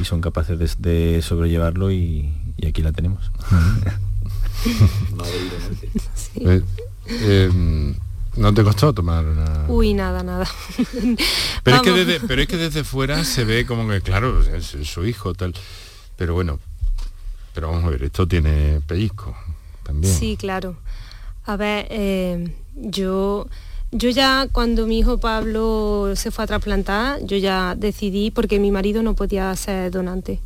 Y 0.00 0.04
son 0.04 0.20
capaces 0.20 0.76
de, 0.78 1.22
sobrellevarlo 1.22 1.90
y, 1.90 2.30
aquí 2.66 2.82
la 2.82 2.92
tenemos. 2.92 3.30
Eh, 6.40 6.62
em, 7.46 7.94
¿No 8.36 8.52
te 8.52 8.64
costó 8.64 8.92
tomar 8.92 9.24
una...? 9.24 9.66
Uy, 9.68 9.94
nada, 9.94 10.24
nada. 10.24 10.46
pero, 11.62 11.76
es 11.76 11.82
que 11.82 11.92
desde, 11.92 12.20
pero 12.26 12.42
es 12.42 12.48
que 12.48 12.56
desde 12.56 12.82
fuera 12.82 13.24
se 13.24 13.44
ve 13.44 13.64
como 13.66 13.88
que, 13.88 14.00
claro, 14.00 14.42
es 14.42 14.76
su 14.82 15.06
hijo, 15.06 15.32
tal. 15.32 15.54
Pero 16.16 16.34
bueno, 16.34 16.58
pero 17.58 17.72
vamos 17.72 17.86
a 17.86 17.90
ver, 17.90 18.04
esto 18.04 18.28
tiene 18.28 18.80
pellizco 18.86 19.34
también. 19.82 20.14
Sí, 20.14 20.36
claro. 20.36 20.76
A 21.44 21.56
ver, 21.56 21.88
eh, 21.90 22.52
yo, 22.76 23.48
yo 23.90 24.10
ya 24.10 24.46
cuando 24.52 24.86
mi 24.86 25.00
hijo 25.00 25.18
Pablo 25.18 26.12
se 26.14 26.30
fue 26.30 26.44
a 26.44 26.46
trasplantar, 26.46 27.18
yo 27.24 27.36
ya 27.36 27.74
decidí, 27.74 28.30
porque 28.30 28.60
mi 28.60 28.70
marido 28.70 29.02
no 29.02 29.14
podía 29.14 29.56
ser 29.56 29.90
donante. 29.90 30.38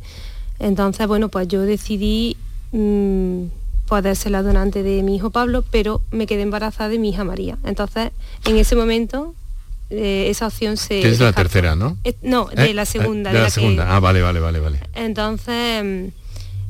Entonces, 0.57 1.05
bueno, 1.05 1.29
pues 1.29 1.47
yo 1.47 1.61
decidí 1.61 2.35
mm, 2.71 3.43
poder 3.85 4.15
ser 4.15 4.31
la 4.31 4.41
donante 4.41 4.81
de 4.81 5.03
mi 5.03 5.17
hijo 5.17 5.29
Pablo, 5.29 5.63
pero 5.69 6.01
me 6.09 6.25
quedé 6.25 6.41
embarazada 6.41 6.89
de 6.89 6.97
mi 6.97 7.09
hija 7.09 7.23
María. 7.23 7.59
Entonces, 7.63 8.09
en 8.45 8.57
ese 8.57 8.75
momento 8.75 9.35
eh, 9.91 10.31
esa 10.31 10.47
opción 10.47 10.77
se... 10.77 11.07
es 11.07 11.19
la 11.19 11.31
tercera, 11.31 11.75
¿no? 11.75 11.95
no, 12.23 12.45
de 12.45 12.71
¿Eh? 12.71 12.73
la 12.73 12.85
segunda. 12.85 13.31
De, 13.31 13.39
la, 13.39 13.51
segunda. 13.51 13.95
Ah, 13.95 13.99
vale, 13.99 14.23
vale, 14.23 14.39
vale, 14.39 14.59
vale. 14.59 14.79
Entonces 14.95 16.11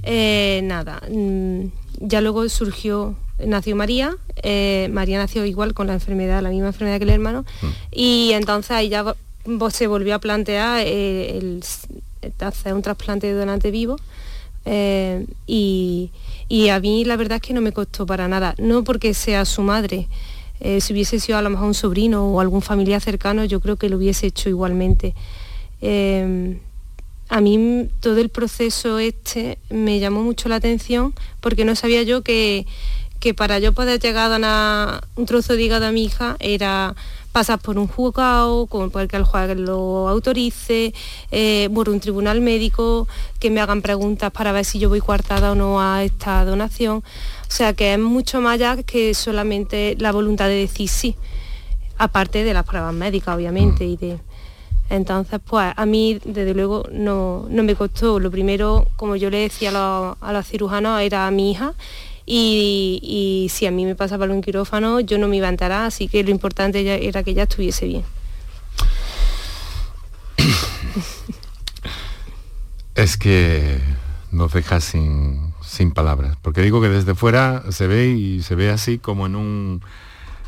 eh, 0.04 0.62
nada, 0.64 1.01
mm, 1.10 1.66
ya 1.99 2.22
luego 2.22 2.47
surgió, 2.49 3.16
nació 3.43 3.76
María, 3.76 4.16
eh, 4.41 4.89
María 4.91 5.18
nació 5.18 5.45
igual 5.45 5.74
con 5.74 5.88
la 5.88 5.93
enfermedad, 5.93 6.41
la 6.41 6.49
misma 6.49 6.68
enfermedad 6.68 6.97
que 6.97 7.06
el 7.06 7.10
hermano, 7.10 7.45
mm. 7.62 7.68
y 7.91 8.32
entonces 8.34 8.72
ahí 8.72 8.89
ya 8.89 9.16
se 9.72 9.88
volvió 9.88 10.16
a 10.16 10.20
plantear 10.20 10.82
eh, 10.86 11.38
el, 11.38 11.64
hacer 12.39 12.74
un 12.74 12.82
trasplante 12.82 13.28
de 13.28 13.34
donante 13.34 13.72
vivo. 13.72 13.97
y, 15.47 16.12
a 16.70 16.80
mí 16.80 17.06
la 17.06 17.16
verdad 17.16 17.38
es 17.38 17.41
que 17.41 17.54
no 17.54 17.62
me 17.62 17.72
costó 17.72 18.06
para 18.06 18.28
nada, 18.28 18.56
no 18.58 18.84
porque 18.84 19.14
sea 19.14 19.45
su 19.45 19.62
madre, 19.62 20.08
si 20.80 20.93
hubiese 20.93 21.20
sido 21.20 21.38
a 21.38 21.41
lo 21.41 21.49
mejor 21.49 21.68
un 21.68 21.74
sobrino 21.74 22.26
o 22.28 22.39
algún 22.39 22.62
familiar 22.62 23.01
cercano, 23.01 23.43
yo 23.43 23.60
creo 23.60 23.76
que 23.76 23.89
lo 23.89 23.97
hubiese 23.97 24.28
hecho 24.28 24.49
igualmente 24.49 25.14
a 27.34 27.41
mí 27.41 27.89
todo 27.99 28.19
el 28.19 28.29
proceso 28.29 28.99
este 28.99 29.57
me 29.71 29.99
llamó 29.99 30.21
mucho 30.21 30.49
la 30.49 30.57
atención 30.57 31.15
porque 31.41 31.65
no 31.65 31.75
sabía 31.75 32.03
yo 32.03 32.21
que, 32.21 32.67
para 33.36 33.57
yo 33.57 33.73
poder 33.73 33.99
llegar 33.99 34.39
a 34.43 35.01
un 35.15 35.25
trozo 35.25 35.55
de 35.55 35.63
hígado 35.63 35.88
a 35.88 35.91
mi 35.91 36.03
hija 36.03 36.36
era 36.39 36.95
pasar 37.31 37.57
por 37.57 37.79
un 37.79 37.88
juzgado, 37.88 38.67
como 38.67 38.91
por 38.91 39.07
que 39.07 39.15
el 39.15 39.23
juez 39.23 39.57
lo 39.57 40.09
autorice, 40.09 40.93
eh, 41.31 41.69
por 41.73 41.89
un 41.89 41.99
tribunal 41.99 42.39
médico, 42.39 43.07
que 43.39 43.49
me 43.49 43.61
hagan 43.61 43.81
preguntas 43.81 44.31
para 44.31 44.51
ver 44.51 44.63
si 44.63 44.77
yo 44.77 44.89
voy 44.89 44.99
coartada 44.99 45.53
o 45.53 45.55
no 45.55 45.81
a 45.81 46.03
esta 46.03 46.45
donación. 46.45 46.97
O 46.97 47.51
sea 47.51 47.73
que 47.73 47.93
es 47.93 47.99
mucho 47.99 48.41
más 48.41 48.53
allá 48.53 48.84
que 48.84 49.15
solamente 49.15 49.95
la 49.97 50.11
voluntad 50.11 50.49
de 50.49 50.55
decir 50.55 50.88
sí, 50.88 51.15
aparte 51.97 52.43
de 52.43 52.53
las 52.53 52.63
pruebas 52.63 52.93
médicas, 52.93 53.36
obviamente, 53.36 53.86
y 53.86 53.97
de 53.97 54.19
entonces, 54.89 55.39
pues 55.45 55.73
a 55.75 55.86
mí, 55.86 56.19
desde 56.23 56.53
luego, 56.53 56.86
no, 56.91 57.47
me 57.49 57.75
costó. 57.75 58.19
Lo 58.19 58.29
primero, 58.29 58.88
como 58.95 59.15
yo 59.15 59.29
le 59.29 59.39
decía 59.39 59.69
a 59.69 60.34
los, 60.34 60.47
cirujanos, 60.47 61.01
era 61.01 61.27
a 61.27 61.31
mi 61.31 61.51
hija. 61.51 61.73
Y, 62.25 63.47
si 63.51 63.65
a 63.65 63.71
mí 63.71 63.86
me 63.86 63.95
pasaba 63.95 64.25
un 64.25 64.41
quirófano, 64.41 64.99
yo 64.99 65.17
no 65.17 65.27
me 65.27 65.38
iba 65.38 65.47
a 65.47 65.49
enterar, 65.49 65.86
así 65.86 66.07
que 66.07 66.23
lo 66.23 66.29
importante 66.31 67.07
era 67.07 67.23
que 67.23 67.31
ella 67.31 67.43
estuviese 67.43 67.86
bien. 67.86 68.03
Es 72.95 73.17
que 73.17 73.79
nos 74.31 74.53
deja 74.53 74.79
sin, 74.79 75.51
sin 75.63 75.93
palabras, 75.93 76.38
porque 76.43 76.61
digo 76.61 76.79
que 76.79 76.89
desde 76.89 77.15
fuera 77.15 77.63
se 77.71 77.88
ve 77.88 78.09
y 78.09 78.43
se 78.43 78.53
ve 78.53 78.69
así 78.69 78.99
como 78.99 79.25
en 79.25 79.36
un 79.36 79.81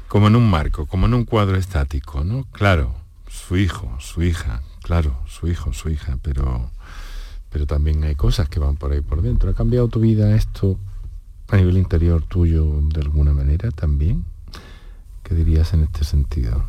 como 0.07 0.27
en 0.27 0.35
un 0.35 0.47
marco, 0.47 0.85
como 0.85 1.07
en 1.07 1.15
un 1.15 1.25
cuadro 1.25 1.57
estático, 1.57 2.23
¿no? 2.23 2.45
Claro, 2.51 2.93
su 3.35 3.57
hijo, 3.57 3.91
su 3.99 4.23
hija, 4.23 4.61
claro, 4.81 5.15
su 5.27 5.47
hijo, 5.47 5.73
su 5.73 5.89
hija, 5.89 6.17
pero, 6.21 6.71
pero 7.51 7.67
también 7.67 8.03
hay 8.03 8.15
cosas 8.15 8.49
que 8.49 8.59
van 8.59 8.77
por 8.77 8.91
ahí 8.91 9.01
por 9.01 9.21
dentro. 9.21 9.49
¿Ha 9.49 9.53
cambiado 9.53 9.87
tu 9.87 9.99
vida 9.99 10.35
esto 10.35 10.77
a 11.49 11.57
nivel 11.57 11.77
interior 11.77 12.23
tuyo 12.23 12.65
de 12.81 13.01
alguna 13.01 13.33
manera 13.33 13.69
también? 13.71 14.25
¿Qué 15.23 15.35
dirías 15.35 15.73
en 15.73 15.83
este 15.83 16.03
sentido? 16.03 16.63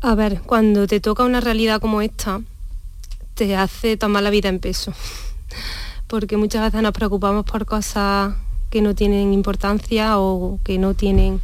A 0.00 0.14
ver, 0.14 0.42
cuando 0.42 0.86
te 0.86 1.00
toca 1.00 1.24
una 1.24 1.40
realidad 1.40 1.80
como 1.80 2.00
esta, 2.00 2.40
te 3.34 3.56
hace 3.56 3.96
tomar 3.96 4.22
la 4.22 4.30
vida 4.30 4.48
en 4.48 4.60
peso. 4.60 4.92
Porque 6.06 6.36
muchas 6.36 6.62
veces 6.62 6.82
nos 6.82 6.92
preocupamos 6.92 7.44
por 7.44 7.66
cosas 7.66 8.34
que 8.70 8.80
no 8.80 8.94
tienen 8.94 9.32
importancia 9.32 10.18
o 10.18 10.58
que 10.64 10.78
no 10.78 10.94
tienen... 10.94 11.40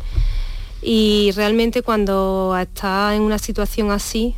Y 0.86 1.30
realmente 1.34 1.80
cuando 1.80 2.54
estás 2.60 3.14
en 3.14 3.22
una 3.22 3.38
situación 3.38 3.90
así, 3.90 4.36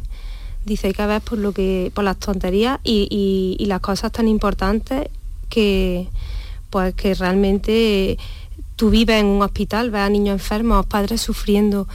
dice 0.66 0.92
que 0.92 1.06
ver 1.06 1.22
por 1.22 1.38
lo 1.38 1.52
que 1.52 1.90
por 1.94 2.04
las 2.04 2.18
tonterías 2.18 2.80
y, 2.82 3.64
las 3.66 3.80
cosas 3.80 4.12
tan 4.12 4.28
importantes 4.28 5.08
que 5.48 6.08
pues 6.70 6.94
que 6.94 7.14
realmente 7.14 8.18
tú 8.74 8.90
vives 8.90 9.20
en 9.20 9.26
un 9.26 9.42
hospital, 9.42 9.90
ves 9.90 10.02
a 10.02 10.10
niños 10.10 10.34
enfermos, 10.34 10.84
padres 10.86 11.22
sufriendo 11.22 11.86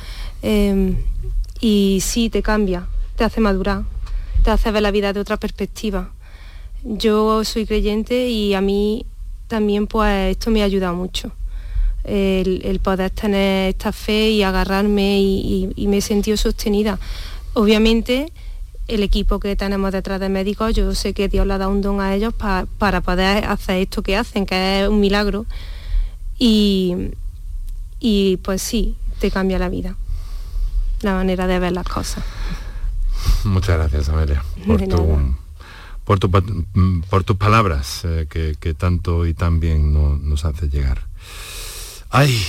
em, 0.42 0.96
y 1.60 2.00
sí 2.02 2.30
te 2.30 2.42
cambia, 2.42 2.88
te 3.18 3.26
hace 3.26 3.42
madurar, 3.42 3.84
te 4.44 4.52
hace 4.52 4.72
ver 4.72 4.82
la 4.82 4.92
vida 4.92 5.14
de 5.14 5.20
otra 5.20 5.38
perspectiva. 5.38 6.12
Yo 6.84 7.44
soy 7.44 7.66
creyente 7.66 8.30
y 8.30 8.54
a 8.56 8.62
mí 8.62 9.06
también 9.48 9.86
pues 9.86 10.32
esto 10.32 10.50
me 10.50 10.62
ha 10.62 10.66
ayudado 10.66 10.96
mucho. 10.96 11.32
El, 12.04 12.80
poder 12.82 13.12
tener 13.12 13.70
esta 13.70 13.92
fe 13.92 14.32
y 14.32 14.42
agarrarme 14.42 15.22
y, 15.22 15.72
y 15.76 15.88
me 15.88 15.98
he 15.98 16.02
sentido 16.02 16.36
sostenida. 16.38 16.98
Obviamente 17.54 18.32
el 18.88 19.04
equipo 19.04 19.40
que 19.40 19.56
tenemos 19.56 19.92
detrás 19.92 20.20
de 20.20 20.30
médicos, 20.30 20.74
yo 20.74 20.94
sé 20.96 21.14
que 21.14 21.30
Dios 21.30 21.48
le 21.48 21.54
ha 21.54 21.58
dado 21.58 21.72
un 21.72 21.82
don 21.82 22.02
a 22.02 22.14
ellos 22.14 22.34
para 22.34 23.02
poder 23.02 23.46
hacer 23.46 23.78
esto 23.78 24.02
que 24.04 24.18
hacen, 24.18 24.46
que 24.46 24.82
es 24.82 24.90
un 24.90 25.00
milagro. 25.00 25.46
Y, 26.38 27.12
y 28.00 28.38
pues 28.38 28.62
sí, 28.62 28.96
te 29.20 29.32
cambia 29.32 29.60
la 29.60 29.70
vida, 29.70 29.96
la 31.02 31.14
manera 31.14 31.48
de 31.48 31.60
ver 31.60 31.72
las 31.72 31.88
cosas. 31.88 32.24
Muchas 33.44 33.78
gracias, 33.78 34.10
Amelia, 34.10 34.44
por, 34.66 34.82
tu, 34.88 35.36
por, 36.04 36.20
tu, 36.20 36.32
por 37.10 37.24
tus 37.24 37.38
palabras 37.38 38.02
eh, 38.04 38.28
que, 38.30 38.74
tanto 38.74 39.26
y 39.26 39.34
tan 39.34 39.60
bien 39.60 39.94
nos 39.94 40.46
hace 40.46 40.68
llegar. 40.68 41.04
Ay, 42.14 42.44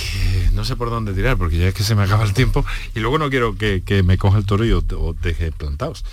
no 0.53 0.65
sé 0.65 0.75
por 0.75 0.89
dónde 0.89 1.13
tirar, 1.13 1.37
porque 1.37 1.57
ya 1.57 1.69
es 1.69 1.73
que 1.73 1.83
se 1.83 1.95
me 1.95 2.03
acaba 2.03 2.25
el 2.25 2.33
tiempo 2.33 2.65
y 2.93 2.99
luego 2.99 3.17
no 3.17 3.29
quiero 3.29 3.55
que, 3.55 4.03
me 4.05 4.17
coja 4.17 4.37
el 4.37 4.45
toro 4.45 4.65
y 4.65 4.73
os, 4.73 4.83
deje 5.21 5.53
plantados. 5.53 6.03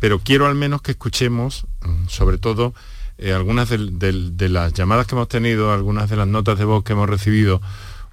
Pero 0.00 0.20
quiero 0.20 0.46
al 0.46 0.54
menos 0.54 0.80
que 0.80 0.92
escuchemos, 0.92 1.66
mm, 1.84 2.08
sobre 2.08 2.38
todo, 2.38 2.72
eh, 3.18 3.34
algunas 3.34 3.68
de, 3.68 4.48
las 4.48 4.72
llamadas 4.72 5.06
que 5.06 5.14
hemos 5.14 5.28
tenido, 5.28 5.70
algunas 5.70 6.08
de 6.08 6.16
las 6.16 6.26
notas 6.26 6.58
de 6.58 6.64
voz 6.64 6.82
que 6.82 6.94
hemos 6.94 7.08
recibido, 7.08 7.60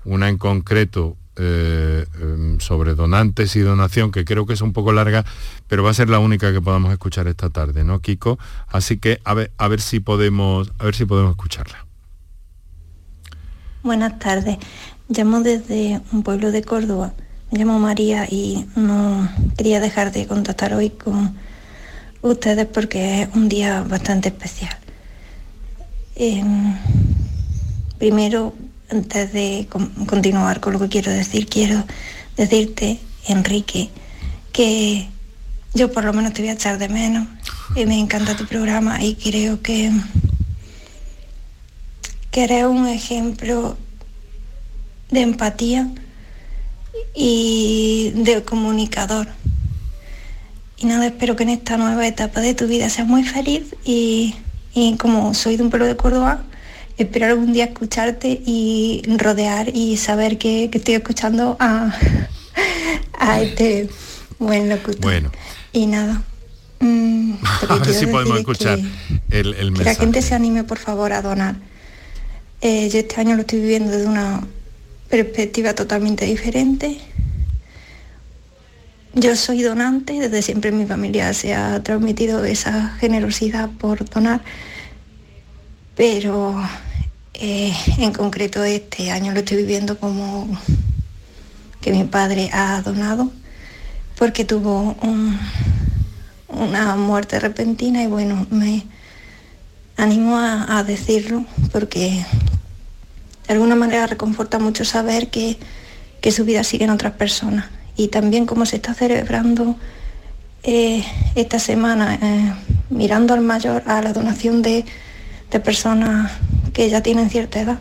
una 0.03 0.27
en 0.27 0.37
concreto 0.37 1.15
eh, 1.37 2.05
em, 2.19 2.59
sobre 2.59 2.93
donantes 2.93 3.55
y 3.55 3.61
donación, 3.61 4.11
que 4.11 4.25
creo 4.25 4.45
que 4.45 4.53
es 4.53 4.61
un 4.61 4.73
poco 4.73 4.91
larga, 4.91 5.23
pero 5.69 5.83
va 5.83 5.91
a 5.91 5.93
ser 5.93 6.09
la 6.09 6.19
única 6.19 6.51
que 6.51 6.59
podamos 6.59 6.91
escuchar 6.91 7.27
esta 7.27 7.49
tarde, 7.49 7.85
¿no, 7.85 7.99
Kiko? 7.99 8.37
Así 8.67 8.97
que 8.97 9.21
a 9.23 9.33
ver, 9.35 9.51
a 9.57 9.69
ver 9.69 9.79
si 9.79 10.01
podemos, 10.01 10.73
a 10.79 10.83
ver 10.83 10.95
si 10.95 11.05
podemos 11.05 11.31
escucharla. 11.31 11.90
Buenas 13.83 14.19
tardes. 14.19 14.57
Llamo 15.09 15.41
desde 15.41 16.01
un 16.11 16.21
pueblo 16.21 16.51
de 16.51 16.61
Córdoba. 16.61 17.13
Me 17.49 17.57
llamo 17.57 17.79
María 17.79 18.27
y 18.29 18.67
no 18.75 19.27
quería 19.57 19.79
dejar 19.79 20.11
de 20.11 20.27
contactar 20.27 20.75
hoy 20.75 20.91
con, 20.91 21.35
ustedes 22.21 22.67
porque 22.67 23.23
es 23.23 23.29
un 23.33 23.49
día 23.49 23.81
bastante 23.81 24.29
especial. 24.29 24.77
Em, 26.15 26.75
primero, 27.97 28.53
antes 28.91 29.33
de 29.33 29.67
continuar 30.05 30.59
con 30.59 30.73
lo 30.73 30.79
que 30.79 30.89
quiero 30.89 31.11
decir, 31.11 31.47
quiero 31.47 31.83
decirte, 32.37 32.99
Enrique, 33.27 33.89
que 34.51 35.09
yo 35.73 35.91
por 35.91 36.03
lo 36.03 36.13
menos 36.13 36.33
te 36.33 36.43
voy 36.43 36.49
a 36.49 36.53
echar 36.53 36.77
de 36.77 36.87
menos. 36.87 37.27
Y 37.75 37.85
me 37.87 37.97
encanta 37.99 38.35
tu 38.35 38.45
programa 38.45 39.03
y 39.03 39.15
creo 39.15 39.61
que, 39.63 39.91
que 42.31 42.45
eres 42.45 42.65
un 42.65 42.87
ejemplo 42.87 43.77
de 45.09 45.21
empatía 45.21 45.89
y 47.13 48.13
de 48.15 48.43
comunicador. 48.43 49.27
Y 50.77 50.85
nada, 50.85 51.05
espero 51.05 51.35
que 51.35 51.43
en 51.43 51.49
esta 51.49 51.77
nueva 51.77 52.07
etapa 52.07 52.39
de 52.39 52.55
tu 52.55 52.67
vida 52.67 52.89
seas 52.89 53.07
muy 53.07 53.23
feliz 53.23 53.75
y, 53.83 54.35
como 54.97 55.33
soy 55.33 55.57
de 55.57 55.63
un 55.63 55.69
pueblo 55.69 55.85
de 55.85 55.95
Córdoba, 55.97 56.41
espero 56.97 57.27
algún 57.27 57.53
día 57.53 57.65
escucharte 57.65 58.41
y 58.45 59.03
rodear 59.17 59.75
y 59.75 59.97
saber 59.97 60.37
que, 60.37 60.69
estoy 60.73 60.95
escuchando 60.95 61.57
a, 61.59 61.93
a 63.19 63.41
este 63.41 63.89
buen 64.39 64.69
locutor. 64.69 65.01
Bueno. 65.01 65.31
Y 65.73 65.85
nada. 65.85 66.23
Mm, 66.79 67.33
a 67.69 67.75
ver 67.75 67.93
si 67.93 68.07
podemos 68.07 68.39
escuchar 68.39 68.79
el, 69.29 69.53
el 69.53 69.73
Que 69.73 69.83
la 69.83 69.95
gente 69.95 70.21
se 70.21 70.33
anime, 70.33 70.63
por 70.63 70.79
favor, 70.79 71.13
a 71.13 71.21
donar. 71.21 71.70
Eh, 72.63 72.89
yo 72.89 72.99
este 72.99 73.19
año 73.19 73.33
lo 73.35 73.41
estoy 73.41 73.59
viviendo 73.59 73.91
desde 73.91 74.05
una 74.05 74.47
perspectiva 75.09 75.73
totalmente 75.73 76.25
diferente. 76.25 76.99
Yo 79.15 79.35
soy 79.35 79.63
donante, 79.63 80.13
desde 80.13 80.43
siempre 80.43 80.69
en 80.69 80.77
mi 80.77 80.85
familia 80.85 81.33
se 81.33 81.55
ha 81.55 81.81
transmitido 81.81 82.45
esa 82.45 82.89
generosidad 82.99 83.67
por 83.71 84.07
donar, 84.07 84.41
pero 85.95 86.55
eh, 87.33 87.73
en 87.97 88.13
concreto 88.13 88.63
este 88.63 89.09
año 89.09 89.33
lo 89.33 89.39
estoy 89.39 89.57
viviendo 89.57 89.97
como 89.99 90.47
que 91.81 91.91
mi 91.91 92.03
padre 92.03 92.51
ha 92.53 92.79
donado 92.83 93.31
porque 94.19 94.45
tuvo 94.45 94.95
una 96.47 96.95
muerte 96.95 97.39
repentina 97.39 98.03
y 98.03 98.07
bueno, 98.07 98.45
me 98.51 98.85
animo 99.97 100.37
a 100.37 100.83
decirlo 100.83 101.43
porque 101.71 102.23
de 103.47 103.53
alguna 103.53 103.75
manera 103.75 104.07
reconforta 104.07 104.59
mucho 104.59 104.85
saber 104.85 105.29
que, 105.29 105.57
su 106.31 106.45
vida 106.45 106.63
sigue 106.63 106.85
en 106.85 106.91
otras 106.91 107.13
personas. 107.13 107.65
Y 107.95 108.09
también 108.09 108.45
como 108.45 108.65
se 108.65 108.77
está 108.77 108.93
celebrando 108.93 109.75
eh, 110.63 111.03
esta 111.35 111.59
semana, 111.59 112.19
eh, 112.21 112.53
mirando 112.89 113.33
al 113.33 113.41
mayor, 113.41 113.83
a 113.87 114.01
la 114.01 114.13
donación 114.13 114.61
de, 114.61 114.85
personas 115.63 116.31
que 116.73 116.89
ya 116.89 117.01
tienen 117.01 117.29
cierta 117.29 117.59
edad, 117.59 117.79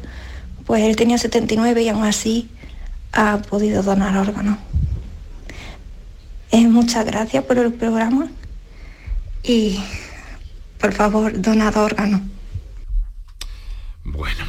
pues 0.66 0.82
él 0.82 0.96
tenía 0.96 1.18
79 1.18 1.82
y 1.82 1.88
aún 1.88 2.02
así 2.02 2.50
ha 3.12 3.38
podido 3.38 3.82
donar 3.84 4.16
órganos. 4.16 4.58
Eh, 6.50 6.66
muchas 6.66 7.04
gracias 7.06 7.44
por 7.44 7.58
el 7.58 7.72
programa 7.72 8.26
y 9.44 9.78
por 10.80 10.92
favor, 10.92 11.40
donad 11.40 11.76
órganos. 11.76 12.22
Bueno, 14.02 14.44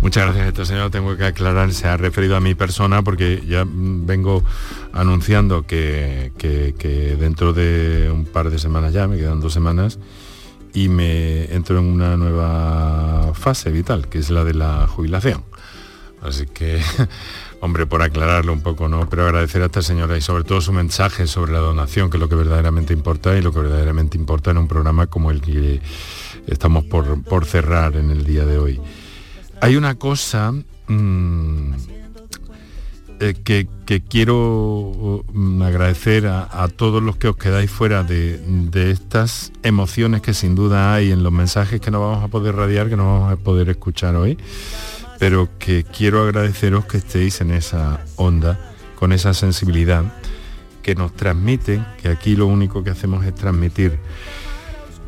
Muchas 0.00 0.26
gracias, 0.26 0.46
este 0.46 0.64
señor. 0.64 0.90
Tengo 0.90 1.16
que 1.16 1.24
aclarar, 1.24 1.72
se 1.72 1.88
ha 1.88 1.96
referido 1.96 2.36
a 2.36 2.40
mi 2.40 2.54
persona 2.54 3.02
porque 3.02 3.42
ya 3.46 3.64
vengo 3.66 4.44
anunciando 4.92 5.66
que, 5.66 6.30
dentro 7.18 7.52
de 7.52 8.08
un 8.12 8.24
par 8.24 8.50
de 8.50 8.60
semanas 8.60 8.92
ya, 8.92 9.08
me 9.08 9.16
quedan 9.16 9.40
dos 9.40 9.52
semanas, 9.52 9.98
y 10.72 10.88
me 10.88 11.52
entro 11.52 11.78
en 11.78 11.86
una 11.86 12.16
nueva 12.16 13.32
fase 13.34 13.72
vital, 13.72 14.08
que 14.08 14.18
es 14.18 14.30
la 14.30 14.44
de 14.44 14.54
la 14.54 14.86
jubilación. 14.86 15.42
Así 16.22 16.46
que, 16.46 16.80
hombre, 17.60 17.86
por 17.86 18.02
aclararlo 18.02 18.52
un 18.52 18.62
poco, 18.62 18.88
¿no? 18.88 19.08
Pero 19.08 19.24
agradecer 19.24 19.62
a 19.62 19.66
esta 19.66 19.82
señora 19.82 20.16
y 20.16 20.20
sobre 20.20 20.44
todo 20.44 20.60
su 20.60 20.72
mensaje 20.72 21.26
sobre 21.26 21.52
la 21.52 21.58
donación, 21.58 22.08
que 22.08 22.18
es 22.18 22.20
lo 22.20 22.28
que 22.28 22.36
verdaderamente 22.36 22.92
importa 22.92 23.36
y 23.36 23.42
lo 23.42 23.52
que 23.52 23.60
verdaderamente 23.60 24.16
importa 24.16 24.52
en 24.52 24.58
un 24.58 24.68
programa 24.68 25.08
como 25.08 25.32
el 25.32 25.40
que 25.40 25.80
estamos 26.46 26.84
por 26.84 27.44
cerrar 27.46 27.96
en 27.96 28.10
el 28.10 28.24
día 28.24 28.44
de 28.44 28.58
hoy. 28.58 28.80
Hay 29.60 29.76
una 29.76 29.96
cosa 29.96 30.52
mm, 30.86 31.72
eh, 33.20 33.34
que, 33.42 34.02
quiero 34.08 35.24
mm, 35.32 35.62
agradecer 35.62 36.28
a, 36.28 36.68
todos 36.68 37.02
los 37.02 37.16
que 37.16 37.28
os 37.28 37.36
quedáis 37.36 37.70
fuera 37.70 38.04
de, 38.04 38.40
estas 38.90 39.52
emociones 39.64 40.22
que 40.22 40.34
sin 40.34 40.54
duda 40.54 40.94
hay 40.94 41.10
en 41.10 41.24
los 41.24 41.32
mensajes 41.32 41.80
que 41.80 41.90
no 41.90 42.00
vamos 42.00 42.22
a 42.24 42.28
poder 42.28 42.54
radiar, 42.54 42.88
que 42.88 42.96
no 42.96 43.04
vamos 43.04 43.32
a 43.32 43.36
poder 43.36 43.68
escuchar 43.70 44.14
hoy, 44.14 44.38
pero 45.18 45.48
que 45.58 45.84
quiero 45.84 46.22
agradeceros 46.22 46.84
que 46.86 46.98
estéis 46.98 47.40
en 47.40 47.50
esa 47.50 48.04
onda, 48.16 48.58
con 48.94 49.12
esa 49.12 49.34
sensibilidad 49.34 50.04
que 50.82 50.94
nos 50.94 51.12
transmite, 51.14 51.82
que 52.00 52.08
aquí 52.08 52.36
lo 52.36 52.46
único 52.46 52.84
que 52.84 52.90
hacemos 52.90 53.24
es 53.26 53.34
transmitir 53.34 53.98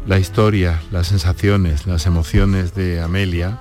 la 0.07 0.19
historia, 0.19 0.83
las 0.91 1.07
sensaciones, 1.07 1.87
las 1.87 2.07
emociones 2.07 2.75
de 2.75 3.01
Amelia, 3.01 3.61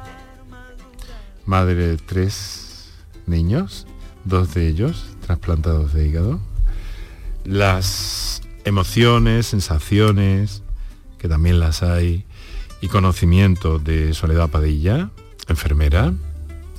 madre 1.49 1.73
de 1.73 1.97
tres 1.97 2.91
niños, 3.25 3.87
dos 4.23 4.53
de 4.53 4.67
ellos 4.67 5.07
trasplantados 5.25 5.93
de 5.93 6.07
hígado. 6.07 6.39
Las 7.43 8.43
emociones, 8.65 9.47
sensaciones, 9.47 10.61
que 11.17 11.27
también 11.27 11.59
las 11.59 11.81
hay, 11.81 12.23
y 12.81 12.87
conocimiento 12.87 13.79
de 13.79 14.13
Soledad 14.13 14.49
Padilla, 14.49 15.09
enfermera, 15.47 16.13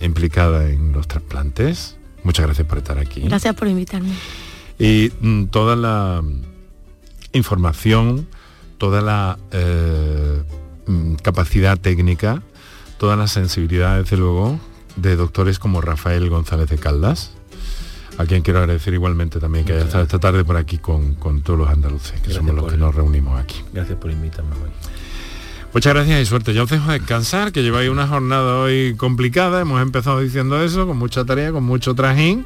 implicada 0.01 0.71
en 0.71 0.93
los 0.93 1.09
trasplantes. 1.09 1.97
Muchas 2.23 2.47
gracias 2.47 2.67
por 2.69 2.79
estar 2.79 2.99
aquí. 2.99 3.23
Gracias 3.23 3.55
por 3.57 3.67
invitarme. 3.67 4.13
Y 4.79 5.11
mm, 5.21 5.47
toda 5.47 5.75
la 5.75 6.23
información, 7.33 8.29
toda 8.79 9.03
la 9.03 9.37
eh, 9.51 10.43
mm, 10.87 11.15
capacidad 11.17 11.77
técnica 11.77 12.43
toda 13.01 13.17
la 13.17 13.29
sensibilidad, 13.29 13.97
desde 13.97 14.19
luego, 14.19 14.61
de 14.97 15.17
doctores 15.17 15.59
como 15.59 15.81
Rafael 15.81 16.29
González 16.29 16.69
de 16.69 16.77
Caldas, 16.77 17.33
a 18.19 18.27
quien 18.27 18.43
quiero 18.43 18.59
agradecer 18.59 18.93
igualmente 18.93 19.41
también 19.41 19.65
que 19.65 19.73
haya 19.73 19.85
estado 19.85 20.05
esta 20.05 20.19
tarde 20.19 20.45
por 20.45 20.59
aquí 20.59 20.77
con, 20.77 21.17
todos 21.43 21.59
los 21.59 21.71
andaluces, 21.71 22.21
que 22.21 22.31
somos 22.31 22.55
los 22.55 22.71
que 22.71 22.77
nos 22.77 22.95
reunimos 22.95 23.41
aquí. 23.41 23.65
Gracias 23.73 23.97
por 23.97 24.11
invitarme 24.11 24.51
hoy. 24.53 24.69
Muchas 25.73 25.95
gracias 25.95 26.21
y 26.21 26.27
suerte. 26.27 26.53
Ya 26.53 26.63
os 26.63 26.69
dejo 26.69 26.93
descansar, 26.93 27.53
que 27.53 27.63
lleváis 27.63 27.89
una 27.89 28.07
jornada 28.07 28.59
hoy 28.59 28.95
complicada. 28.99 29.63
Hemos 29.63 29.81
empezado 29.81 30.21
diciendo 30.21 30.63
eso, 30.63 30.87
con 30.87 30.99
mucha 30.99 31.25
tarea, 31.25 31.53
con 31.53 31.65
mucho 31.65 31.95
trajín. 31.95 32.45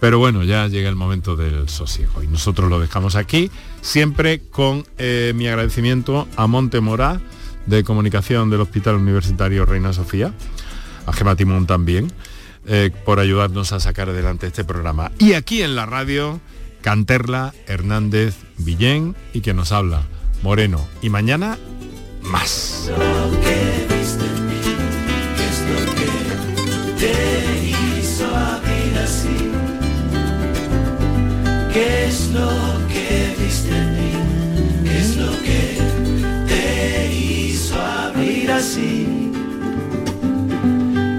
Pero 0.00 0.18
bueno, 0.18 0.42
ya 0.42 0.66
llega 0.66 0.88
el 0.88 0.96
momento 0.96 1.36
del 1.36 1.68
sosiego 1.68 2.24
y 2.24 2.26
nosotros 2.26 2.68
lo 2.68 2.80
dejamos 2.80 3.14
aquí, 3.14 3.52
siempre 3.82 4.40
con 4.50 4.84
eh, 4.98 5.32
mi 5.36 5.46
agradecimiento 5.46 6.26
a 6.34 6.48
Monte 6.48 6.80
Mora 6.80 7.20
de 7.66 7.84
Comunicación 7.84 8.50
del 8.50 8.60
Hospital 8.60 8.96
Universitario 8.96 9.64
Reina 9.66 9.92
Sofía, 9.92 10.32
a 11.06 11.12
Gemma 11.12 11.36
Timón 11.36 11.66
también, 11.66 12.12
eh, 12.66 12.90
por 13.04 13.20
ayudarnos 13.20 13.72
a 13.72 13.80
sacar 13.80 14.08
adelante 14.08 14.46
este 14.46 14.64
programa. 14.64 15.10
Y 15.18 15.34
aquí 15.34 15.62
en 15.62 15.74
la 15.74 15.86
radio, 15.86 16.40
Canterla, 16.80 17.54
Hernández, 17.66 18.36
Villén 18.58 19.16
y 19.32 19.40
que 19.40 19.54
nos 19.54 19.72
habla, 19.72 20.02
Moreno. 20.42 20.86
Y 21.00 21.10
mañana, 21.10 21.58
más. 22.22 22.90
Así. 38.62 39.06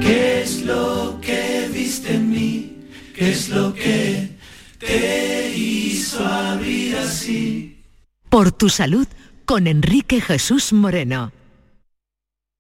¿Qué 0.01 0.41
es 0.41 0.61
lo 0.63 1.19
que 1.21 1.69
viste 1.73 2.13
en 2.15 2.29
mí? 2.29 2.87
¿Qué 3.13 3.31
es 3.31 3.49
lo 3.49 3.73
que 3.73 4.29
te 4.79 5.51
hizo 5.53 6.25
abrir 6.25 6.95
así? 6.95 7.83
Por 8.29 8.53
tu 8.53 8.69
salud 8.69 9.07
con 9.45 9.67
Enrique 9.67 10.21
Jesús 10.21 10.71
Moreno. 10.71 11.33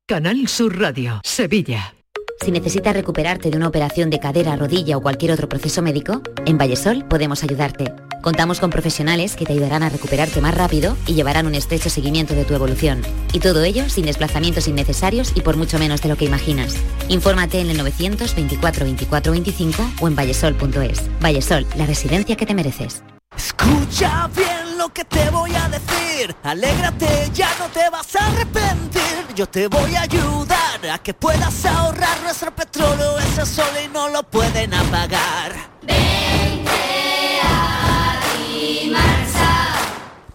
Canal 0.05 0.49
Sur 0.49 0.77
Radio, 0.77 1.21
Sevilla. 1.23 1.95
Si 2.41 2.51
necesitas 2.51 2.93
recuperarte 2.93 3.49
de 3.49 3.55
una 3.55 3.69
operación 3.69 4.09
de 4.09 4.19
cadera, 4.19 4.57
rodilla 4.57 4.97
o 4.97 5.01
cualquier 5.01 5.31
otro 5.31 5.47
proceso 5.47 5.81
médico, 5.81 6.21
en 6.45 6.57
Vallesol 6.57 7.05
podemos 7.07 7.41
ayudarte. 7.41 7.93
Contamos 8.23 8.61
con 8.61 8.69
profesionales 8.69 9.35
que 9.35 9.43
te 9.43 9.51
ayudarán 9.51 9.83
a 9.83 9.89
recuperarte 9.89 10.39
más 10.39 10.55
rápido 10.55 10.95
y 11.05 11.13
llevarán 11.13 11.45
un 11.45 11.55
estrecho 11.55 11.89
seguimiento 11.89 12.33
de 12.33 12.45
tu 12.45 12.53
evolución. 12.53 13.01
Y 13.33 13.41
todo 13.41 13.61
ello 13.63 13.89
sin 13.89 14.05
desplazamientos 14.05 14.69
innecesarios 14.69 15.33
y 15.35 15.41
por 15.41 15.57
mucho 15.57 15.77
menos 15.77 16.01
de 16.01 16.07
lo 16.07 16.15
que 16.15 16.23
imaginas. 16.23 16.77
Infórmate 17.09 17.59
en 17.59 17.69
el 17.69 17.77
924 17.77 18.85
24 18.85 19.31
25 19.33 19.91
o 19.99 20.07
en 20.07 20.15
vallesol.es. 20.15 21.01
Vallesol, 21.21 21.67
la 21.75 21.85
residencia 21.85 22.37
que 22.37 22.45
te 22.45 22.53
mereces. 22.53 23.03
Escucha 23.35 24.29
bien 24.33 24.77
lo 24.77 24.87
que 24.87 25.03
te 25.03 25.29
voy 25.29 25.51
a 25.53 25.67
decir. 25.67 26.33
Alégrate, 26.43 27.29
ya 27.33 27.49
no 27.59 27.65
te 27.73 27.89
vas 27.89 28.15
a 28.15 28.25
arrepentir. 28.27 29.01
Yo 29.35 29.47
te 29.47 29.67
voy 29.67 29.95
a 29.95 30.03
ayudar 30.03 30.89
a 30.93 30.97
que 30.99 31.13
puedas 31.13 31.65
ahorrar. 31.65 32.21
Nuestro 32.23 32.55
petróleo 32.55 33.19
es 33.19 33.37
el 33.37 33.45
sol 33.45 33.73
y 33.83 33.89
no 33.89 34.07
lo 34.07 34.23
pueden 34.23 34.73
apagar. 34.73 35.73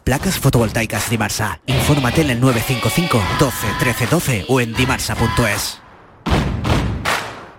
Placas 0.08 0.38
fotovoltaicas 0.38 1.10
Dimarsa. 1.10 1.60
Infórmate 1.66 2.22
en 2.22 2.30
el 2.30 2.40
955 2.40 3.22
12 3.38 3.66
13 3.78 4.06
12 4.06 4.44
o 4.48 4.58
en 4.58 4.72
dimarsa.es. 4.72 5.82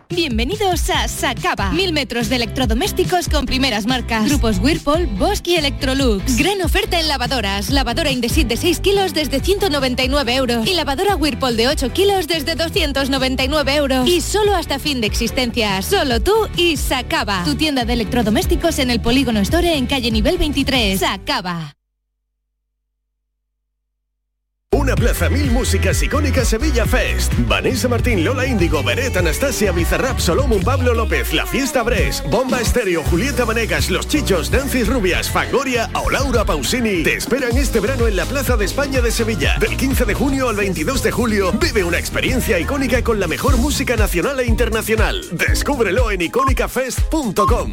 Bienvenidos 0.09 0.89
a 0.89 1.07
Sacaba. 1.07 1.69
Mil 1.69 1.93
metros 1.93 2.27
de 2.27 2.37
electrodomésticos 2.37 3.29
con 3.29 3.45
primeras 3.45 3.85
marcas. 3.85 4.25
Grupos 4.25 4.57
Whirlpool, 4.57 5.05
Bosch 5.05 5.47
y 5.47 5.57
Electrolux. 5.57 6.37
Gran 6.37 6.59
oferta 6.63 6.99
en 6.99 7.07
lavadoras. 7.07 7.69
Lavadora 7.69 8.09
Indesit 8.09 8.47
de 8.47 8.57
6 8.57 8.79
kilos 8.79 9.13
desde 9.13 9.41
199 9.41 10.33
euros. 10.33 10.67
Y 10.67 10.73
lavadora 10.73 11.15
Whirlpool 11.17 11.55
de 11.55 11.67
8 11.67 11.93
kilos 11.93 12.27
desde 12.27 12.55
299 12.55 13.75
euros. 13.75 14.09
Y 14.09 14.21
solo 14.21 14.55
hasta 14.55 14.79
fin 14.79 15.01
de 15.01 15.05
existencia. 15.05 15.83
Solo 15.83 16.19
tú 16.19 16.33
y 16.57 16.77
Sacaba. 16.77 17.43
Tu 17.43 17.53
tienda 17.53 17.85
de 17.85 17.93
electrodomésticos 17.93 18.79
en 18.79 18.89
el 18.89 19.01
Polígono 19.01 19.39
Store 19.41 19.77
en 19.77 19.85
calle 19.85 20.09
nivel 20.09 20.39
23. 20.39 20.99
Sacaba. 20.99 21.75
Una 24.89 24.95
plaza 24.95 25.29
mil 25.29 25.51
músicas 25.51 26.01
icónicas 26.01 26.47
Sevilla 26.47 26.85
Fest. 26.85 27.33
Vanessa 27.47 27.87
Martín, 27.87 28.23
Lola 28.23 28.45
Índigo, 28.45 28.81
Beret, 28.81 29.17
Anastasia, 29.17 29.71
Bizarrap, 29.71 30.19
Solomon, 30.19 30.61
Pablo 30.61 30.93
López, 30.93 31.33
La 31.33 31.45
Fiesta 31.45 31.83
Bres, 31.83 32.23
Bomba 32.29 32.61
Estéreo, 32.61 33.03
Julieta 33.03 33.45
Vanegas, 33.45 33.89
Los 33.89 34.07
Chichos, 34.07 34.51
Nancy 34.51 34.83
Rubias, 34.83 35.29
Fangoria 35.29 35.89
o 35.93 36.09
Laura 36.09 36.45
Pausini. 36.45 37.03
Te 37.03 37.15
esperan 37.15 37.57
este 37.57 37.79
verano 37.79 38.07
en 38.07 38.15
la 38.15 38.25
Plaza 38.25 38.57
de 38.57 38.65
España 38.65 39.01
de 39.01 39.11
Sevilla. 39.11 39.57
Del 39.59 39.75
15 39.75 40.05
de 40.05 40.13
junio 40.13 40.49
al 40.49 40.55
22 40.55 41.03
de 41.03 41.11
julio, 41.11 41.51
vive 41.51 41.83
una 41.83 41.99
experiencia 41.99 42.57
icónica 42.57 43.03
con 43.03 43.19
la 43.19 43.27
mejor 43.27 43.57
música 43.57 43.95
nacional 43.95 44.39
e 44.39 44.45
internacional. 44.45 45.25
Descúbrelo 45.31 46.09
en 46.09 46.21
icónicafest.com. 46.21 47.71